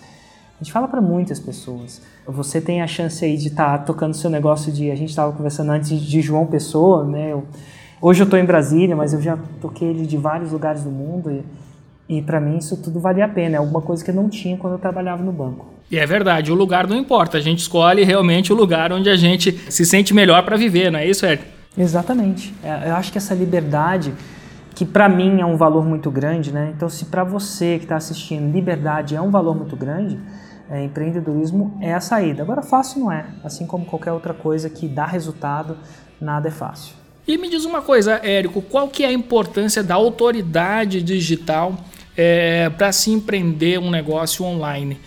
A 0.58 0.64
gente 0.64 0.72
fala 0.72 0.88
para 0.88 1.02
muitas 1.02 1.38
pessoas. 1.38 2.00
Você 2.26 2.62
tem 2.62 2.80
a 2.80 2.86
chance 2.86 3.22
aí 3.22 3.36
de 3.36 3.48
estar 3.48 3.76
tá 3.76 3.84
tocando 3.84 4.14
seu 4.14 4.30
negócio 4.30 4.72
de. 4.72 4.90
A 4.90 4.94
gente 4.94 5.10
estava 5.10 5.30
conversando 5.32 5.70
antes 5.70 6.00
de 6.00 6.22
João 6.22 6.46
Pessoa, 6.46 7.04
né? 7.04 7.32
Eu, 7.32 7.44
hoje 8.00 8.22
eu 8.22 8.24
estou 8.24 8.38
em 8.38 8.44
Brasília, 8.44 8.94
mas 8.94 9.12
eu 9.12 9.20
já 9.20 9.38
toquei 9.60 9.88
ele 9.88 10.06
de 10.06 10.16
vários 10.16 10.52
lugares 10.52 10.82
do 10.82 10.90
mundo. 10.90 11.30
E, 11.30 12.18
e 12.18 12.22
para 12.22 12.40
mim 12.40 12.58
isso 12.58 12.76
tudo 12.76 13.00
valia 13.00 13.24
a 13.24 13.28
pena, 13.28 13.56
é 13.56 13.58
alguma 13.58 13.80
coisa 13.80 14.04
que 14.04 14.10
eu 14.10 14.14
não 14.14 14.28
tinha 14.28 14.56
quando 14.56 14.74
eu 14.74 14.78
trabalhava 14.78 15.22
no 15.22 15.32
banco. 15.32 15.66
E 15.90 15.98
é 15.98 16.06
verdade, 16.06 16.50
o 16.50 16.54
lugar 16.54 16.86
não 16.86 16.96
importa, 16.96 17.38
a 17.38 17.40
gente 17.40 17.60
escolhe 17.60 18.02
realmente 18.02 18.52
o 18.52 18.56
lugar 18.56 18.92
onde 18.92 19.08
a 19.08 19.16
gente 19.16 19.52
se 19.70 19.86
sente 19.86 20.12
melhor 20.12 20.44
para 20.44 20.56
viver, 20.56 20.90
não 20.90 20.98
é 20.98 21.06
isso, 21.06 21.24
Ed? 21.24 21.42
Exatamente. 21.78 22.52
É, 22.62 22.88
eu 22.90 22.96
acho 22.96 23.12
que 23.12 23.18
essa 23.18 23.34
liberdade, 23.34 24.12
que 24.74 24.84
para 24.84 25.08
mim 25.08 25.40
é 25.40 25.46
um 25.46 25.56
valor 25.56 25.84
muito 25.84 26.10
grande, 26.10 26.52
né? 26.52 26.72
Então, 26.74 26.88
se 26.88 27.04
para 27.04 27.22
você 27.22 27.78
que 27.78 27.84
está 27.84 27.96
assistindo, 27.96 28.52
liberdade 28.52 29.14
é 29.14 29.20
um 29.20 29.30
valor 29.30 29.54
muito 29.54 29.76
grande, 29.76 30.18
é, 30.68 30.82
empreendedorismo 30.82 31.78
é 31.80 31.94
a 31.94 32.00
saída. 32.00 32.42
Agora, 32.42 32.62
fácil 32.62 33.00
não 33.00 33.12
é. 33.12 33.26
Assim 33.44 33.66
como 33.66 33.84
qualquer 33.84 34.12
outra 34.12 34.34
coisa 34.34 34.68
que 34.68 34.88
dá 34.88 35.06
resultado, 35.06 35.76
nada 36.20 36.48
é 36.48 36.50
fácil. 36.50 36.94
E 37.26 37.36
me 37.36 37.48
diz 37.48 37.64
uma 37.64 37.82
coisa, 37.82 38.20
Érico, 38.22 38.62
qual 38.62 38.88
que 38.88 39.02
é 39.02 39.08
a 39.08 39.12
importância 39.12 39.82
da 39.82 39.94
autoridade 39.94 41.02
digital 41.02 41.76
é, 42.16 42.70
para 42.70 42.90
se 42.92 43.10
empreender 43.10 43.78
um 43.78 43.90
negócio 43.90 44.44
online. 44.44 44.98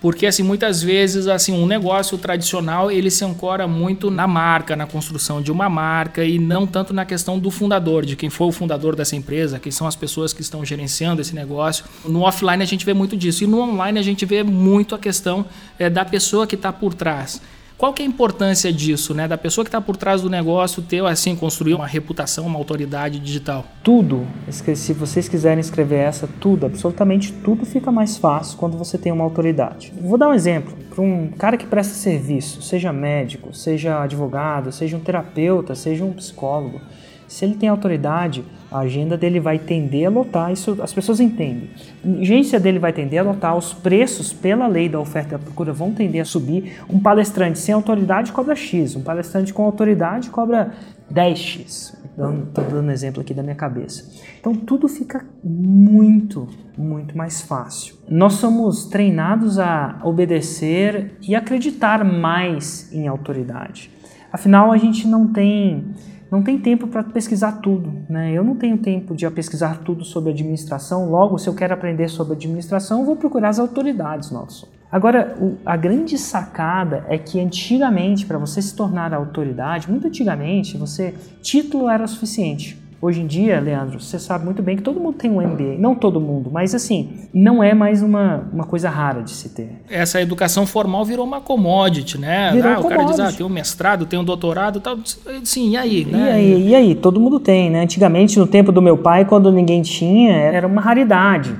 Porque 0.00 0.26
assim, 0.26 0.42
muitas 0.42 0.82
vezes 0.82 1.26
assim, 1.26 1.52
um 1.52 1.66
negócio 1.66 2.18
tradicional, 2.18 2.90
ele 2.90 3.10
se 3.10 3.24
ancora 3.24 3.66
muito 3.66 4.10
na 4.10 4.26
marca, 4.26 4.76
na 4.76 4.86
construção 4.86 5.40
de 5.40 5.50
uma 5.50 5.70
marca 5.70 6.22
e 6.22 6.38
não 6.38 6.66
tanto 6.66 6.92
na 6.92 7.04
questão 7.04 7.38
do 7.38 7.50
fundador, 7.50 8.04
de 8.04 8.14
quem 8.14 8.28
foi 8.28 8.46
o 8.46 8.52
fundador 8.52 8.94
dessa 8.94 9.16
empresa, 9.16 9.58
quem 9.58 9.72
são 9.72 9.86
as 9.86 9.96
pessoas 9.96 10.32
que 10.32 10.42
estão 10.42 10.64
gerenciando 10.64 11.22
esse 11.22 11.34
negócio. 11.34 11.84
No 12.04 12.22
offline 12.22 12.62
a 12.62 12.66
gente 12.66 12.84
vê 12.84 12.92
muito 12.92 13.16
disso 13.16 13.42
e 13.42 13.46
no 13.46 13.58
online 13.60 13.98
a 13.98 14.02
gente 14.02 14.24
vê 14.26 14.42
muito 14.42 14.94
a 14.94 14.98
questão 14.98 15.46
é, 15.78 15.88
da 15.88 16.04
pessoa 16.04 16.46
que 16.46 16.56
está 16.56 16.72
por 16.72 16.92
trás. 16.92 17.40
Qual 17.78 17.92
que 17.92 18.02
é 18.02 18.06
a 18.06 18.08
importância 18.08 18.72
disso, 18.72 19.12
né? 19.12 19.28
Da 19.28 19.36
pessoa 19.36 19.62
que 19.62 19.68
está 19.68 19.82
por 19.82 19.98
trás 19.98 20.22
do 20.22 20.30
negócio 20.30 20.82
ter, 20.82 21.04
assim, 21.04 21.36
construir 21.36 21.74
uma 21.74 21.86
reputação, 21.86 22.46
uma 22.46 22.58
autoridade 22.58 23.18
digital? 23.18 23.66
Tudo. 23.82 24.26
Se 24.48 24.94
vocês 24.94 25.28
quiserem 25.28 25.60
escrever 25.60 25.96
essa, 25.96 26.26
tudo, 26.40 26.64
absolutamente 26.64 27.30
tudo 27.32 27.66
fica 27.66 27.92
mais 27.92 28.16
fácil 28.16 28.56
quando 28.56 28.78
você 28.78 28.96
tem 28.96 29.12
uma 29.12 29.24
autoridade. 29.24 29.92
Vou 30.00 30.16
dar 30.16 30.28
um 30.28 30.32
exemplo. 30.32 30.74
Para 30.88 31.04
um 31.04 31.28
cara 31.36 31.58
que 31.58 31.66
presta 31.66 31.92
serviço, 31.92 32.62
seja 32.62 32.94
médico, 32.94 33.54
seja 33.54 34.02
advogado, 34.02 34.72
seja 34.72 34.96
um 34.96 35.00
terapeuta, 35.00 35.74
seja 35.74 36.02
um 36.02 36.14
psicólogo, 36.14 36.80
se 37.28 37.44
ele 37.44 37.54
tem 37.54 37.68
autoridade, 37.68 38.44
a 38.70 38.80
agenda 38.80 39.16
dele 39.16 39.38
vai 39.38 39.58
tender 39.58 40.06
a 40.06 40.10
lotar, 40.10 40.52
isso 40.52 40.76
as 40.82 40.92
pessoas 40.92 41.20
entendem. 41.20 41.70
A 42.04 42.20
agência 42.20 42.58
dele 42.58 42.78
vai 42.78 42.92
tender 42.92 43.20
a 43.20 43.22
lotar, 43.22 43.56
os 43.56 43.72
preços 43.72 44.32
pela 44.32 44.66
lei 44.66 44.88
da 44.88 44.98
oferta 44.98 45.34
e 45.34 45.38
da 45.38 45.38
procura 45.38 45.72
vão 45.72 45.92
tender 45.92 46.20
a 46.20 46.24
subir. 46.24 46.80
Um 46.88 46.98
palestrante 46.98 47.58
sem 47.58 47.74
autoridade 47.74 48.32
cobra 48.32 48.54
X, 48.54 48.96
um 48.96 49.02
palestrante 49.02 49.52
com 49.52 49.62
autoridade 49.62 50.30
cobra 50.30 50.72
10X. 51.12 51.94
Estou 52.16 52.64
dando 52.70 52.90
exemplo 52.90 53.20
aqui 53.20 53.34
da 53.34 53.42
minha 53.42 53.54
cabeça. 53.54 54.10
Então 54.40 54.54
tudo 54.54 54.88
fica 54.88 55.24
muito, 55.44 56.48
muito 56.76 57.16
mais 57.16 57.42
fácil. 57.42 57.96
Nós 58.08 58.34
somos 58.34 58.86
treinados 58.86 59.58
a 59.58 60.00
obedecer 60.02 61.16
e 61.20 61.34
acreditar 61.34 62.04
mais 62.04 62.90
em 62.92 63.06
autoridade. 63.06 63.90
Afinal, 64.32 64.72
a 64.72 64.76
gente 64.76 65.06
não 65.06 65.28
tem 65.28 65.94
não 66.30 66.42
tem 66.42 66.58
tempo 66.58 66.86
para 66.86 67.02
pesquisar 67.02 67.52
tudo. 67.60 67.92
Né? 68.08 68.32
Eu 68.32 68.42
não 68.42 68.56
tenho 68.56 68.78
tempo 68.78 69.14
de 69.14 69.28
pesquisar 69.30 69.78
tudo 69.78 70.04
sobre 70.04 70.30
administração, 70.30 71.10
logo, 71.10 71.38
se 71.38 71.48
eu 71.48 71.54
quero 71.54 71.74
aprender 71.74 72.08
sobre 72.08 72.34
administração, 72.34 73.04
vou 73.04 73.16
procurar 73.16 73.50
as 73.50 73.58
autoridades 73.58 74.30
nossas. 74.30 74.68
Agora, 74.90 75.36
o, 75.40 75.56
a 75.66 75.76
grande 75.76 76.16
sacada 76.16 77.04
é 77.08 77.18
que 77.18 77.40
antigamente, 77.40 78.24
para 78.24 78.38
você 78.38 78.62
se 78.62 78.74
tornar 78.74 79.12
autoridade, 79.12 79.90
muito 79.90 80.06
antigamente, 80.06 80.78
você 80.78 81.14
título 81.42 81.88
era 81.88 82.06
suficiente. 82.06 82.85
Hoje 83.00 83.20
em 83.20 83.26
dia, 83.26 83.60
Leandro, 83.60 84.00
você 84.00 84.18
sabe 84.18 84.44
muito 84.44 84.62
bem 84.62 84.74
que 84.76 84.82
todo 84.82 84.98
mundo 84.98 85.16
tem 85.18 85.30
um 85.30 85.40
MBA. 85.40 85.76
Não 85.78 85.94
todo 85.94 86.18
mundo, 86.18 86.50
mas 86.50 86.74
assim, 86.74 87.10
não 87.32 87.62
é 87.62 87.74
mais 87.74 88.02
uma, 88.02 88.48
uma 88.50 88.64
coisa 88.64 88.88
rara 88.88 89.22
de 89.22 89.32
se 89.32 89.50
ter. 89.50 89.82
Essa 89.88 90.20
educação 90.20 90.66
formal 90.66 91.04
virou 91.04 91.26
uma 91.26 91.40
commodity, 91.40 92.18
né? 92.18 92.52
Virou 92.52 92.72
ah, 92.72 92.80
o 92.80 92.88
cara 92.88 93.04
diz, 93.04 93.20
ah, 93.20 93.30
tem 93.30 93.44
um 93.44 93.50
mestrado, 93.50 94.06
tem 94.06 94.18
um 94.18 94.24
doutorado 94.24 94.80
tal. 94.80 94.96
Sim, 95.44 95.70
e 95.70 95.76
aí? 95.76 96.04
Né? 96.06 96.18
E 96.18 96.30
aí? 96.30 96.68
E 96.68 96.74
aí? 96.74 96.94
Todo 96.94 97.20
mundo 97.20 97.38
tem, 97.38 97.70
né? 97.70 97.82
Antigamente, 97.82 98.38
no 98.38 98.46
tempo 98.46 98.72
do 98.72 98.80
meu 98.80 98.96
pai, 98.96 99.26
quando 99.26 99.52
ninguém 99.52 99.82
tinha, 99.82 100.34
era 100.34 100.66
uma 100.66 100.80
raridade. 100.80 101.54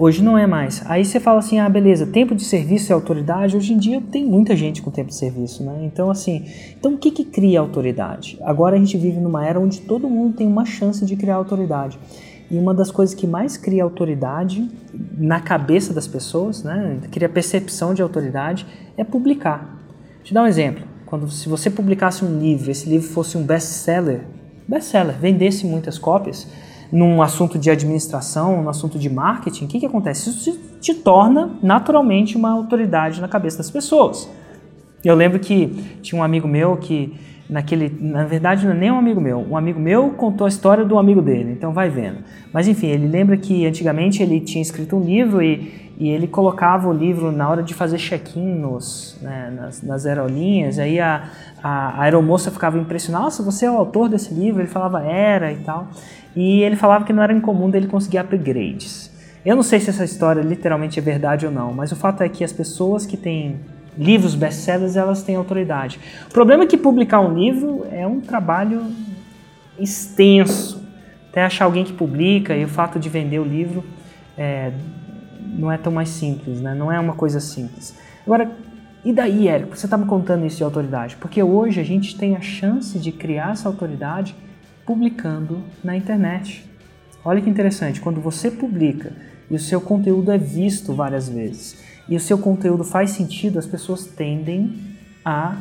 Hoje 0.00 0.22
não 0.22 0.38
é 0.38 0.46
mais. 0.46 0.80
Aí 0.86 1.04
você 1.04 1.18
fala 1.18 1.40
assim, 1.40 1.58
ah, 1.58 1.68
beleza, 1.68 2.06
tempo 2.06 2.32
de 2.32 2.44
serviço 2.44 2.92
é 2.92 2.94
autoridade. 2.94 3.56
Hoje 3.56 3.72
em 3.72 3.76
dia 3.76 4.00
tem 4.00 4.24
muita 4.24 4.54
gente 4.54 4.80
com 4.80 4.92
tempo 4.92 5.08
de 5.08 5.16
serviço, 5.16 5.64
né? 5.64 5.80
Então, 5.82 6.08
assim, 6.08 6.46
então 6.78 6.94
o 6.94 6.96
que 6.98 7.10
que 7.10 7.24
cria 7.24 7.58
autoridade? 7.58 8.38
Agora 8.42 8.76
a 8.76 8.78
gente 8.78 8.96
vive 8.96 9.18
numa 9.18 9.44
era 9.44 9.58
onde 9.58 9.80
todo 9.80 10.08
mundo 10.08 10.36
tem 10.36 10.46
uma 10.46 10.64
chance 10.64 11.04
de 11.04 11.16
criar 11.16 11.34
autoridade. 11.34 11.98
E 12.48 12.56
uma 12.56 12.72
das 12.72 12.92
coisas 12.92 13.12
que 13.12 13.26
mais 13.26 13.56
cria 13.56 13.82
autoridade 13.82 14.70
na 15.18 15.40
cabeça 15.40 15.92
das 15.92 16.06
pessoas, 16.06 16.62
né, 16.62 16.98
cria 17.10 17.28
percepção 17.28 17.92
de 17.92 18.00
autoridade, 18.00 18.64
é 18.96 19.02
publicar. 19.02 19.80
Vou 20.14 20.22
te 20.22 20.32
dar 20.32 20.44
um 20.44 20.46
exemplo. 20.46 20.84
Quando, 21.06 21.28
se 21.28 21.48
você 21.48 21.68
publicasse 21.70 22.24
um 22.24 22.38
livro, 22.38 22.70
esse 22.70 22.88
livro 22.88 23.08
fosse 23.08 23.36
um 23.36 23.42
best-seller, 23.42 24.20
best-seller, 24.68 25.16
vendesse 25.18 25.66
muitas 25.66 25.98
cópias, 25.98 26.46
num 26.90 27.20
assunto 27.22 27.58
de 27.58 27.70
administração, 27.70 28.62
num 28.62 28.68
assunto 28.68 28.98
de 28.98 29.10
marketing, 29.10 29.64
o 29.66 29.68
que, 29.68 29.80
que 29.80 29.86
acontece? 29.86 30.30
Isso 30.30 30.58
te 30.80 30.94
torna 30.94 31.50
naturalmente 31.62 32.36
uma 32.36 32.50
autoridade 32.50 33.20
na 33.20 33.28
cabeça 33.28 33.58
das 33.58 33.70
pessoas. 33.70 34.28
Eu 35.04 35.14
lembro 35.14 35.38
que 35.38 35.68
tinha 36.02 36.20
um 36.20 36.24
amigo 36.24 36.48
meu 36.48 36.76
que 36.76 37.14
naquele, 37.48 37.96
na 38.00 38.24
verdade 38.24 38.66
não 38.66 38.72
é 38.72 38.76
nem 38.76 38.90
um 38.90 38.98
amigo 38.98 39.20
meu, 39.20 39.38
um 39.38 39.56
amigo 39.56 39.80
meu 39.80 40.10
contou 40.10 40.44
a 40.44 40.48
história 40.48 40.84
do 40.84 40.98
amigo 40.98 41.22
dele, 41.22 41.52
então 41.52 41.72
vai 41.72 41.88
vendo. 41.88 42.18
Mas 42.52 42.68
enfim, 42.68 42.88
ele 42.88 43.08
lembra 43.08 43.36
que 43.36 43.66
antigamente 43.66 44.22
ele 44.22 44.40
tinha 44.40 44.60
escrito 44.60 44.96
um 44.96 45.00
livro 45.00 45.42
e, 45.42 45.92
e 45.98 46.10
ele 46.10 46.26
colocava 46.26 46.88
o 46.88 46.92
livro 46.92 47.32
na 47.32 47.48
hora 47.48 47.62
de 47.62 47.72
fazer 47.72 47.96
check-in 47.96 48.62
né, 49.22 49.52
nas, 49.56 49.82
nas 49.82 50.04
aerolinhas, 50.04 50.78
aí 50.78 51.00
a, 51.00 51.30
a, 51.62 52.00
a 52.00 52.02
aeromoça 52.02 52.50
ficava 52.50 52.78
impressionada, 52.78 53.24
nossa, 53.24 53.42
você 53.42 53.64
é 53.64 53.70
o 53.70 53.76
autor 53.76 54.08
desse 54.08 54.32
livro? 54.34 54.60
Ele 54.60 54.68
falava, 54.68 55.02
era 55.02 55.50
e 55.50 55.56
tal. 55.56 55.88
E 56.36 56.62
ele 56.62 56.76
falava 56.76 57.04
que 57.04 57.12
não 57.12 57.22
era 57.22 57.32
incomum 57.32 57.70
dele 57.70 57.88
conseguir 57.88 58.18
upgrades. 58.18 59.10
Eu 59.44 59.56
não 59.56 59.62
sei 59.62 59.80
se 59.80 59.88
essa 59.88 60.04
história 60.04 60.42
literalmente 60.42 60.98
é 60.98 61.02
verdade 61.02 61.46
ou 61.46 61.52
não, 61.52 61.72
mas 61.72 61.90
o 61.90 61.96
fato 61.96 62.22
é 62.22 62.28
que 62.28 62.44
as 62.44 62.52
pessoas 62.52 63.06
que 63.06 63.16
têm 63.16 63.56
livros 63.98 64.34
best-sellers, 64.34 64.96
elas 64.96 65.22
têm 65.22 65.34
autoridade. 65.34 65.98
O 66.28 66.32
problema 66.32 66.62
é 66.62 66.66
que 66.66 66.76
publicar 66.76 67.20
um 67.20 67.34
livro 67.34 67.84
é 67.90 68.06
um 68.06 68.20
trabalho 68.20 68.86
extenso. 69.78 70.86
Até 71.30 71.44
achar 71.44 71.64
alguém 71.64 71.84
que 71.84 71.92
publica 71.92 72.56
e 72.56 72.64
o 72.64 72.68
fato 72.68 72.98
de 72.98 73.08
vender 73.08 73.40
o 73.40 73.44
livro 73.44 73.84
é, 74.36 74.72
não 75.56 75.70
é 75.70 75.76
tão 75.76 75.92
mais 75.92 76.08
simples, 76.10 76.60
né? 76.60 76.74
não 76.74 76.92
é 76.92 76.98
uma 76.98 77.14
coisa 77.14 77.40
simples. 77.40 77.94
Agora, 78.24 78.50
e 79.04 79.12
daí, 79.12 79.48
Érico? 79.48 79.76
Você 79.76 79.86
está 79.86 79.96
me 79.96 80.06
contando 80.06 80.46
isso 80.46 80.58
de 80.58 80.64
autoridade? 80.64 81.16
Porque 81.16 81.42
hoje 81.42 81.80
a 81.80 81.84
gente 81.84 82.16
tem 82.16 82.36
a 82.36 82.40
chance 82.40 82.98
de 82.98 83.10
criar 83.10 83.52
essa 83.52 83.68
autoridade 83.68 84.34
publicando 84.86 85.62
na 85.82 85.96
internet. 85.96 86.64
Olha 87.24 87.40
que 87.40 87.50
interessante, 87.50 88.00
quando 88.00 88.20
você 88.20 88.50
publica 88.50 89.12
e 89.50 89.54
o 89.54 89.58
seu 89.58 89.80
conteúdo 89.80 90.30
é 90.30 90.38
visto 90.38 90.94
várias 90.94 91.28
vezes 91.28 91.87
e 92.08 92.16
o 92.16 92.20
seu 92.20 92.38
conteúdo 92.38 92.84
faz 92.84 93.10
sentido, 93.10 93.58
as 93.58 93.66
pessoas 93.66 94.06
tendem 94.06 94.74
a 95.24 95.56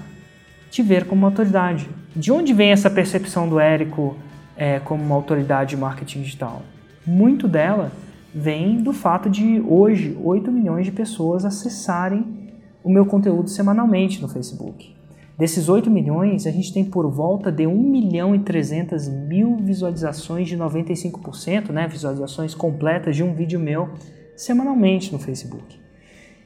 te 0.69 0.81
ver 0.81 1.05
como 1.05 1.21
uma 1.21 1.27
autoridade. 1.27 1.89
De 2.15 2.31
onde 2.31 2.53
vem 2.53 2.71
essa 2.71 2.89
percepção 2.89 3.47
do 3.47 3.59
Érico 3.59 4.15
é, 4.55 4.79
como 4.79 5.03
uma 5.03 5.15
autoridade 5.15 5.71
de 5.71 5.77
marketing 5.77 6.21
digital? 6.21 6.61
Muito 7.05 7.47
dela 7.47 7.91
vem 8.33 8.81
do 8.81 8.93
fato 8.93 9.29
de 9.29 9.61
hoje 9.61 10.17
8 10.21 10.51
milhões 10.51 10.85
de 10.85 10.91
pessoas 10.91 11.45
acessarem 11.45 12.51
o 12.83 12.89
meu 12.89 13.05
conteúdo 13.05 13.49
semanalmente 13.49 14.21
no 14.21 14.27
Facebook. 14.27 14.95
Desses 15.37 15.69
8 15.69 15.89
milhões, 15.91 16.47
a 16.47 16.51
gente 16.51 16.73
tem 16.73 16.83
por 16.83 17.07
volta 17.11 17.51
de 17.51 17.67
1 17.67 17.77
milhão 17.77 18.33
e 18.33 18.39
300 18.39 19.07
mil 19.07 19.57
visualizações 19.57 20.47
de 20.47 20.57
95%, 20.57 21.69
né, 21.69 21.87
visualizações 21.87 22.55
completas 22.55 23.15
de 23.15 23.23
um 23.23 23.33
vídeo 23.33 23.59
meu 23.59 23.89
semanalmente 24.35 25.13
no 25.13 25.19
Facebook. 25.19 25.86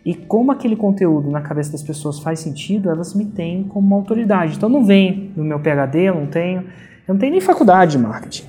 E 0.03 0.15
como 0.15 0.51
aquele 0.51 0.75
conteúdo 0.75 1.29
na 1.29 1.41
cabeça 1.41 1.71
das 1.71 1.83
pessoas 1.83 2.19
faz 2.19 2.39
sentido, 2.39 2.89
elas 2.89 3.13
me 3.13 3.25
têm 3.25 3.63
como 3.63 3.85
uma 3.85 3.95
autoridade. 3.95 4.55
Então 4.55 4.67
não 4.67 4.83
vem 4.83 5.31
no 5.35 5.43
meu 5.43 5.59
PhD, 5.59 6.09
eu 6.09 6.15
não 6.15 6.25
tenho, 6.25 6.61
eu 7.07 7.13
não 7.13 7.17
tenho 7.17 7.31
nem 7.31 7.41
faculdade 7.41 7.91
de 7.91 7.97
marketing. 7.99 8.45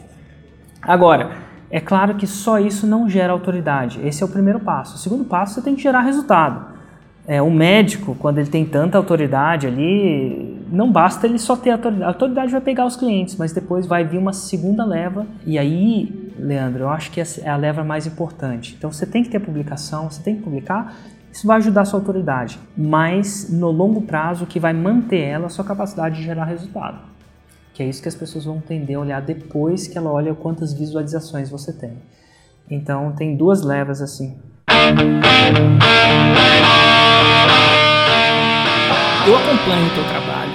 Agora, 0.80 1.30
é 1.70 1.80
claro 1.80 2.14
que 2.14 2.26
só 2.26 2.58
isso 2.58 2.86
não 2.86 3.08
gera 3.08 3.32
autoridade. 3.32 4.00
Esse 4.04 4.22
é 4.22 4.26
o 4.26 4.28
primeiro 4.28 4.60
passo. 4.60 4.96
O 4.96 4.98
segundo 4.98 5.24
passo, 5.24 5.54
você 5.54 5.62
tem 5.62 5.74
que 5.74 5.82
gerar 5.82 6.00
resultado. 6.00 6.72
É, 7.26 7.40
o 7.40 7.50
médico, 7.50 8.16
quando 8.18 8.38
ele 8.38 8.48
tem 8.48 8.64
tanta 8.64 8.98
autoridade 8.98 9.66
ali, 9.66 10.60
não 10.72 10.90
basta 10.90 11.26
ele 11.26 11.38
só 11.38 11.54
ter 11.54 11.70
autoridade. 11.70 12.04
A 12.04 12.08
autoridade 12.08 12.50
vai 12.50 12.60
pegar 12.60 12.84
os 12.84 12.96
clientes, 12.96 13.36
mas 13.36 13.52
depois 13.52 13.86
vai 13.86 14.04
vir 14.04 14.18
uma 14.18 14.32
segunda 14.32 14.84
leva. 14.84 15.26
E 15.46 15.56
aí, 15.56 16.32
Leandro, 16.36 16.84
eu 16.84 16.88
acho 16.88 17.10
que 17.10 17.20
é 17.20 17.48
a 17.48 17.56
leva 17.56 17.84
mais 17.84 18.06
importante. 18.06 18.74
Então 18.76 18.90
você 18.90 19.06
tem 19.06 19.22
que 19.22 19.28
ter 19.28 19.38
publicação, 19.38 20.10
você 20.10 20.20
tem 20.22 20.36
que 20.36 20.42
publicar 20.42 20.96
isso 21.32 21.46
vai 21.46 21.56
ajudar 21.56 21.80
a 21.80 21.84
sua 21.86 21.98
autoridade, 21.98 22.60
mas 22.76 23.48
no 23.50 23.70
longo 23.70 24.02
prazo 24.02 24.44
o 24.44 24.46
que 24.46 24.60
vai 24.60 24.74
manter 24.74 25.22
ela 25.22 25.46
a 25.46 25.48
sua 25.48 25.64
capacidade 25.64 26.16
de 26.16 26.22
gerar 26.22 26.44
resultado. 26.44 26.98
Que 27.72 27.82
é 27.82 27.88
isso 27.88 28.02
que 28.02 28.08
as 28.08 28.14
pessoas 28.14 28.44
vão 28.44 28.60
tender 28.60 28.98
a 28.98 29.00
olhar 29.00 29.22
depois 29.22 29.88
que 29.88 29.96
ela 29.96 30.12
olha 30.12 30.34
quantas 30.34 30.74
visualizações 30.74 31.48
você 31.48 31.72
tem. 31.72 31.94
Então 32.70 33.12
tem 33.12 33.34
duas 33.34 33.62
levas 33.62 34.02
assim. 34.02 34.36
Eu 39.26 39.36
acompanho 39.36 39.86
o 39.86 39.94
teu 39.94 40.04
trabalho, 40.04 40.52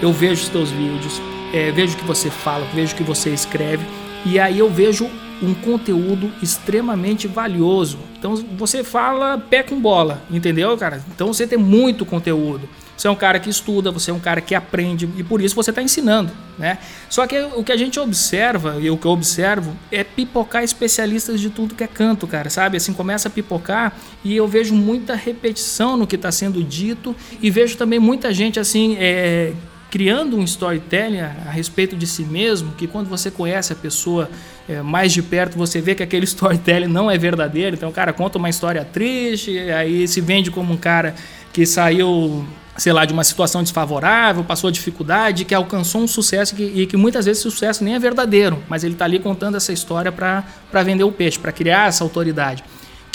eu 0.00 0.12
vejo 0.14 0.44
os 0.44 0.48
teus 0.48 0.70
vídeos, 0.70 1.20
é, 1.52 1.70
vejo 1.72 1.94
o 1.94 1.98
que 1.98 2.04
você 2.06 2.30
fala, 2.30 2.64
vejo 2.72 2.94
o 2.94 2.96
que 2.96 3.02
você 3.02 3.34
escreve, 3.34 3.84
e 4.24 4.40
aí 4.40 4.58
eu 4.58 4.70
vejo 4.70 5.10
um 5.42 5.54
conteúdo 5.54 6.32
extremamente 6.42 7.28
valioso. 7.28 7.98
Então 8.18 8.34
você 8.56 8.82
fala 8.82 9.38
pé 9.38 9.62
com 9.62 9.80
bola, 9.80 10.22
entendeu, 10.30 10.76
cara? 10.76 11.04
Então 11.14 11.28
você 11.28 11.46
tem 11.46 11.58
muito 11.58 12.04
conteúdo. 12.06 12.68
Você 12.96 13.08
é 13.08 13.10
um 13.10 13.16
cara 13.16 13.38
que 13.38 13.50
estuda, 13.50 13.90
você 13.90 14.10
é 14.10 14.14
um 14.14 14.18
cara 14.18 14.40
que 14.40 14.54
aprende 14.54 15.06
e 15.18 15.22
por 15.22 15.42
isso 15.42 15.54
você 15.54 15.68
está 15.68 15.82
ensinando, 15.82 16.32
né? 16.58 16.78
Só 17.10 17.26
que 17.26 17.38
o 17.54 17.62
que 17.62 17.70
a 17.70 17.76
gente 17.76 18.00
observa 18.00 18.78
e 18.80 18.88
o 18.88 18.96
que 18.96 19.06
eu 19.06 19.10
observo 19.10 19.76
é 19.92 20.02
pipocar 20.02 20.64
especialistas 20.64 21.38
de 21.38 21.50
tudo 21.50 21.74
que 21.74 21.84
é 21.84 21.86
canto, 21.86 22.26
cara, 22.26 22.48
sabe? 22.48 22.78
Assim 22.78 22.94
começa 22.94 23.28
a 23.28 23.30
pipocar 23.30 23.94
e 24.24 24.34
eu 24.34 24.48
vejo 24.48 24.74
muita 24.74 25.14
repetição 25.14 25.96
no 25.96 26.06
que 26.06 26.16
está 26.16 26.32
sendo 26.32 26.64
dito 26.64 27.14
e 27.42 27.50
vejo 27.50 27.76
também 27.76 27.98
muita 27.98 28.32
gente 28.32 28.58
assim 28.58 28.96
é, 28.98 29.52
criando 29.90 30.36
um 30.36 30.44
storytelling 30.44 31.20
a, 31.20 31.50
respeito 31.50 31.96
de 31.96 32.06
si 32.06 32.22
mesmo, 32.22 32.72
que 32.72 32.86
quando 32.86 33.08
você 33.08 33.30
conhece 33.30 33.72
a 33.72 33.76
pessoa 33.76 34.28
é, 34.68 34.82
mais 34.82 35.12
de 35.12 35.22
perto, 35.22 35.56
você 35.56 35.80
vê 35.80 35.94
que 35.94 36.02
aquele 36.02 36.24
storytelling 36.26 36.88
não 36.88 37.10
é 37.10 37.16
verdadeiro. 37.18 37.76
Então, 37.76 37.88
o 37.88 37.92
cara 37.92 38.12
conta 38.12 38.38
uma 38.38 38.48
história 38.48 38.84
triste, 38.84 39.58
aí 39.70 40.06
se 40.06 40.20
vende 40.20 40.50
como 40.50 40.72
um 40.72 40.76
cara 40.76 41.14
que 41.52 41.64
saiu, 41.64 42.46
sei 42.76 42.92
lá, 42.92 43.04
de 43.04 43.12
uma 43.12 43.24
situação 43.24 43.62
desfavorável, 43.62 44.44
passou 44.44 44.70
dificuldade, 44.70 45.44
que 45.44 45.54
alcançou 45.54 46.02
um 46.02 46.08
sucesso 46.08 46.54
que, 46.54 46.62
e 46.62 46.86
que 46.86 46.96
muitas 46.96 47.24
vezes 47.24 47.40
esse 47.40 47.50
sucesso 47.50 47.82
nem 47.82 47.94
é 47.94 47.98
verdadeiro, 47.98 48.62
mas 48.68 48.84
ele 48.84 48.92
está 48.92 49.04
ali 49.04 49.18
contando 49.18 49.56
essa 49.56 49.72
história 49.72 50.12
para 50.12 50.44
vender 50.84 51.04
o 51.04 51.12
peixe, 51.12 51.38
para 51.38 51.52
criar 51.52 51.88
essa 51.88 52.04
autoridade 52.04 52.62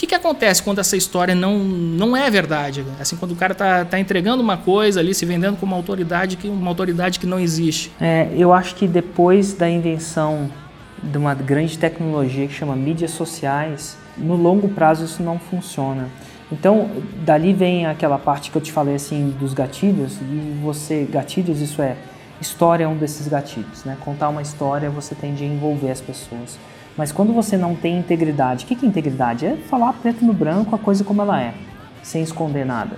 que, 0.01 0.07
que 0.07 0.15
acontece 0.15 0.63
quando 0.63 0.79
essa 0.79 0.97
história 0.97 1.35
não, 1.35 1.59
não 1.59 2.17
é 2.17 2.27
verdade? 2.31 2.83
Assim, 2.99 3.15
quando 3.15 3.33
o 3.33 3.35
cara 3.35 3.51
está 3.51 3.85
tá 3.85 3.99
entregando 3.99 4.41
uma 4.41 4.57
coisa 4.57 4.99
ali, 4.99 5.13
se 5.13 5.27
vendendo 5.27 5.57
como 5.57 5.73
uma 5.73 5.77
autoridade 5.77 6.37
que, 6.37 6.47
uma 6.47 6.69
autoridade 6.69 7.19
que 7.19 7.27
não 7.27 7.39
existe. 7.39 7.91
É, 8.01 8.27
eu 8.35 8.51
acho 8.51 8.73
que 8.73 8.87
depois 8.87 9.53
da 9.53 9.69
invenção 9.69 10.49
de 11.01 11.17
uma 11.17 11.33
grande 11.33 11.77
tecnologia 11.77 12.47
que 12.47 12.53
chama 12.53 12.75
mídias 12.75 13.11
sociais, 13.11 13.97
no 14.17 14.35
longo 14.35 14.69
prazo 14.69 15.05
isso 15.05 15.23
não 15.23 15.39
funciona. 15.39 16.09
Então, 16.51 16.89
dali 17.23 17.53
vem 17.53 17.85
aquela 17.85 18.19
parte 18.19 18.51
que 18.51 18.57
eu 18.57 18.61
te 18.61 18.71
falei 18.71 18.95
assim 18.95 19.33
dos 19.39 19.53
gatilhos, 19.53 20.17
e 20.21 20.59
você, 20.61 21.07
gatilhos, 21.09 21.61
isso 21.61 21.81
é, 21.81 21.95
história 22.41 22.83
é 22.83 22.87
um 22.87 22.97
desses 22.97 23.27
gatilhos, 23.27 23.85
né? 23.85 23.97
Contar 24.03 24.29
uma 24.29 24.41
história, 24.41 24.89
você 24.89 25.15
tende 25.15 25.43
a 25.43 25.47
envolver 25.47 25.91
as 25.91 26.01
pessoas. 26.01 26.59
Mas 26.97 27.11
quando 27.11 27.31
você 27.31 27.55
não 27.55 27.73
tem 27.73 27.97
integridade, 27.97 28.65
o 28.65 28.67
que 28.67 28.85
é 28.85 28.87
integridade? 28.87 29.45
É 29.45 29.55
falar 29.55 29.93
preto 29.93 30.25
no 30.25 30.33
branco 30.33 30.75
a 30.75 30.77
coisa 30.77 31.05
como 31.05 31.21
ela 31.21 31.41
é, 31.41 31.53
sem 32.03 32.21
esconder 32.21 32.65
nada. 32.65 32.97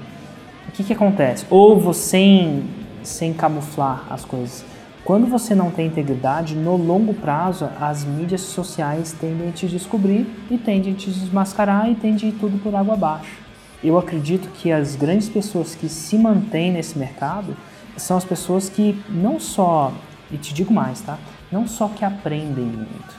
O 0.67 0.71
que, 0.71 0.83
que 0.83 0.93
acontece? 0.93 1.45
Ou 1.49 1.79
você 1.79 1.99
sem, 2.09 2.63
sem 3.03 3.33
camuflar 3.33 4.07
as 4.09 4.25
coisas. 4.25 4.65
Quando 5.05 5.27
você 5.27 5.53
não 5.53 5.69
tem 5.69 5.87
integridade, 5.87 6.55
no 6.55 6.77
longo 6.77 7.13
prazo, 7.13 7.69
as 7.77 8.05
mídias 8.05 8.39
sociais 8.39 9.11
tendem 9.11 9.49
a 9.49 9.51
te 9.51 9.67
descobrir 9.67 10.25
e 10.49 10.57
tendem 10.57 10.93
a 10.93 10.95
te 10.95 11.11
desmascarar 11.11 11.91
e 11.91 11.95
tendem 11.95 12.29
a 12.29 12.31
ir 12.31 12.37
tudo 12.39 12.57
por 12.63 12.73
água 12.73 12.93
abaixo. 12.93 13.37
Eu 13.83 13.97
acredito 13.97 14.47
que 14.53 14.71
as 14.71 14.95
grandes 14.95 15.27
pessoas 15.27 15.75
que 15.75 15.89
se 15.89 16.17
mantêm 16.17 16.71
nesse 16.71 16.97
mercado 16.97 17.53
são 17.97 18.15
as 18.15 18.23
pessoas 18.23 18.69
que 18.69 18.97
não 19.09 19.41
só, 19.41 19.91
e 20.31 20.37
te 20.37 20.53
digo 20.53 20.73
mais, 20.73 21.01
tá? 21.01 21.19
Não 21.51 21.67
só 21.67 21.89
que 21.89 22.05
aprendem 22.05 22.63
muito, 22.63 23.13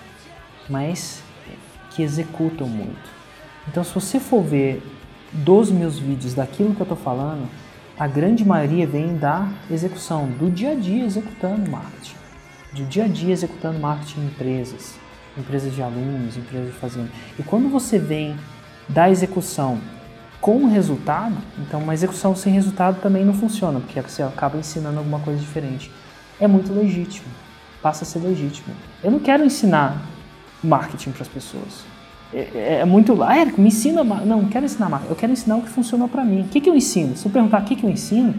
mas 0.70 1.22
que 1.90 2.02
executam 2.02 2.66
muito. 2.66 3.12
Então, 3.68 3.84
se 3.84 3.92
você 3.92 4.18
for 4.18 4.42
ver 4.42 4.82
dos 5.30 5.70
meus 5.70 5.98
vídeos 5.98 6.32
daquilo 6.32 6.74
que 6.74 6.80
eu 6.80 6.84
estou 6.84 6.96
falando, 6.96 7.46
a 7.98 8.08
grande 8.08 8.44
maioria 8.44 8.86
vem 8.86 9.16
da 9.16 9.48
execução, 9.70 10.26
do 10.26 10.50
dia 10.50 10.72
a 10.72 10.74
dia 10.74 11.04
executando 11.04 11.70
marketing, 11.70 12.16
do 12.72 12.84
dia 12.84 13.04
a 13.04 13.08
dia 13.08 13.32
executando 13.32 13.78
marketing 13.78 14.20
em 14.20 14.26
empresas, 14.26 14.96
empresas 15.38 15.72
de 15.72 15.80
alunos, 15.80 16.36
empresas 16.36 16.72
de 16.72 16.78
fazenda. 16.78 17.08
E 17.38 17.42
quando 17.44 17.68
você 17.68 17.96
vem 17.96 18.36
da 18.88 19.08
execução 19.08 19.78
com 20.40 20.66
resultado, 20.66 21.36
então 21.58 21.80
uma 21.80 21.94
execução 21.94 22.34
sem 22.34 22.52
resultado 22.52 23.00
também 23.00 23.24
não 23.24 23.32
funciona, 23.32 23.78
porque 23.78 24.00
você 24.00 24.24
acaba 24.24 24.58
ensinando 24.58 24.98
alguma 24.98 25.20
coisa 25.20 25.38
diferente. 25.38 25.90
É 26.40 26.48
muito 26.48 26.72
legítimo, 26.72 27.28
passa 27.80 28.02
a 28.02 28.06
ser 28.06 28.18
legítimo. 28.18 28.74
Eu 29.04 29.12
não 29.12 29.20
quero 29.20 29.44
ensinar 29.44 30.02
marketing 30.62 31.12
para 31.12 31.22
as 31.22 31.28
pessoas. 31.28 31.93
É, 32.34 32.48
é, 32.54 32.74
é 32.80 32.84
muito. 32.84 33.22
Ah, 33.22 33.36
Érico, 33.36 33.60
me 33.60 33.68
ensina. 33.68 34.02
Não, 34.02 34.26
não 34.26 34.44
quero 34.46 34.64
ensinar 34.64 34.88
marketing. 34.88 35.12
Eu 35.12 35.16
quero 35.16 35.32
ensinar 35.32 35.56
o 35.56 35.62
que 35.62 35.70
funcionou 35.70 36.08
para 36.08 36.24
mim. 36.24 36.42
O 36.42 36.48
que, 36.48 36.60
que 36.60 36.68
eu 36.68 36.74
ensino? 36.74 37.16
Se 37.16 37.26
eu 37.26 37.30
perguntar 37.32 37.62
o 37.62 37.64
que, 37.64 37.76
que 37.76 37.84
eu 37.84 37.90
ensino, 37.90 38.34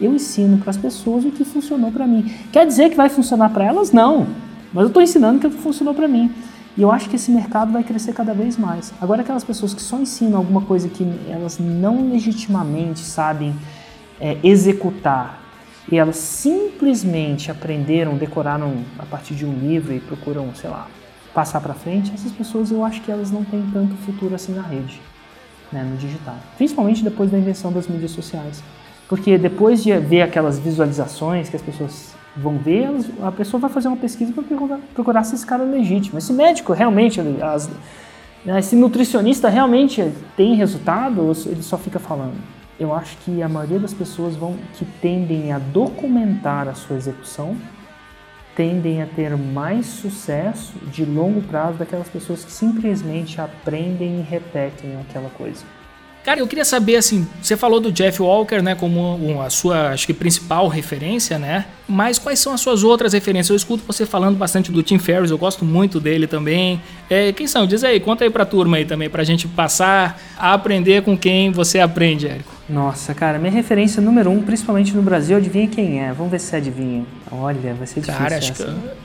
eu 0.00 0.14
ensino 0.14 0.58
para 0.58 0.70
as 0.70 0.76
pessoas 0.76 1.24
o 1.24 1.30
que 1.30 1.44
funcionou 1.44 1.90
para 1.90 2.06
mim. 2.06 2.32
Quer 2.52 2.66
dizer 2.66 2.90
que 2.90 2.96
vai 2.96 3.08
funcionar 3.08 3.50
para 3.50 3.64
elas? 3.64 3.92
Não. 3.92 4.26
Mas 4.72 4.82
eu 4.82 4.88
estou 4.88 5.02
ensinando 5.02 5.38
o 5.38 5.50
que 5.50 5.58
funcionou 5.58 5.94
para 5.94 6.06
mim. 6.06 6.30
E 6.76 6.82
eu 6.82 6.90
acho 6.90 7.08
que 7.08 7.16
esse 7.16 7.30
mercado 7.30 7.72
vai 7.72 7.84
crescer 7.84 8.12
cada 8.12 8.34
vez 8.34 8.56
mais. 8.56 8.92
Agora, 9.00 9.22
aquelas 9.22 9.44
pessoas 9.44 9.72
que 9.72 9.82
só 9.82 9.98
ensinam 9.98 10.38
alguma 10.38 10.62
coisa 10.62 10.88
que 10.88 11.06
elas 11.28 11.58
não 11.58 12.10
legitimamente 12.10 13.00
sabem 13.00 13.54
é, 14.20 14.38
executar 14.42 15.40
e 15.90 15.98
elas 15.98 16.16
simplesmente 16.16 17.50
aprenderam, 17.50 18.16
decoraram 18.16 18.78
a 18.98 19.04
partir 19.04 19.34
de 19.34 19.44
um 19.44 19.52
livro 19.58 19.92
e 19.92 20.00
procuram, 20.00 20.52
sei 20.54 20.70
lá, 20.70 20.88
passar 21.34 21.60
para 21.60 21.74
frente, 21.74 22.12
essas 22.14 22.30
pessoas 22.30 22.70
eu 22.70 22.84
acho 22.84 23.02
que 23.02 23.10
elas 23.10 23.30
não 23.30 23.44
têm 23.44 23.62
tanto 23.72 23.94
futuro 23.96 24.34
assim 24.34 24.54
na 24.54 24.62
rede, 24.62 25.00
né, 25.72 25.82
no 25.82 25.96
digital. 25.96 26.36
Principalmente 26.56 27.02
depois 27.02 27.30
da 27.30 27.36
invenção 27.36 27.72
das 27.72 27.88
mídias 27.88 28.12
sociais. 28.12 28.62
Porque 29.08 29.36
depois 29.36 29.82
de 29.82 29.94
ver 29.98 30.22
aquelas 30.22 30.58
visualizações 30.58 31.48
que 31.48 31.56
as 31.56 31.62
pessoas 31.62 32.14
vão 32.36 32.56
ver, 32.56 32.88
a 33.22 33.30
pessoa 33.30 33.60
vai 33.60 33.68
fazer 33.68 33.88
uma 33.88 33.96
pesquisa 33.96 34.32
para 34.32 34.42
procurar 34.94 35.24
se 35.24 35.34
esse 35.34 35.44
cara 35.44 35.62
é 35.62 35.66
legítimo. 35.66 36.18
Esse 36.18 36.32
médico 36.32 36.72
realmente, 36.72 37.20
as, 37.42 37.68
né, 38.44 38.58
esse 38.58 38.76
nutricionista 38.76 39.48
realmente 39.48 40.12
tem 40.36 40.54
resultado 40.54 41.20
ou 41.20 41.32
ele 41.46 41.62
só 41.62 41.76
fica 41.76 41.98
falando? 41.98 42.36
Eu 42.78 42.94
acho 42.94 43.16
que 43.18 43.42
a 43.42 43.48
maioria 43.48 43.78
das 43.78 43.92
pessoas 43.92 44.34
vão 44.34 44.56
que 44.76 44.84
tendem 44.84 45.52
a 45.52 45.58
documentar 45.58 46.68
a 46.68 46.74
sua 46.74 46.96
execução 46.96 47.56
tendem 48.56 49.02
a 49.02 49.06
ter 49.06 49.36
mais 49.36 49.86
sucesso 49.86 50.72
de 50.92 51.04
longo 51.04 51.42
prazo 51.42 51.78
daquelas 51.78 52.08
pessoas 52.08 52.44
que 52.44 52.52
simplesmente 52.52 53.40
aprendem 53.40 54.20
e 54.20 54.22
repetem 54.22 54.96
aquela 55.00 55.30
coisa. 55.30 55.64
Cara, 56.24 56.40
eu 56.40 56.46
queria 56.46 56.64
saber 56.64 56.96
assim, 56.96 57.28
você 57.42 57.54
falou 57.54 57.78
do 57.78 57.92
Jeff 57.92 58.22
Walker, 58.22 58.62
né, 58.62 58.74
como 58.74 59.42
a 59.42 59.50
sua, 59.50 59.90
acho 59.90 60.06
que 60.06 60.14
principal 60.14 60.68
referência, 60.68 61.38
né? 61.38 61.66
Mas 61.86 62.18
quais 62.18 62.38
são 62.38 62.54
as 62.54 62.62
suas 62.62 62.82
outras 62.82 63.12
referências? 63.12 63.50
Eu 63.50 63.56
escuto 63.56 63.84
você 63.86 64.06
falando 64.06 64.34
bastante 64.34 64.72
do 64.72 64.82
Tim 64.82 64.98
Ferriss, 64.98 65.30
eu 65.30 65.36
gosto 65.36 65.66
muito 65.66 66.00
dele 66.00 66.26
também. 66.26 66.80
É, 67.10 67.30
quem 67.30 67.46
são? 67.46 67.66
Diz 67.66 67.84
aí, 67.84 68.00
conta 68.00 68.24
aí 68.24 68.30
pra 68.30 68.46
turma 68.46 68.78
aí 68.78 68.86
também, 68.86 69.10
pra 69.10 69.22
gente 69.22 69.46
passar 69.46 70.18
a 70.38 70.54
aprender 70.54 71.02
com 71.02 71.14
quem 71.14 71.50
você 71.50 71.78
aprende, 71.78 72.26
Érico. 72.26 72.53
Nossa, 72.68 73.14
cara, 73.14 73.38
minha 73.38 73.52
referência 73.52 74.00
número 74.00 74.30
um, 74.30 74.42
principalmente 74.42 74.94
no 74.94 75.02
Brasil, 75.02 75.36
adivinha 75.36 75.68
quem 75.68 76.02
é? 76.02 76.12
Vamos 76.12 76.30
ver 76.30 76.38
se 76.38 76.46
você 76.46 76.56
adivinha. 76.56 77.04
Olha, 77.30 77.74
vai 77.74 77.86
ser 77.86 78.00
difícil. 78.00 78.22
Cara, 78.22 78.38
acho 78.38 78.52
essa. 78.52 78.64
que 78.64 79.04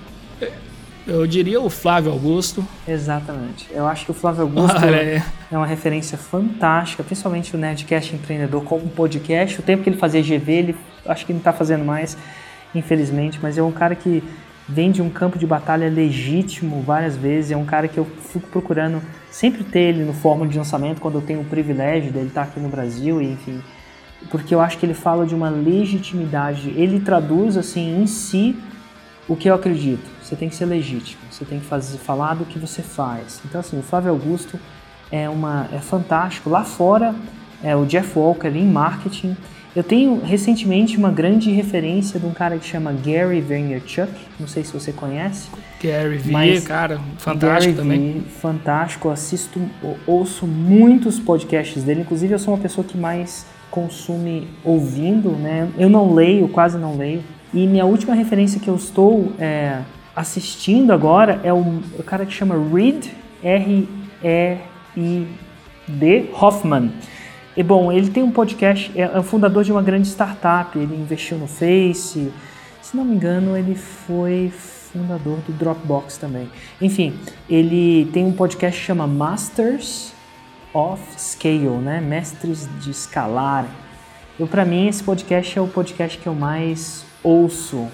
eu 1.09 1.25
diria 1.25 1.59
o 1.59 1.71
Flávio 1.71 2.11
Augusto. 2.11 2.63
Exatamente. 2.87 3.67
Eu 3.71 3.87
acho 3.87 4.05
que 4.05 4.11
o 4.11 4.13
Flávio 4.13 4.43
Augusto 4.43 4.77
é 4.85 5.23
uma 5.57 5.65
referência 5.65 6.17
fantástica, 6.17 7.03
principalmente 7.03 7.55
o 7.55 7.57
Nerdcast 7.57 8.15
Empreendedor 8.15 8.63
como 8.63 8.87
podcast. 8.89 9.59
O 9.59 9.63
tempo 9.63 9.81
que 9.81 9.89
ele 9.89 9.97
fazia 9.97 10.21
GV, 10.21 10.51
ele 10.51 10.75
acho 11.07 11.25
que 11.25 11.33
não 11.33 11.39
está 11.39 11.51
fazendo 11.51 11.83
mais, 11.83 12.15
infelizmente, 12.75 13.39
mas 13.41 13.57
é 13.57 13.63
um 13.63 13.71
cara 13.71 13.95
que 13.95 14.23
vem 14.69 14.91
de 14.91 15.01
um 15.01 15.09
campo 15.09 15.37
de 15.37 15.45
batalha 15.45 15.89
legítimo 15.89 16.81
várias 16.81 17.17
vezes. 17.17 17.51
É 17.51 17.57
um 17.57 17.65
cara 17.65 17.87
que 17.87 17.97
eu 17.97 18.05
fico 18.05 18.47
procurando 18.47 19.01
sempre 19.29 19.63
ter 19.63 19.79
ele 19.79 20.03
no 20.03 20.13
fórmula 20.13 20.49
de 20.49 20.57
lançamento 20.57 21.01
quando 21.01 21.15
eu 21.15 21.21
tenho 21.21 21.41
o 21.41 21.45
privilégio 21.45 22.11
dele 22.11 22.27
estar 22.27 22.43
aqui 22.43 22.59
no 22.59 22.69
Brasil, 22.69 23.21
e 23.21 23.31
enfim, 23.31 23.61
porque 24.29 24.53
eu 24.53 24.61
acho 24.61 24.77
que 24.77 24.85
ele 24.85 24.93
fala 24.93 25.25
de 25.25 25.35
uma 25.35 25.49
legitimidade. 25.49 26.69
Ele 26.75 26.99
traduz 26.99 27.57
assim 27.57 28.01
em 28.01 28.07
si 28.07 28.55
o 29.27 29.35
que 29.35 29.49
eu 29.49 29.55
acredito 29.55 30.19
você 30.29 30.35
tem 30.35 30.47
que 30.47 30.55
ser 30.55 30.65
legítimo, 30.65 31.21
você 31.31 31.43
tem 31.43 31.59
que 31.59 31.65
fazer, 31.65 31.97
falar 31.97 32.35
do 32.35 32.45
que 32.45 32.59
você 32.59 32.83
faz. 32.83 33.41
Então, 33.45 33.59
assim, 33.59 33.79
o 33.79 33.81
Flávio 33.81 34.11
Augusto 34.11 34.59
é, 35.11 35.27
uma, 35.27 35.67
é 35.73 35.79
fantástico. 35.79 36.51
Lá 36.51 36.63
fora, 36.63 37.15
é, 37.63 37.75
o 37.75 37.83
Jeff 37.85 38.17
Walker 38.17 38.49
em 38.49 38.65
marketing. 38.65 39.35
Eu 39.75 39.83
tenho 39.83 40.19
recentemente 40.23 40.97
uma 40.97 41.11
grande 41.11 41.51
referência 41.51 42.19
de 42.19 42.25
um 42.25 42.31
cara 42.31 42.57
que 42.57 42.65
chama 42.65 42.91
Gary 42.91 43.39
Vaynerchuk, 43.39 44.11
não 44.39 44.47
sei 44.47 44.63
se 44.63 44.73
você 44.73 44.91
conhece. 44.91 45.47
Gary 45.81 46.17
V, 46.17 46.61
cara, 46.61 46.99
fantástico 47.19 47.73
Gary 47.73 47.73
também. 47.73 48.13
V, 48.13 48.21
fantástico, 48.41 49.09
assisto, 49.09 49.61
ouço 50.07 50.47
muitos 50.47 51.19
podcasts 51.19 51.83
dele, 51.83 52.01
inclusive 52.01 52.33
eu 52.33 52.39
sou 52.39 52.55
uma 52.55 52.59
pessoa 52.59 52.85
que 52.85 52.97
mais 52.97 53.45
consome 53.69 54.47
ouvindo, 54.63 55.29
né? 55.33 55.69
Eu 55.77 55.87
não 55.87 56.15
leio, 56.15 56.47
quase 56.47 56.77
não 56.77 56.97
leio. 56.97 57.23
E 57.53 57.67
minha 57.67 57.85
última 57.85 58.15
referência 58.15 58.59
que 58.59 58.67
eu 58.67 58.75
estou 58.75 59.31
é, 59.37 59.81
assistindo 60.15 60.91
agora 60.91 61.39
é 61.43 61.53
o, 61.53 61.81
o 61.97 62.03
cara 62.03 62.25
que 62.25 62.33
chama 62.33 62.55
Reed, 62.73 63.05
R-E-I-D, 63.43 64.59
Hoffman. 66.33 66.91
E 67.57 67.63
bom, 67.63 67.91
ele 67.91 68.09
tem 68.09 68.23
um 68.23 68.31
podcast, 68.31 68.91
é, 68.95 69.01
é 69.01 69.19
o 69.19 69.23
fundador 69.23 69.63
de 69.63 69.71
uma 69.71 69.81
grande 69.81 70.07
startup, 70.07 70.77
ele 70.77 70.95
investiu 70.95 71.37
no 71.37 71.47
Face, 71.47 72.31
se 72.81 72.97
não 72.97 73.03
me 73.03 73.15
engano, 73.15 73.57
ele 73.57 73.75
foi 73.75 74.51
fundador 74.51 75.37
do 75.45 75.53
Dropbox 75.53 76.17
também. 76.17 76.49
Enfim, 76.81 77.13
ele 77.49 78.09
tem 78.11 78.25
um 78.25 78.31
podcast 78.31 78.79
que 78.79 78.85
chama 78.85 79.05
Masters 79.05 80.13
of 80.73 81.01
Scale, 81.17 81.77
né? 81.77 82.01
Mestres 82.01 82.67
de 82.79 82.91
escalar. 82.91 83.67
Eu 84.39 84.47
para 84.47 84.65
mim 84.65 84.87
esse 84.87 85.03
podcast 85.03 85.57
é 85.57 85.61
o 85.61 85.67
podcast 85.67 86.17
que 86.17 86.27
eu 86.27 86.33
mais 86.33 87.05
ouço 87.23 87.87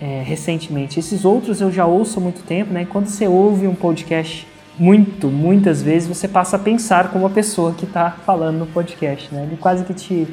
é, 0.00 0.22
recentemente. 0.24 1.00
Esses 1.00 1.24
outros 1.24 1.60
eu 1.60 1.72
já 1.72 1.86
ouço 1.86 2.18
há 2.18 2.22
muito 2.22 2.42
tempo, 2.44 2.72
né? 2.72 2.84
Quando 2.84 3.06
você 3.06 3.26
ouve 3.26 3.66
um 3.66 3.74
podcast 3.74 4.46
muito, 4.78 5.28
muitas 5.28 5.82
vezes, 5.82 6.08
você 6.08 6.26
passa 6.26 6.56
a 6.56 6.58
pensar 6.58 7.10
como 7.10 7.26
a 7.26 7.30
pessoa 7.30 7.72
que 7.74 7.84
está 7.84 8.10
falando 8.10 8.58
no 8.58 8.66
podcast, 8.66 9.32
né? 9.34 9.44
Ele 9.44 9.56
quase 9.56 9.84
que 9.84 9.94
te 9.94 10.26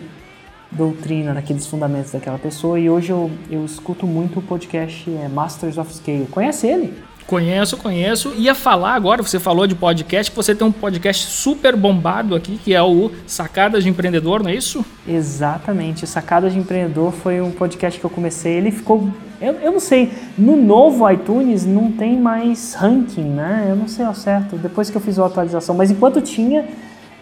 doutrina 0.72 1.34
naqueles 1.34 1.66
fundamentos 1.66 2.12
daquela 2.12 2.38
pessoa. 2.38 2.80
E 2.80 2.90
hoje 2.90 3.12
eu, 3.12 3.32
eu 3.50 3.66
escuto 3.66 4.06
muito 4.06 4.40
o 4.40 4.42
podcast 4.42 5.10
é, 5.10 5.28
Masters 5.28 5.78
of 5.78 5.94
Scale. 5.94 6.28
Conhece 6.28 6.68
ele? 6.68 6.94
Conheço, 7.30 7.78
conheço. 7.78 8.34
Ia 8.38 8.56
falar 8.56 8.96
agora, 8.96 9.22
você 9.22 9.40
falou 9.40 9.68
de 9.68 9.76
podcast, 9.76 10.32
que 10.32 10.36
você 10.36 10.56
tem 10.56 10.66
um 10.66 10.72
podcast 10.72 11.28
super 11.28 11.76
bombado 11.76 12.34
aqui, 12.34 12.58
que 12.58 12.74
é 12.74 12.82
o 12.82 13.12
Sacadas 13.28 13.84
de 13.84 13.90
Empreendedor, 13.92 14.42
não 14.42 14.50
é 14.50 14.56
isso? 14.56 14.84
Exatamente. 15.08 16.06
O 16.06 16.08
Sacadas 16.08 16.54
de 16.54 16.58
Empreendedor 16.58 17.12
foi 17.12 17.40
um 17.40 17.52
podcast 17.52 18.00
que 18.00 18.04
eu 18.04 18.10
comecei. 18.10 18.54
Ele 18.54 18.72
ficou. 18.72 19.08
Eu, 19.40 19.54
eu 19.62 19.72
não 19.72 19.80
sei, 19.80 20.12
no 20.36 20.56
novo 20.56 21.08
iTunes 21.08 21.68
não 21.68 21.92
tem 21.92 22.20
mais 22.20 22.74
ranking, 22.74 23.22
né? 23.22 23.68
Eu 23.70 23.76
não 23.76 23.88
sei 23.88 24.06
ao 24.06 24.16
certo, 24.16 24.56
depois 24.56 24.90
que 24.90 24.98
eu 24.98 25.02
fiz 25.02 25.20
a 25.20 25.26
atualização. 25.28 25.76
Mas 25.76 25.92
enquanto 25.92 26.20
tinha, 26.22 26.66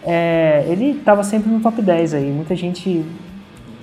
é, 0.05 0.65
ele 0.69 0.91
estava 0.91 1.21
sempre 1.21 1.51
no 1.51 1.59
top 1.59 1.81
10 1.81 2.13
aí. 2.13 2.31
Muita 2.31 2.55
gente 2.55 3.05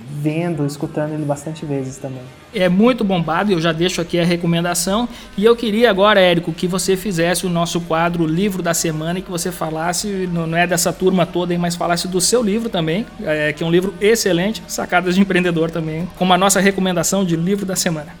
vendo, 0.07 0.65
escutando 0.65 1.13
ele 1.13 1.25
bastante 1.25 1.65
vezes 1.65 1.97
também. 1.97 2.21
É 2.53 2.69
muito 2.69 3.03
bombado, 3.03 3.51
eu 3.51 3.59
já 3.59 3.71
deixo 3.71 3.99
aqui 3.99 4.19
a 4.19 4.23
recomendação. 4.23 5.09
E 5.37 5.43
eu 5.43 5.55
queria 5.55 5.89
agora, 5.89 6.19
Érico, 6.19 6.53
que 6.53 6.67
você 6.67 6.95
fizesse 6.95 7.45
o 7.45 7.49
nosso 7.49 7.81
quadro 7.81 8.25
Livro 8.25 8.61
da 8.61 8.73
Semana 8.73 9.19
e 9.19 9.21
que 9.21 9.31
você 9.31 9.51
falasse, 9.51 10.29
não 10.31 10.55
é 10.55 10.65
dessa 10.65 10.93
turma 10.93 11.25
toda, 11.25 11.57
mas 11.57 11.75
falasse 11.75 12.07
do 12.07 12.21
seu 12.21 12.41
livro 12.41 12.69
também, 12.69 13.05
é, 13.21 13.51
que 13.51 13.63
é 13.63 13.65
um 13.65 13.71
livro 13.71 13.93
excelente, 13.99 14.63
Sacadas 14.67 15.15
de 15.15 15.21
Empreendedor 15.21 15.71
também, 15.71 16.07
como 16.17 16.33
a 16.33 16.37
nossa 16.37 16.59
recomendação 16.59 17.25
de 17.25 17.35
Livro 17.35 17.65
da 17.65 17.75
Semana. 17.75 18.13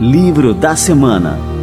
Livro 0.00 0.52
da 0.52 0.76
Semana 0.76 1.53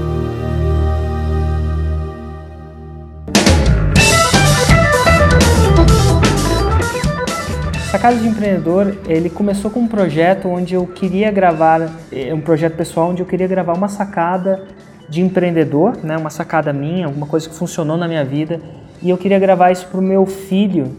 Sacada 8.02 8.20
de 8.20 8.30
Empreendedor, 8.30 8.98
ele 9.08 9.30
começou 9.30 9.70
com 9.70 9.82
um 9.82 9.88
projeto 9.88 10.48
onde 10.48 10.74
eu 10.74 10.88
queria 10.88 11.30
gravar, 11.30 11.88
é 12.12 12.34
um 12.34 12.42
projeto 12.42 12.76
pessoal 12.76 13.12
onde 13.12 13.22
eu 13.22 13.28
queria 13.28 13.48
gravar 13.48 13.74
uma 13.78 13.88
sacada 13.88 14.66
de 15.08 15.22
empreendedor, 15.22 15.96
né, 16.04 16.18
uma 16.18 16.32
sacada 16.32 16.74
minha, 16.74 17.06
alguma 17.06 17.28
coisa 17.28 17.48
que 17.48 17.54
funcionou 17.54 17.98
na 17.98 18.08
minha 18.08 18.26
vida, 18.26 18.60
e 19.04 19.12
eu 19.12 19.20
queria 19.20 19.38
gravar 19.38 19.70
isso 19.70 19.86
para 19.86 20.00
o 20.00 20.02
meu 20.02 20.26
filho, 20.26 20.96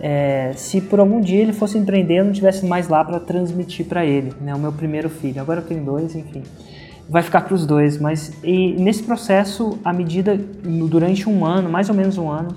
é, 0.00 0.50
se 0.56 0.80
por 0.80 0.98
algum 0.98 1.20
dia 1.20 1.40
ele 1.40 1.52
fosse 1.52 1.78
empreender, 1.78 2.18
eu 2.18 2.24
não 2.24 2.32
tivesse 2.32 2.66
mais 2.66 2.88
lá 2.88 3.04
para 3.04 3.20
transmitir 3.20 3.86
para 3.86 4.04
ele, 4.04 4.32
né, 4.40 4.52
o 4.52 4.58
meu 4.58 4.72
primeiro 4.72 5.08
filho. 5.08 5.40
Agora 5.40 5.60
eu 5.60 5.64
tenho 5.64 5.84
dois, 5.84 6.16
enfim, 6.16 6.42
vai 7.08 7.22
ficar 7.22 7.42
para 7.42 7.54
os 7.54 7.64
dois. 7.64 7.96
Mas 7.96 8.32
nesse 8.42 9.04
processo, 9.04 9.78
à 9.84 9.92
medida, 9.92 10.36
durante 10.64 11.28
um 11.28 11.46
ano, 11.46 11.70
mais 11.70 11.88
ou 11.88 11.94
menos 11.94 12.18
um 12.18 12.28
ano, 12.28 12.48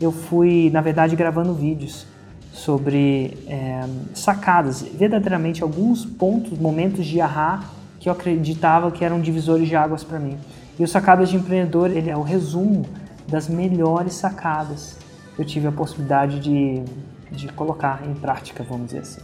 eu 0.00 0.10
fui, 0.10 0.70
na 0.72 0.80
verdade, 0.80 1.14
gravando 1.14 1.52
vídeos 1.52 2.10
sobre 2.52 3.38
é, 3.48 3.82
sacadas, 4.14 4.82
verdadeiramente 4.82 5.62
alguns 5.62 6.04
pontos, 6.04 6.58
momentos 6.58 7.06
de 7.06 7.20
ahá 7.20 7.64
que 7.98 8.08
eu 8.08 8.12
acreditava 8.12 8.90
que 8.90 9.04
eram 9.04 9.20
divisores 9.20 9.68
de 9.68 9.74
águas 9.74 10.04
para 10.04 10.18
mim. 10.18 10.36
E 10.78 10.84
o 10.84 10.88
Sacadas 10.88 11.30
de 11.30 11.36
Empreendedor 11.36 11.90
ele 11.90 12.10
é 12.10 12.16
o 12.16 12.22
resumo 12.22 12.84
das 13.28 13.48
melhores 13.48 14.14
sacadas 14.14 14.98
que 15.34 15.40
eu 15.40 15.46
tive 15.46 15.66
a 15.68 15.72
possibilidade 15.72 16.40
de, 16.40 16.82
de 17.30 17.48
colocar 17.48 18.02
em 18.06 18.14
prática, 18.14 18.62
vamos 18.68 18.86
dizer 18.86 18.98
assim. 18.98 19.20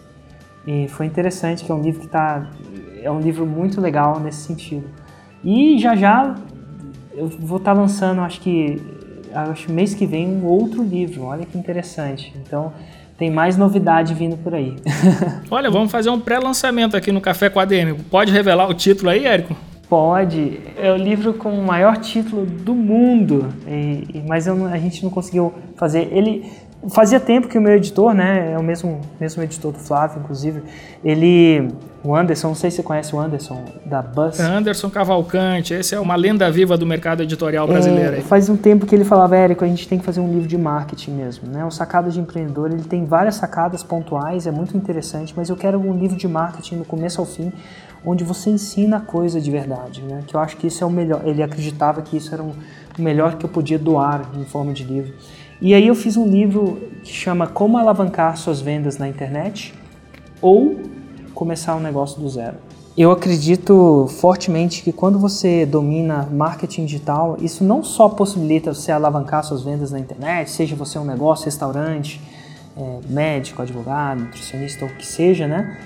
E 0.67 0.89
foi 0.89 1.07
interessante 1.07 1.65
que 1.65 1.73
é 1.73 1.75
um 1.75 1.83
livro 1.83 2.01
que 2.01 2.07
está 2.07 2.51
é 3.03 3.11
um 3.11 3.21
livro 3.21 3.47
muito 3.47 3.81
legal 3.81 4.19
nesse 4.21 4.43
sentido. 4.43 4.89
E 5.43 5.79
já 5.79 5.95
já 5.95 6.35
eu 7.13 7.29
vou 7.29 7.59
estar 7.59 7.75
tá 7.75 7.81
lançando, 7.81 8.21
acho 8.21 8.41
que 8.41 8.81
acho 9.35 9.73
mês 9.73 9.95
que 9.95 10.07
vem 10.07 10.29
um 10.29 10.45
outro 10.45 10.83
livro. 10.83 11.25
Olha 11.25 11.45
que 11.45 11.59
interessante. 11.59 12.35
Então 12.37 12.73
tem 13.19 13.31
mais 13.31 13.57
novidade 13.57 14.15
vindo 14.15 14.37
por 14.37 14.55
aí. 14.55 14.77
Olha, 15.51 15.69
vamos 15.69 15.91
fazer 15.91 16.09
um 16.09 16.21
pré-lançamento 16.21 16.97
aqui 16.97 17.11
no 17.11 17.21
Café 17.21 17.51
com 17.51 17.59
a 17.59 17.65
DM. 17.65 17.95
Pode 17.95 18.31
revelar 18.33 18.71
o 18.71 18.75
título 18.75 19.11
aí, 19.11 19.27
Érico? 19.27 19.57
Pode. 19.89 20.61
É 20.77 20.93
o 20.93 20.97
livro 20.97 21.35
com 21.35 21.51
o 21.51 21.67
maior 21.67 21.97
título 21.97 22.47
do 22.47 22.75
mundo, 22.75 23.49
e, 23.67 24.23
mas 24.27 24.47
eu, 24.47 24.67
a 24.67 24.79
gente 24.79 25.03
não 25.03 25.11
conseguiu 25.11 25.53
fazer. 25.77 26.09
Ele 26.13 26.49
Fazia 26.91 27.19
tempo 27.19 27.49
que 27.49 27.59
o 27.59 27.61
meu 27.61 27.75
editor, 27.75 28.15
né, 28.15 28.53
é 28.53 28.59
o 28.59 28.63
mesmo, 28.63 29.01
mesmo 29.21 29.43
editor 29.43 29.73
do 29.73 29.79
Flávio, 29.79 30.21
inclusive, 30.21 30.63
ele, 31.05 31.69
o 32.05 32.15
Anderson, 32.15 32.49
não 32.49 32.55
sei 32.55 32.71
se 32.71 32.77
você 32.77 32.83
conhece 32.85 33.15
o 33.15 33.19
Anderson, 33.19 33.65
da 33.85 34.01
Buzz. 34.01 34.39
Anderson 34.39 34.89
Cavalcante, 34.89 35.75
esse 35.75 35.97
é 35.97 36.01
uma 36.01 36.15
lenda 36.15 36.49
viva 36.53 36.79
do 36.79 36.87
mercado 36.87 37.25
editorial 37.25 37.67
brasileiro. 37.67 38.17
É, 38.17 38.21
faz 38.21 38.49
um 38.49 38.57
tempo 38.57 38.87
que 38.87 38.95
ele 38.95 39.05
falava, 39.05 39.37
Érico, 39.37 39.65
a 39.65 39.69
gente 39.69 39.89
tem 39.89 39.99
que 39.99 40.05
fazer 40.05 40.21
um 40.21 40.33
livro 40.33 40.47
de 40.47 40.57
marketing 40.57 41.11
mesmo, 41.11 41.49
né, 41.51 41.65
o 41.65 41.71
Sacada 41.71 42.11
de 42.11 42.21
Empreendedor, 42.21 42.71
ele 42.71 42.85
tem 42.85 43.05
várias 43.05 43.35
sacadas 43.35 43.83
pontuais, 43.83 44.47
é 44.47 44.53
muito 44.53 44.77
interessante, 44.77 45.35
mas 45.37 45.49
eu 45.49 45.57
quero 45.57 45.81
um 45.81 45.99
livro 45.99 46.17
de 46.17 46.29
marketing 46.29 46.79
do 46.79 46.85
começo 46.85 47.21
ao 47.21 47.27
fim, 47.27 47.53
onde 48.05 48.23
você 48.23 48.51
ensina 48.51 49.01
coisa 49.01 49.41
de 49.41 49.51
verdade, 49.51 50.01
né, 50.03 50.23
que 50.25 50.37
eu 50.37 50.41
acho 50.41 50.57
que 50.57 50.69
isso 50.69 50.85
é 50.85 50.87
o 50.87 50.91
melhor, 50.91 51.23
ele 51.25 51.43
acreditava 51.43 52.03
que 52.03 52.17
isso 52.17 52.33
era 52.33 52.43
um, 52.43 52.53
o 52.97 53.03
melhor 53.03 53.35
que 53.35 53.45
eu 53.45 53.51
podia 53.51 53.79
doar 53.79 54.23
em 54.37 54.45
forma 54.45 54.73
de 54.73 54.85
livro. 54.85 55.13
E 55.61 55.75
aí 55.75 55.89
eu 55.89 55.95
fiz 55.97 56.17
um 56.17 56.25
livro 56.25 56.81
que 57.03 57.13
chama 57.13 57.45
Como 57.49 57.77
Alavancar 57.77 58.37
Suas 58.37 58.61
Vendas 58.61 58.97
na 58.97 59.09
Internet 59.09 59.75
ou 60.41 60.79
Começar 61.35 61.75
um 61.75 61.81
Negócio 61.81 62.21
do 62.21 62.29
Zero. 62.29 62.59
Eu 62.97 63.11
acredito 63.11 64.07
fortemente 64.09 64.85
que 64.85 64.93
quando 64.93 65.19
você 65.19 65.67
domina 65.67 66.29
marketing 66.31 66.85
digital, 66.85 67.37
isso 67.41 67.65
não 67.65 67.83
só 67.83 68.09
possibilita 68.09 68.73
você 68.73 68.93
alavancar 68.93 69.43
suas 69.43 69.63
vendas 69.65 69.91
na 69.91 69.99
internet, 69.99 70.49
seja 70.49 70.77
você 70.77 70.97
um 70.97 71.05
negócio, 71.05 71.47
restaurante, 71.47 72.21
é, 72.77 72.99
médico, 73.09 73.61
advogado, 73.61 74.21
nutricionista 74.21 74.85
ou 74.85 74.91
o 74.93 74.95
que 74.95 75.07
seja, 75.07 75.49
né? 75.49 75.77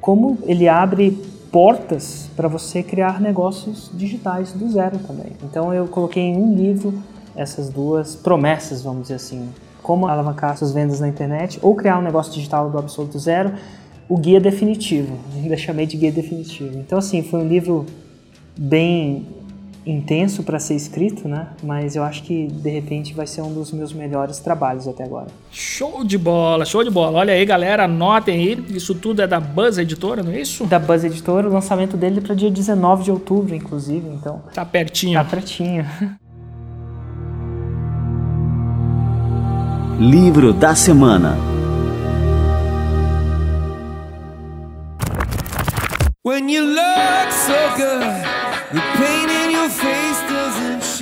Como 0.00 0.38
ele 0.42 0.68
abre 0.68 1.12
portas 1.52 2.28
para 2.34 2.48
você 2.48 2.82
criar 2.82 3.20
negócios 3.20 3.92
digitais 3.94 4.52
do 4.52 4.68
zero 4.68 4.98
também. 4.98 5.32
Então 5.44 5.72
eu 5.72 5.86
coloquei 5.86 6.24
em 6.24 6.36
um 6.36 6.52
livro 6.52 7.00
essas 7.36 7.68
duas 7.68 8.14
promessas, 8.14 8.82
vamos 8.82 9.02
dizer 9.02 9.14
assim. 9.14 9.48
Como 9.82 10.06
alavancar 10.06 10.56
suas 10.56 10.72
vendas 10.72 11.00
na 11.00 11.08
internet 11.08 11.58
ou 11.60 11.74
criar 11.74 11.98
um 11.98 12.02
negócio 12.02 12.32
digital 12.32 12.70
do 12.70 12.78
absoluto 12.78 13.18
zero, 13.18 13.52
o 14.08 14.16
guia 14.16 14.40
definitivo. 14.40 15.18
Ainda 15.34 15.56
chamei 15.56 15.86
de 15.86 15.96
guia 15.96 16.12
definitivo. 16.12 16.78
Então, 16.78 16.98
assim, 16.98 17.22
foi 17.22 17.40
um 17.40 17.48
livro 17.48 17.84
bem 18.56 19.26
intenso 19.86 20.42
para 20.42 20.58
ser 20.58 20.74
escrito, 20.74 21.28
né? 21.28 21.48
Mas 21.62 21.94
eu 21.94 22.02
acho 22.02 22.22
que 22.22 22.46
de 22.46 22.70
repente 22.70 23.12
vai 23.12 23.26
ser 23.26 23.42
um 23.42 23.52
dos 23.52 23.70
meus 23.72 23.92
melhores 23.92 24.38
trabalhos 24.38 24.88
até 24.88 25.04
agora. 25.04 25.26
Show 25.50 26.04
de 26.04 26.16
bola, 26.16 26.64
show 26.64 26.82
de 26.82 26.90
bola. 26.90 27.18
Olha 27.18 27.34
aí, 27.34 27.44
galera, 27.44 27.84
anotem 27.84 28.34
aí. 28.34 28.64
Isso 28.70 28.94
tudo 28.94 29.20
é 29.20 29.26
da 29.26 29.38
Buzz 29.38 29.78
Editora, 29.78 30.22
não 30.22 30.32
é 30.32 30.40
isso? 30.40 30.64
Da 30.64 30.78
Buzz 30.78 31.04
Editora, 31.04 31.48
o 31.48 31.52
lançamento 31.52 31.96
dele 31.96 32.18
é 32.18 32.22
para 32.22 32.34
dia 32.34 32.50
19 32.50 33.04
de 33.04 33.10
outubro, 33.10 33.54
inclusive, 33.54 34.08
então. 34.08 34.42
Tá 34.54 34.64
pertinho. 34.64 35.18
Tá 35.18 35.24
pertinho. 35.24 35.84
Livro 39.98 40.52
da 40.52 40.74
Semana 40.74 41.38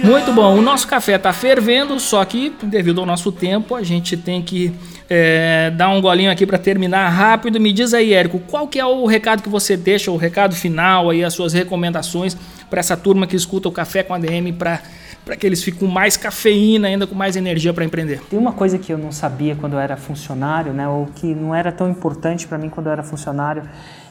Muito 0.05 0.33
bom, 0.33 0.59
o 0.59 0.61
nosso 0.61 0.87
café 0.87 1.15
está 1.15 1.33
fervendo, 1.33 1.99
só 1.99 2.23
que 2.25 2.53
devido 2.63 3.01
ao 3.01 3.07
nosso 3.07 3.33
tempo 3.33 3.75
a 3.75 3.83
gente 3.83 4.17
tem 4.17 4.43
que 4.43 4.75
é, 5.09 5.71
dar 5.71 5.89
um 5.89 6.01
golinho 6.01 6.31
aqui 6.31 6.45
para 6.45 6.59
terminar 6.59 7.09
rápido. 7.09 7.59
Me 7.59 7.73
diz 7.73 7.95
aí, 7.95 8.13
Érico, 8.13 8.41
qual 8.41 8.69
que 8.69 8.79
é 8.79 8.85
o 8.85 9.07
recado 9.07 9.43
que 9.43 9.49
você 9.49 9.77
deixa, 9.77 10.11
o 10.11 10.17
recado 10.19 10.55
final 10.55 11.09
aí, 11.09 11.25
as 11.25 11.33
suas 11.33 11.53
recomendações 11.53 12.37
para 12.69 12.81
essa 12.81 12.97
turma 12.97 13.27
que 13.27 13.37
escuta 13.37 13.69
o 13.69 13.73
Café 13.73 14.03
com 14.03 14.13
ADM 14.13 14.53
para 14.59 14.83
para 15.25 15.37
que 15.37 15.47
eles 15.47 15.63
fiquem 15.63 15.81
com 15.81 15.87
mais 15.87 16.17
cafeína, 16.17 16.89
ainda 16.89 17.07
com 17.07 17.15
mais 17.15 17.37
energia 17.37 17.73
para 17.73 17.85
empreender? 17.85 18.21
Tem 18.29 18.39
uma 18.39 18.53
coisa 18.53 18.79
que 18.79 18.93
eu 18.93 18.99
não 18.99 19.13
sabia 19.13 19.55
quando 19.55 19.75
eu 19.75 19.79
era 19.79 19.97
funcionário, 19.97 20.73
né, 20.73 20.89
ou 20.89 21.07
que 21.07 21.35
não 21.35 21.55
era 21.55 21.71
tão 21.71 21.89
importante 21.89 22.47
para 22.47 22.59
mim 22.59 22.69
quando 22.69 22.87
eu 22.87 22.93
era 22.93 23.03
funcionário, 23.03 23.63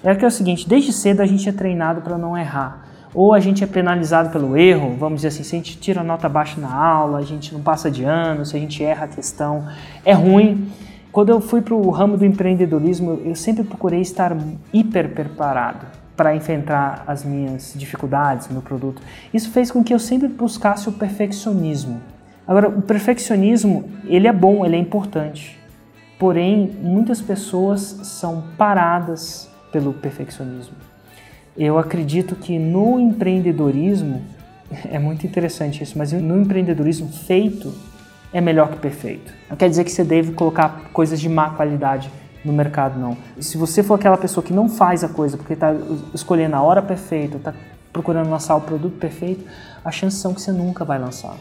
é 0.04 0.16
que 0.16 0.24
é 0.24 0.28
o 0.28 0.32
seguinte: 0.32 0.68
desde 0.68 0.94
cedo 0.94 1.22
a 1.22 1.26
gente 1.26 1.48
é 1.48 1.52
treinado 1.52 2.02
para 2.02 2.18
não 2.18 2.38
errar. 2.38 2.88
Ou 3.14 3.34
a 3.34 3.42
gente 3.42 3.62
é 3.62 3.68
penalizado 3.68 4.30
pelo 4.30 4.56
erro, 4.56 4.96
vamos 4.98 5.18
dizer 5.18 5.28
assim, 5.28 5.44
se 5.44 5.54
a 5.54 5.58
gente 5.58 5.78
tira 5.78 6.02
nota 6.02 6.30
baixa 6.30 6.62
na 6.62 6.74
aula, 6.74 7.20
a 7.20 7.22
gente 7.22 7.54
não 7.54 7.60
passa 7.60 7.92
de 7.92 8.06
ano, 8.06 8.46
se 8.46 8.56
a 8.56 8.60
gente 8.60 8.82
erra 8.82 9.04
a 9.04 9.08
questão, 9.10 9.68
é 10.06 10.14
ruim. 10.14 10.72
Quando 11.12 11.28
eu 11.28 11.42
fui 11.42 11.62
para 11.62 11.76
o 11.76 11.90
ramo 11.90 12.16
do 12.16 12.26
empreendedorismo, 12.26 13.20
eu 13.26 13.36
sempre 13.36 13.66
procurei 13.66 14.00
estar 14.00 14.34
hiper 14.72 15.10
preparado 15.10 16.01
para 16.22 16.36
enfrentar 16.36 17.04
as 17.08 17.26
minhas 17.26 17.74
dificuldades, 17.76 18.48
meu 18.48 18.62
produto. 18.62 19.02
Isso 19.34 19.50
fez 19.50 19.72
com 19.72 19.84
que 19.84 19.92
eu 19.92 19.98
sempre 19.98 20.28
buscasse 20.28 20.88
o 20.88 20.92
perfeccionismo. 20.92 22.00
Agora, 22.48 22.70
o 22.70 22.80
perfeccionismo, 22.80 23.90
ele 24.06 24.28
é 24.28 24.32
bom, 24.32 24.64
ele 24.64 24.76
é 24.76 24.80
importante. 24.80 25.60
Porém, 26.20 26.70
muitas 26.80 27.24
pessoas 27.24 27.82
são 28.04 28.44
paradas 28.56 29.50
pelo 29.72 29.94
perfeccionismo. 29.94 30.76
Eu 31.58 31.80
acredito 31.80 32.36
que 32.36 32.60
no 32.60 33.00
empreendedorismo, 33.00 34.22
é 34.92 35.00
muito 35.00 35.26
interessante 35.26 35.82
isso, 35.82 35.98
mas 35.98 36.12
no 36.12 36.40
empreendedorismo 36.40 37.12
feito 37.12 37.74
é 38.32 38.40
melhor 38.40 38.70
que 38.70 38.78
perfeito. 38.78 39.34
Não 39.50 39.58
quer 39.58 39.72
dizer 39.72 39.84
que 39.84 39.92
você 39.92 40.04
deve 40.04 40.34
colocar 40.34 40.92
coisas 40.94 41.20
de 41.20 41.28
má 41.28 41.50
qualidade 41.50 42.12
no 42.44 42.54
mercado, 42.54 43.00
não. 43.00 43.18
Se 43.40 43.58
você 43.58 43.84
for 43.84 43.96
aquela 43.96 44.18
pessoa 44.18 44.44
que 44.44 44.54
não 44.54 44.68
faz 44.68 45.04
a 45.04 45.10
coisa 45.10 45.38
porque 45.38 45.54
está 45.54 45.74
escolhendo 46.14 46.56
a 46.56 46.62
hora 46.62 46.82
perfeita, 46.82 47.38
está 47.38 47.54
procurando 47.92 48.30
lançar 48.30 48.56
o 48.56 48.62
produto 48.62 48.98
perfeito, 48.98 49.46
as 49.84 49.96
chances 49.96 50.20
são 50.20 50.34
que 50.34 50.42
você 50.42 50.52
nunca 50.52 50.86
vai 50.86 51.00
lançar. 51.00 51.36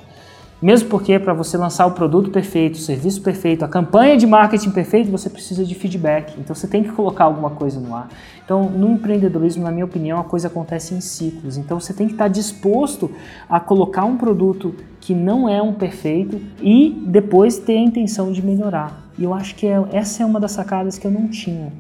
Mesmo 0.61 0.91
porque 0.91 1.19
para 1.19 1.33
você 1.33 1.57
lançar 1.57 1.87
o 1.87 1.93
produto 1.93 2.31
perfeito, 2.31 2.75
o 2.75 2.79
serviço 2.79 3.23
perfeito, 3.23 3.65
a 3.65 3.69
campanha 3.69 4.15
de 4.19 4.27
marketing 4.27 4.71
perfeito, 4.71 5.11
você 5.11 5.31
precisa 5.31 5.65
de 5.65 5.75
feedback. 5.75 6.39
Então 6.39 6.55
você 6.55 6.69
tem 6.69 6.83
que 6.83 6.91
colocar 6.91 7.25
alguma 7.25 7.49
coisa 7.51 7.81
no 7.81 7.95
ar. 7.95 8.09
Então, 8.45 8.69
no 8.69 8.91
empreendedorismo, 8.91 9.65
na 9.65 9.71
minha 9.71 9.87
opinião, 9.87 10.21
a 10.21 10.25
coisa 10.25 10.49
acontece 10.49 10.93
em 10.93 11.01
ciclos. 11.01 11.57
Então 11.57 11.81
você 11.81 11.95
tem 11.95 12.07
que 12.07 12.13
estar 12.13 12.29
disposto 12.29 13.11
a 13.49 13.59
colocar 13.59 14.05
um 14.05 14.19
produto 14.19 14.75
que 15.01 15.15
não 15.15 15.49
é 15.49 15.63
um 15.63 15.73
perfeito 15.73 16.39
e 16.61 16.91
depois 17.07 17.57
ter 17.57 17.79
a 17.79 17.81
intenção 17.81 18.31
de 18.31 18.45
melhorar. 18.45 19.10
E 19.21 19.25
eu 19.25 19.35
acho 19.35 19.55
que 19.55 19.67
é, 19.67 19.77
essa 19.93 20.23
é 20.23 20.27
uma 20.27 20.41
das 20.41 20.53
sacadas 20.53 20.97
que 20.97 21.07
eu 21.07 21.11
não 21.11 21.29
tinha. 21.29 21.71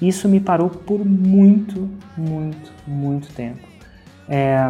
Isso 0.00 0.28
me 0.28 0.38
parou 0.38 0.70
por 0.70 1.04
muito, 1.04 1.90
muito, 2.16 2.72
muito 2.86 3.32
tempo. 3.32 3.66
É, 4.28 4.60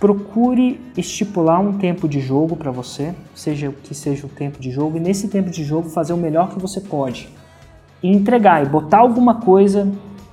procure 0.00 0.80
estipular 0.96 1.60
um 1.60 1.74
tempo 1.74 2.08
de 2.08 2.20
jogo 2.20 2.56
para 2.56 2.70
você, 2.70 3.14
seja 3.34 3.68
o 3.68 3.72
que 3.72 3.94
seja 3.94 4.26
o 4.26 4.30
tempo 4.30 4.58
de 4.58 4.70
jogo, 4.70 4.96
e 4.96 5.00
nesse 5.00 5.28
tempo 5.28 5.50
de 5.50 5.62
jogo 5.62 5.90
fazer 5.90 6.14
o 6.14 6.16
melhor 6.16 6.48
que 6.48 6.58
você 6.58 6.80
pode. 6.80 7.28
E 8.02 8.08
entregar 8.08 8.64
e 8.64 8.68
botar 8.68 8.98
alguma 9.00 9.34
coisa 9.34 9.86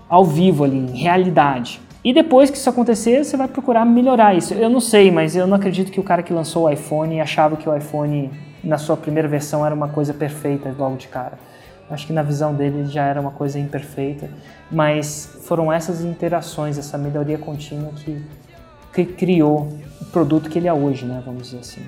ao 0.07 0.24
vivo 0.24 0.63
ali, 0.63 0.78
em 0.78 0.97
realidade. 0.97 1.82
E 2.01 2.13
depois 2.13 2.49
que 2.49 2.57
isso 2.57 2.70
acontecer, 2.70 3.26
você 3.26 3.36
vai 3.36 3.49
procurar 3.49 3.86
melhorar 3.86 4.34
isso. 4.34 4.53
Eu 4.53 4.70
não 4.70 4.80
sei, 4.80 5.11
mas 5.11 5.36
eu 5.36 5.45
não 5.45 5.57
acredito 5.57 5.91
que 5.91 5.99
o 5.99 6.03
cara 6.03 6.24
que 6.24 6.32
lançou 6.32 6.63
o 6.63 6.70
iPhone 6.70 7.20
achava 7.20 7.57
que 7.57 7.67
o 7.67 7.76
iPhone 7.76 8.32
na 8.64 8.78
sua 8.78 8.97
primeira 8.97 9.28
versão 9.28 9.66
era 9.66 9.74
uma 9.74 9.88
coisa 9.89 10.14
perfeita 10.14 10.74
logo 10.78 10.97
de 10.97 11.07
cara. 11.07 11.38
Acho 11.89 12.05
que 12.05 12.14
na 12.14 12.22
visão 12.22 12.53
dele 12.53 12.86
já 12.86 13.05
era 13.05 13.20
uma 13.20 13.32
coisa 13.32 13.57
imperfeita, 13.57 14.30
mas 14.72 15.39
foram 15.43 15.74
essas 15.74 16.01
interações, 16.01 16.78
essa 16.78 16.97
melhoria 16.97 17.38
contínua 17.38 17.91
que 17.93 18.22
que 18.93 19.05
criou 19.05 19.70
o 20.01 20.05
produto 20.05 20.49
que 20.49 20.57
ele 20.57 20.68
é 20.68 20.74
hoje, 20.74 21.05
né? 21.05 21.22
Vamos 21.26 21.43
dizer 21.43 21.60
assim. 21.60 21.86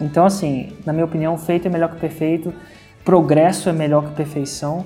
Então, 0.00 0.24
assim, 0.24 0.72
na 0.84 0.92
minha 0.92 1.04
opinião, 1.04 1.36
feito 1.36 1.66
é 1.66 1.70
melhor 1.70 1.90
que 1.90 2.00
perfeito, 2.00 2.52
progresso 3.04 3.68
é 3.68 3.72
melhor 3.72 4.04
que 4.08 4.14
perfeição 4.14 4.84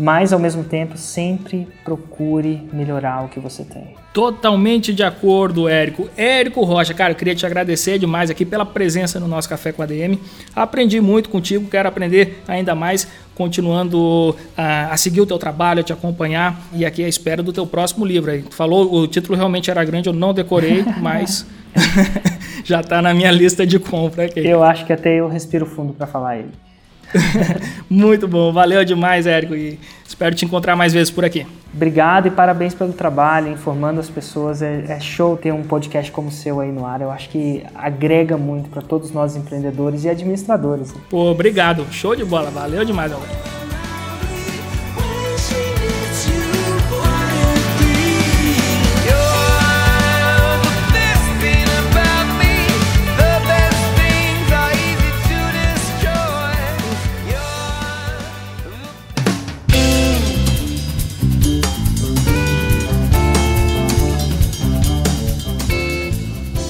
mas 0.00 0.32
ao 0.32 0.38
mesmo 0.38 0.64
tempo 0.64 0.96
sempre 0.96 1.68
procure 1.84 2.66
melhorar 2.72 3.22
o 3.22 3.28
que 3.28 3.38
você 3.38 3.62
tem. 3.62 3.88
Totalmente 4.14 4.94
de 4.94 5.02
acordo, 5.02 5.68
Érico. 5.68 6.08
Érico 6.16 6.64
Rocha, 6.64 6.94
cara, 6.94 7.12
eu 7.12 7.16
queria 7.16 7.34
te 7.34 7.44
agradecer 7.44 7.98
demais 7.98 8.30
aqui 8.30 8.46
pela 8.46 8.64
presença 8.64 9.20
no 9.20 9.28
nosso 9.28 9.46
Café 9.46 9.72
com 9.72 9.82
a 9.82 9.86
DM. 9.86 10.18
Aprendi 10.56 11.02
muito 11.02 11.28
contigo, 11.28 11.68
quero 11.68 11.86
aprender 11.86 12.42
ainda 12.48 12.74
mais, 12.74 13.06
continuando 13.34 14.34
a, 14.56 14.90
a 14.90 14.96
seguir 14.96 15.20
o 15.20 15.26
teu 15.26 15.38
trabalho, 15.38 15.80
a 15.80 15.82
te 15.82 15.92
acompanhar 15.92 16.58
e 16.72 16.86
aqui 16.86 17.04
à 17.04 17.08
espera 17.08 17.42
do 17.42 17.52
teu 17.52 17.66
próximo 17.66 18.06
livro. 18.06 18.30
Aí. 18.30 18.40
Tu 18.40 18.54
falou, 18.54 18.90
o 18.90 19.06
título 19.06 19.36
realmente 19.36 19.70
era 19.70 19.84
grande, 19.84 20.08
eu 20.08 20.14
não 20.14 20.32
decorei, 20.32 20.82
mas 20.98 21.46
já 22.64 22.80
está 22.80 23.02
na 23.02 23.12
minha 23.12 23.30
lista 23.30 23.66
de 23.66 23.78
compra 23.78 24.24
aqui. 24.24 24.40
Eu 24.40 24.64
acho 24.64 24.86
que 24.86 24.94
até 24.94 25.16
eu 25.16 25.28
respiro 25.28 25.66
fundo 25.66 25.92
para 25.92 26.06
falar 26.06 26.38
ele. 26.38 26.69
Muito 27.88 28.28
bom, 28.28 28.52
valeu 28.52 28.84
demais, 28.84 29.26
Érico, 29.26 29.54
e 29.54 29.78
espero 30.06 30.34
te 30.34 30.44
encontrar 30.44 30.76
mais 30.76 30.92
vezes 30.92 31.10
por 31.10 31.24
aqui. 31.24 31.46
Obrigado 31.72 32.26
e 32.26 32.30
parabéns 32.30 32.74
pelo 32.74 32.92
trabalho, 32.92 33.48
informando 33.48 34.00
as 34.00 34.08
pessoas. 34.08 34.60
É, 34.60 34.84
é 34.88 35.00
show 35.00 35.36
ter 35.36 35.52
um 35.52 35.62
podcast 35.62 36.10
como 36.10 36.28
o 36.28 36.32
seu 36.32 36.60
aí 36.60 36.72
no 36.72 36.84
ar. 36.84 37.00
Eu 37.00 37.10
acho 37.10 37.28
que 37.28 37.62
agrega 37.74 38.36
muito 38.36 38.68
para 38.70 38.82
todos 38.82 39.12
nós 39.12 39.36
empreendedores 39.36 40.04
e 40.04 40.08
administradores. 40.08 40.92
Pô, 41.08 41.30
obrigado, 41.30 41.86
show 41.92 42.16
de 42.16 42.24
bola, 42.24 42.50
valeu 42.50 42.84
demais, 42.84 43.12
Alberto. 43.12 43.59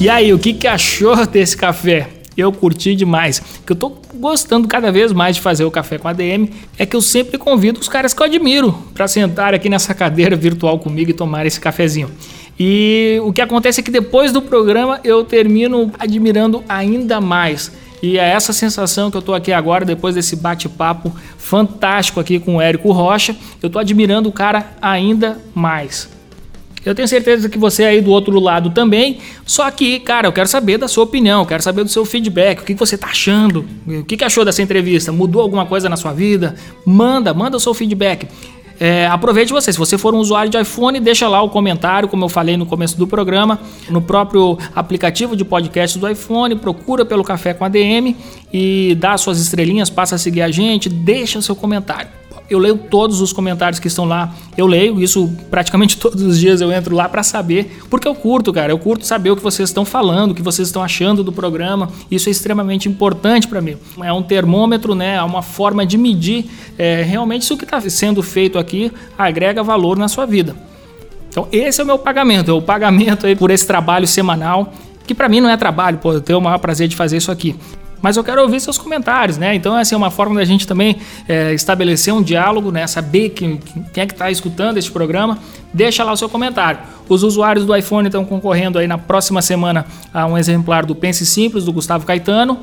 E 0.00 0.08
aí, 0.08 0.32
o 0.32 0.38
que, 0.38 0.54
que 0.54 0.66
achou 0.66 1.26
desse 1.26 1.54
café? 1.54 2.08
Eu 2.34 2.50
curti 2.50 2.96
demais. 2.96 3.42
Que 3.66 3.72
eu 3.72 3.76
tô 3.76 3.92
gostando 4.14 4.66
cada 4.66 4.90
vez 4.90 5.12
mais 5.12 5.36
de 5.36 5.42
fazer 5.42 5.64
o 5.64 5.70
café 5.70 5.98
com 5.98 6.08
a 6.08 6.14
DM 6.14 6.50
é 6.78 6.86
que 6.86 6.96
eu 6.96 7.02
sempre 7.02 7.36
convido 7.36 7.78
os 7.78 7.86
caras 7.86 8.14
que 8.14 8.22
eu 8.22 8.24
admiro 8.24 8.72
para 8.94 9.06
sentar 9.06 9.52
aqui 9.52 9.68
nessa 9.68 9.92
cadeira 9.92 10.34
virtual 10.34 10.78
comigo 10.78 11.10
e 11.10 11.12
tomar 11.12 11.44
esse 11.44 11.60
cafezinho. 11.60 12.10
E 12.58 13.20
o 13.22 13.30
que 13.30 13.42
acontece 13.42 13.80
é 13.80 13.82
que 13.82 13.90
depois 13.90 14.32
do 14.32 14.40
programa 14.40 15.00
eu 15.04 15.22
termino 15.22 15.92
admirando 15.98 16.64
ainda 16.66 17.20
mais. 17.20 17.70
E 18.02 18.16
é 18.16 18.26
essa 18.26 18.54
sensação 18.54 19.10
que 19.10 19.18
eu 19.18 19.20
estou 19.20 19.34
aqui 19.34 19.52
agora, 19.52 19.84
depois 19.84 20.14
desse 20.14 20.34
bate-papo 20.34 21.14
fantástico 21.36 22.18
aqui 22.18 22.38
com 22.38 22.56
o 22.56 22.60
Érico 22.60 22.90
Rocha, 22.90 23.36
eu 23.62 23.66
estou 23.66 23.78
admirando 23.78 24.30
o 24.30 24.32
cara 24.32 24.72
ainda 24.80 25.38
mais. 25.54 26.08
Eu 26.84 26.94
tenho 26.94 27.06
certeza 27.06 27.48
que 27.48 27.58
você 27.58 27.84
aí 27.84 28.00
do 28.00 28.10
outro 28.10 28.38
lado 28.40 28.70
também. 28.70 29.18
Só 29.44 29.70
que, 29.70 30.00
cara, 30.00 30.28
eu 30.28 30.32
quero 30.32 30.48
saber 30.48 30.78
da 30.78 30.88
sua 30.88 31.04
opinião, 31.04 31.44
quero 31.44 31.62
saber 31.62 31.84
do 31.84 31.90
seu 31.90 32.04
feedback. 32.04 32.60
O 32.60 32.64
que 32.64 32.74
você 32.74 32.96
tá 32.96 33.08
achando? 33.08 33.66
O 33.86 34.04
que 34.04 34.22
achou 34.24 34.44
dessa 34.44 34.62
entrevista? 34.62 35.12
Mudou 35.12 35.42
alguma 35.42 35.66
coisa 35.66 35.88
na 35.88 35.96
sua 35.96 36.12
vida? 36.12 36.54
Manda, 36.84 37.34
manda 37.34 37.56
o 37.56 37.60
seu 37.60 37.74
feedback. 37.74 38.26
É, 38.80 39.06
aproveite 39.08 39.52
você, 39.52 39.70
se 39.70 39.78
você 39.78 39.98
for 39.98 40.14
um 40.14 40.18
usuário 40.18 40.50
de 40.50 40.58
iPhone, 40.58 40.98
deixa 41.00 41.28
lá 41.28 41.42
o 41.42 41.50
comentário, 41.50 42.08
como 42.08 42.24
eu 42.24 42.30
falei 42.30 42.56
no 42.56 42.64
começo 42.64 42.96
do 42.96 43.06
programa, 43.06 43.60
no 43.90 44.00
próprio 44.00 44.56
aplicativo 44.74 45.36
de 45.36 45.44
podcast 45.44 45.98
do 45.98 46.08
iPhone, 46.08 46.56
procura 46.56 47.04
pelo 47.04 47.22
Café 47.22 47.52
com 47.52 47.62
ADM 47.62 48.16
e 48.50 48.96
dá 48.98 49.18
suas 49.18 49.38
estrelinhas, 49.38 49.90
passa 49.90 50.14
a 50.14 50.18
seguir 50.18 50.40
a 50.40 50.50
gente, 50.50 50.88
deixa 50.88 51.42
seu 51.42 51.54
comentário 51.54 52.19
eu 52.50 52.58
leio 52.58 52.76
todos 52.76 53.20
os 53.20 53.32
comentários 53.32 53.78
que 53.78 53.86
estão 53.86 54.04
lá. 54.04 54.34
Eu 54.56 54.66
leio 54.66 55.00
isso 55.00 55.30
praticamente 55.50 55.96
todos 55.98 56.20
os 56.20 56.38
dias. 56.38 56.60
Eu 56.60 56.72
entro 56.72 56.94
lá 56.94 57.08
para 57.08 57.22
saber, 57.22 57.80
porque 57.88 58.08
eu 58.08 58.14
curto, 58.14 58.52
cara. 58.52 58.72
Eu 58.72 58.78
curto 58.78 59.06
saber 59.06 59.30
o 59.30 59.36
que 59.36 59.42
vocês 59.42 59.68
estão 59.68 59.84
falando, 59.84 60.32
o 60.32 60.34
que 60.34 60.42
vocês 60.42 60.66
estão 60.66 60.82
achando 60.82 61.22
do 61.22 61.32
programa. 61.32 61.88
Isso 62.10 62.28
é 62.28 62.32
extremamente 62.32 62.88
importante 62.88 63.46
para 63.46 63.60
mim. 63.60 63.76
É 64.02 64.12
um 64.12 64.22
termômetro, 64.22 64.94
né? 64.94 65.14
É 65.14 65.22
uma 65.22 65.42
forma 65.42 65.86
de 65.86 65.96
medir 65.96 66.46
é, 66.76 67.02
realmente 67.02 67.44
se 67.44 67.52
o 67.52 67.56
que 67.56 67.64
está 67.64 67.80
sendo 67.88 68.22
feito 68.22 68.58
aqui 68.58 68.92
agrega 69.16 69.62
valor 69.62 69.96
na 69.96 70.08
sua 70.08 70.26
vida. 70.26 70.56
Então, 71.28 71.46
esse 71.52 71.80
é 71.80 71.84
o 71.84 71.86
meu 71.86 71.98
pagamento. 71.98 72.50
É 72.50 72.54
o 72.54 72.60
pagamento 72.60 73.26
aí 73.26 73.36
por 73.36 73.50
esse 73.52 73.64
trabalho 73.64 74.06
semanal 74.06 74.72
que 75.06 75.14
para 75.14 75.28
mim 75.28 75.40
não 75.40 75.50
é 75.50 75.56
trabalho, 75.56 75.98
pô, 75.98 76.12
eu 76.12 76.20
tenho 76.20 76.38
o 76.38 76.42
maior 76.42 76.58
prazer 76.58 76.86
de 76.86 76.94
fazer 76.94 77.16
isso 77.16 77.32
aqui 77.32 77.56
mas 78.02 78.16
eu 78.16 78.24
quero 78.24 78.42
ouvir 78.42 78.60
seus 78.60 78.78
comentários, 78.78 79.36
né? 79.36 79.54
Então, 79.54 79.76
essa 79.76 79.94
é 79.94 79.98
uma 79.98 80.10
forma 80.10 80.36
da 80.36 80.44
gente 80.44 80.66
também 80.66 80.96
é, 81.28 81.52
estabelecer 81.52 82.12
um 82.14 82.22
diálogo, 82.22 82.70
né? 82.70 82.86
Saber 82.86 83.30
quem, 83.30 83.58
quem 83.92 84.02
é 84.02 84.06
que 84.06 84.12
está 84.12 84.30
escutando 84.30 84.78
este 84.78 84.90
programa. 84.90 85.38
Deixa 85.72 86.02
lá 86.02 86.12
o 86.12 86.16
seu 86.16 86.28
comentário. 86.28 86.80
Os 87.08 87.22
usuários 87.22 87.64
do 87.66 87.76
iPhone 87.76 88.08
estão 88.08 88.24
concorrendo 88.24 88.78
aí 88.78 88.86
na 88.86 88.98
próxima 88.98 89.42
semana 89.42 89.84
a 90.12 90.26
um 90.26 90.36
exemplar 90.36 90.84
do 90.86 90.94
Pense 90.94 91.26
Simples, 91.26 91.64
do 91.64 91.72
Gustavo 91.72 92.06
Caetano. 92.06 92.58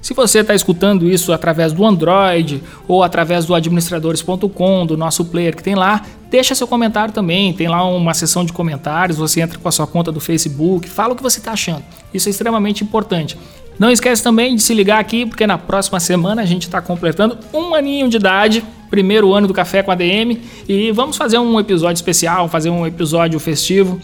Se 0.00 0.14
você 0.14 0.38
está 0.40 0.54
escutando 0.54 1.08
isso 1.08 1.32
através 1.32 1.72
do 1.72 1.84
Android 1.84 2.62
ou 2.86 3.02
através 3.02 3.44
do 3.44 3.54
administradores.com, 3.54 4.86
do 4.86 4.96
nosso 4.96 5.24
player 5.24 5.54
que 5.56 5.62
tem 5.62 5.74
lá, 5.74 6.02
deixa 6.30 6.54
seu 6.54 6.66
comentário 6.66 7.12
também. 7.12 7.52
Tem 7.52 7.68
lá 7.68 7.84
uma 7.84 8.14
seção 8.14 8.44
de 8.44 8.52
comentários, 8.52 9.18
você 9.18 9.40
entra 9.40 9.58
com 9.58 9.68
a 9.68 9.72
sua 9.72 9.86
conta 9.86 10.12
do 10.12 10.20
Facebook, 10.20 10.88
fala 10.88 11.12
o 11.12 11.16
que 11.16 11.22
você 11.22 11.40
está 11.40 11.52
achando. 11.52 11.82
Isso 12.14 12.28
é 12.28 12.30
extremamente 12.30 12.84
importante. 12.84 13.36
Não 13.78 13.90
esquece 13.90 14.22
também 14.22 14.56
de 14.56 14.62
se 14.62 14.74
ligar 14.74 14.98
aqui, 14.98 15.24
porque 15.24 15.46
na 15.46 15.56
próxima 15.56 16.00
semana 16.00 16.42
a 16.42 16.44
gente 16.44 16.62
está 16.62 16.80
completando 16.80 17.38
um 17.52 17.74
aninho 17.74 18.08
de 18.08 18.16
idade, 18.16 18.64
primeiro 18.90 19.32
ano 19.32 19.46
do 19.46 19.54
Café 19.54 19.82
com 19.82 19.92
a 19.92 19.94
DM, 19.94 20.40
e 20.68 20.90
vamos 20.90 21.16
fazer 21.16 21.38
um 21.38 21.60
episódio 21.60 21.96
especial, 21.96 22.48
fazer 22.48 22.70
um 22.70 22.86
episódio 22.86 23.38
festivo. 23.38 24.00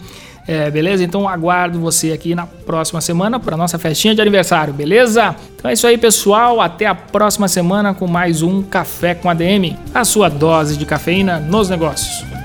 É, 0.47 0.69
beleza? 0.69 1.03
Então 1.03 1.27
aguardo 1.27 1.79
você 1.79 2.11
aqui 2.11 2.35
na 2.35 2.45
próxima 2.45 3.01
semana 3.01 3.39
para 3.39 3.57
nossa 3.57 3.79
festinha 3.79 4.13
de 4.13 4.21
aniversário, 4.21 4.71
beleza? 4.71 5.35
Então 5.55 5.69
é 5.69 5.73
isso 5.73 5.87
aí, 5.87 5.97
pessoal. 5.97 6.61
Até 6.61 6.85
a 6.85 6.93
próxima 6.93 7.47
semana 7.47 7.95
com 7.95 8.05
mais 8.05 8.43
um 8.43 8.61
Café 8.61 9.15
com 9.15 9.27
a 9.27 9.33
DM, 9.33 9.75
a 9.91 10.05
sua 10.05 10.29
dose 10.29 10.77
de 10.77 10.85
cafeína 10.85 11.39
nos 11.39 11.67
negócios. 11.67 12.44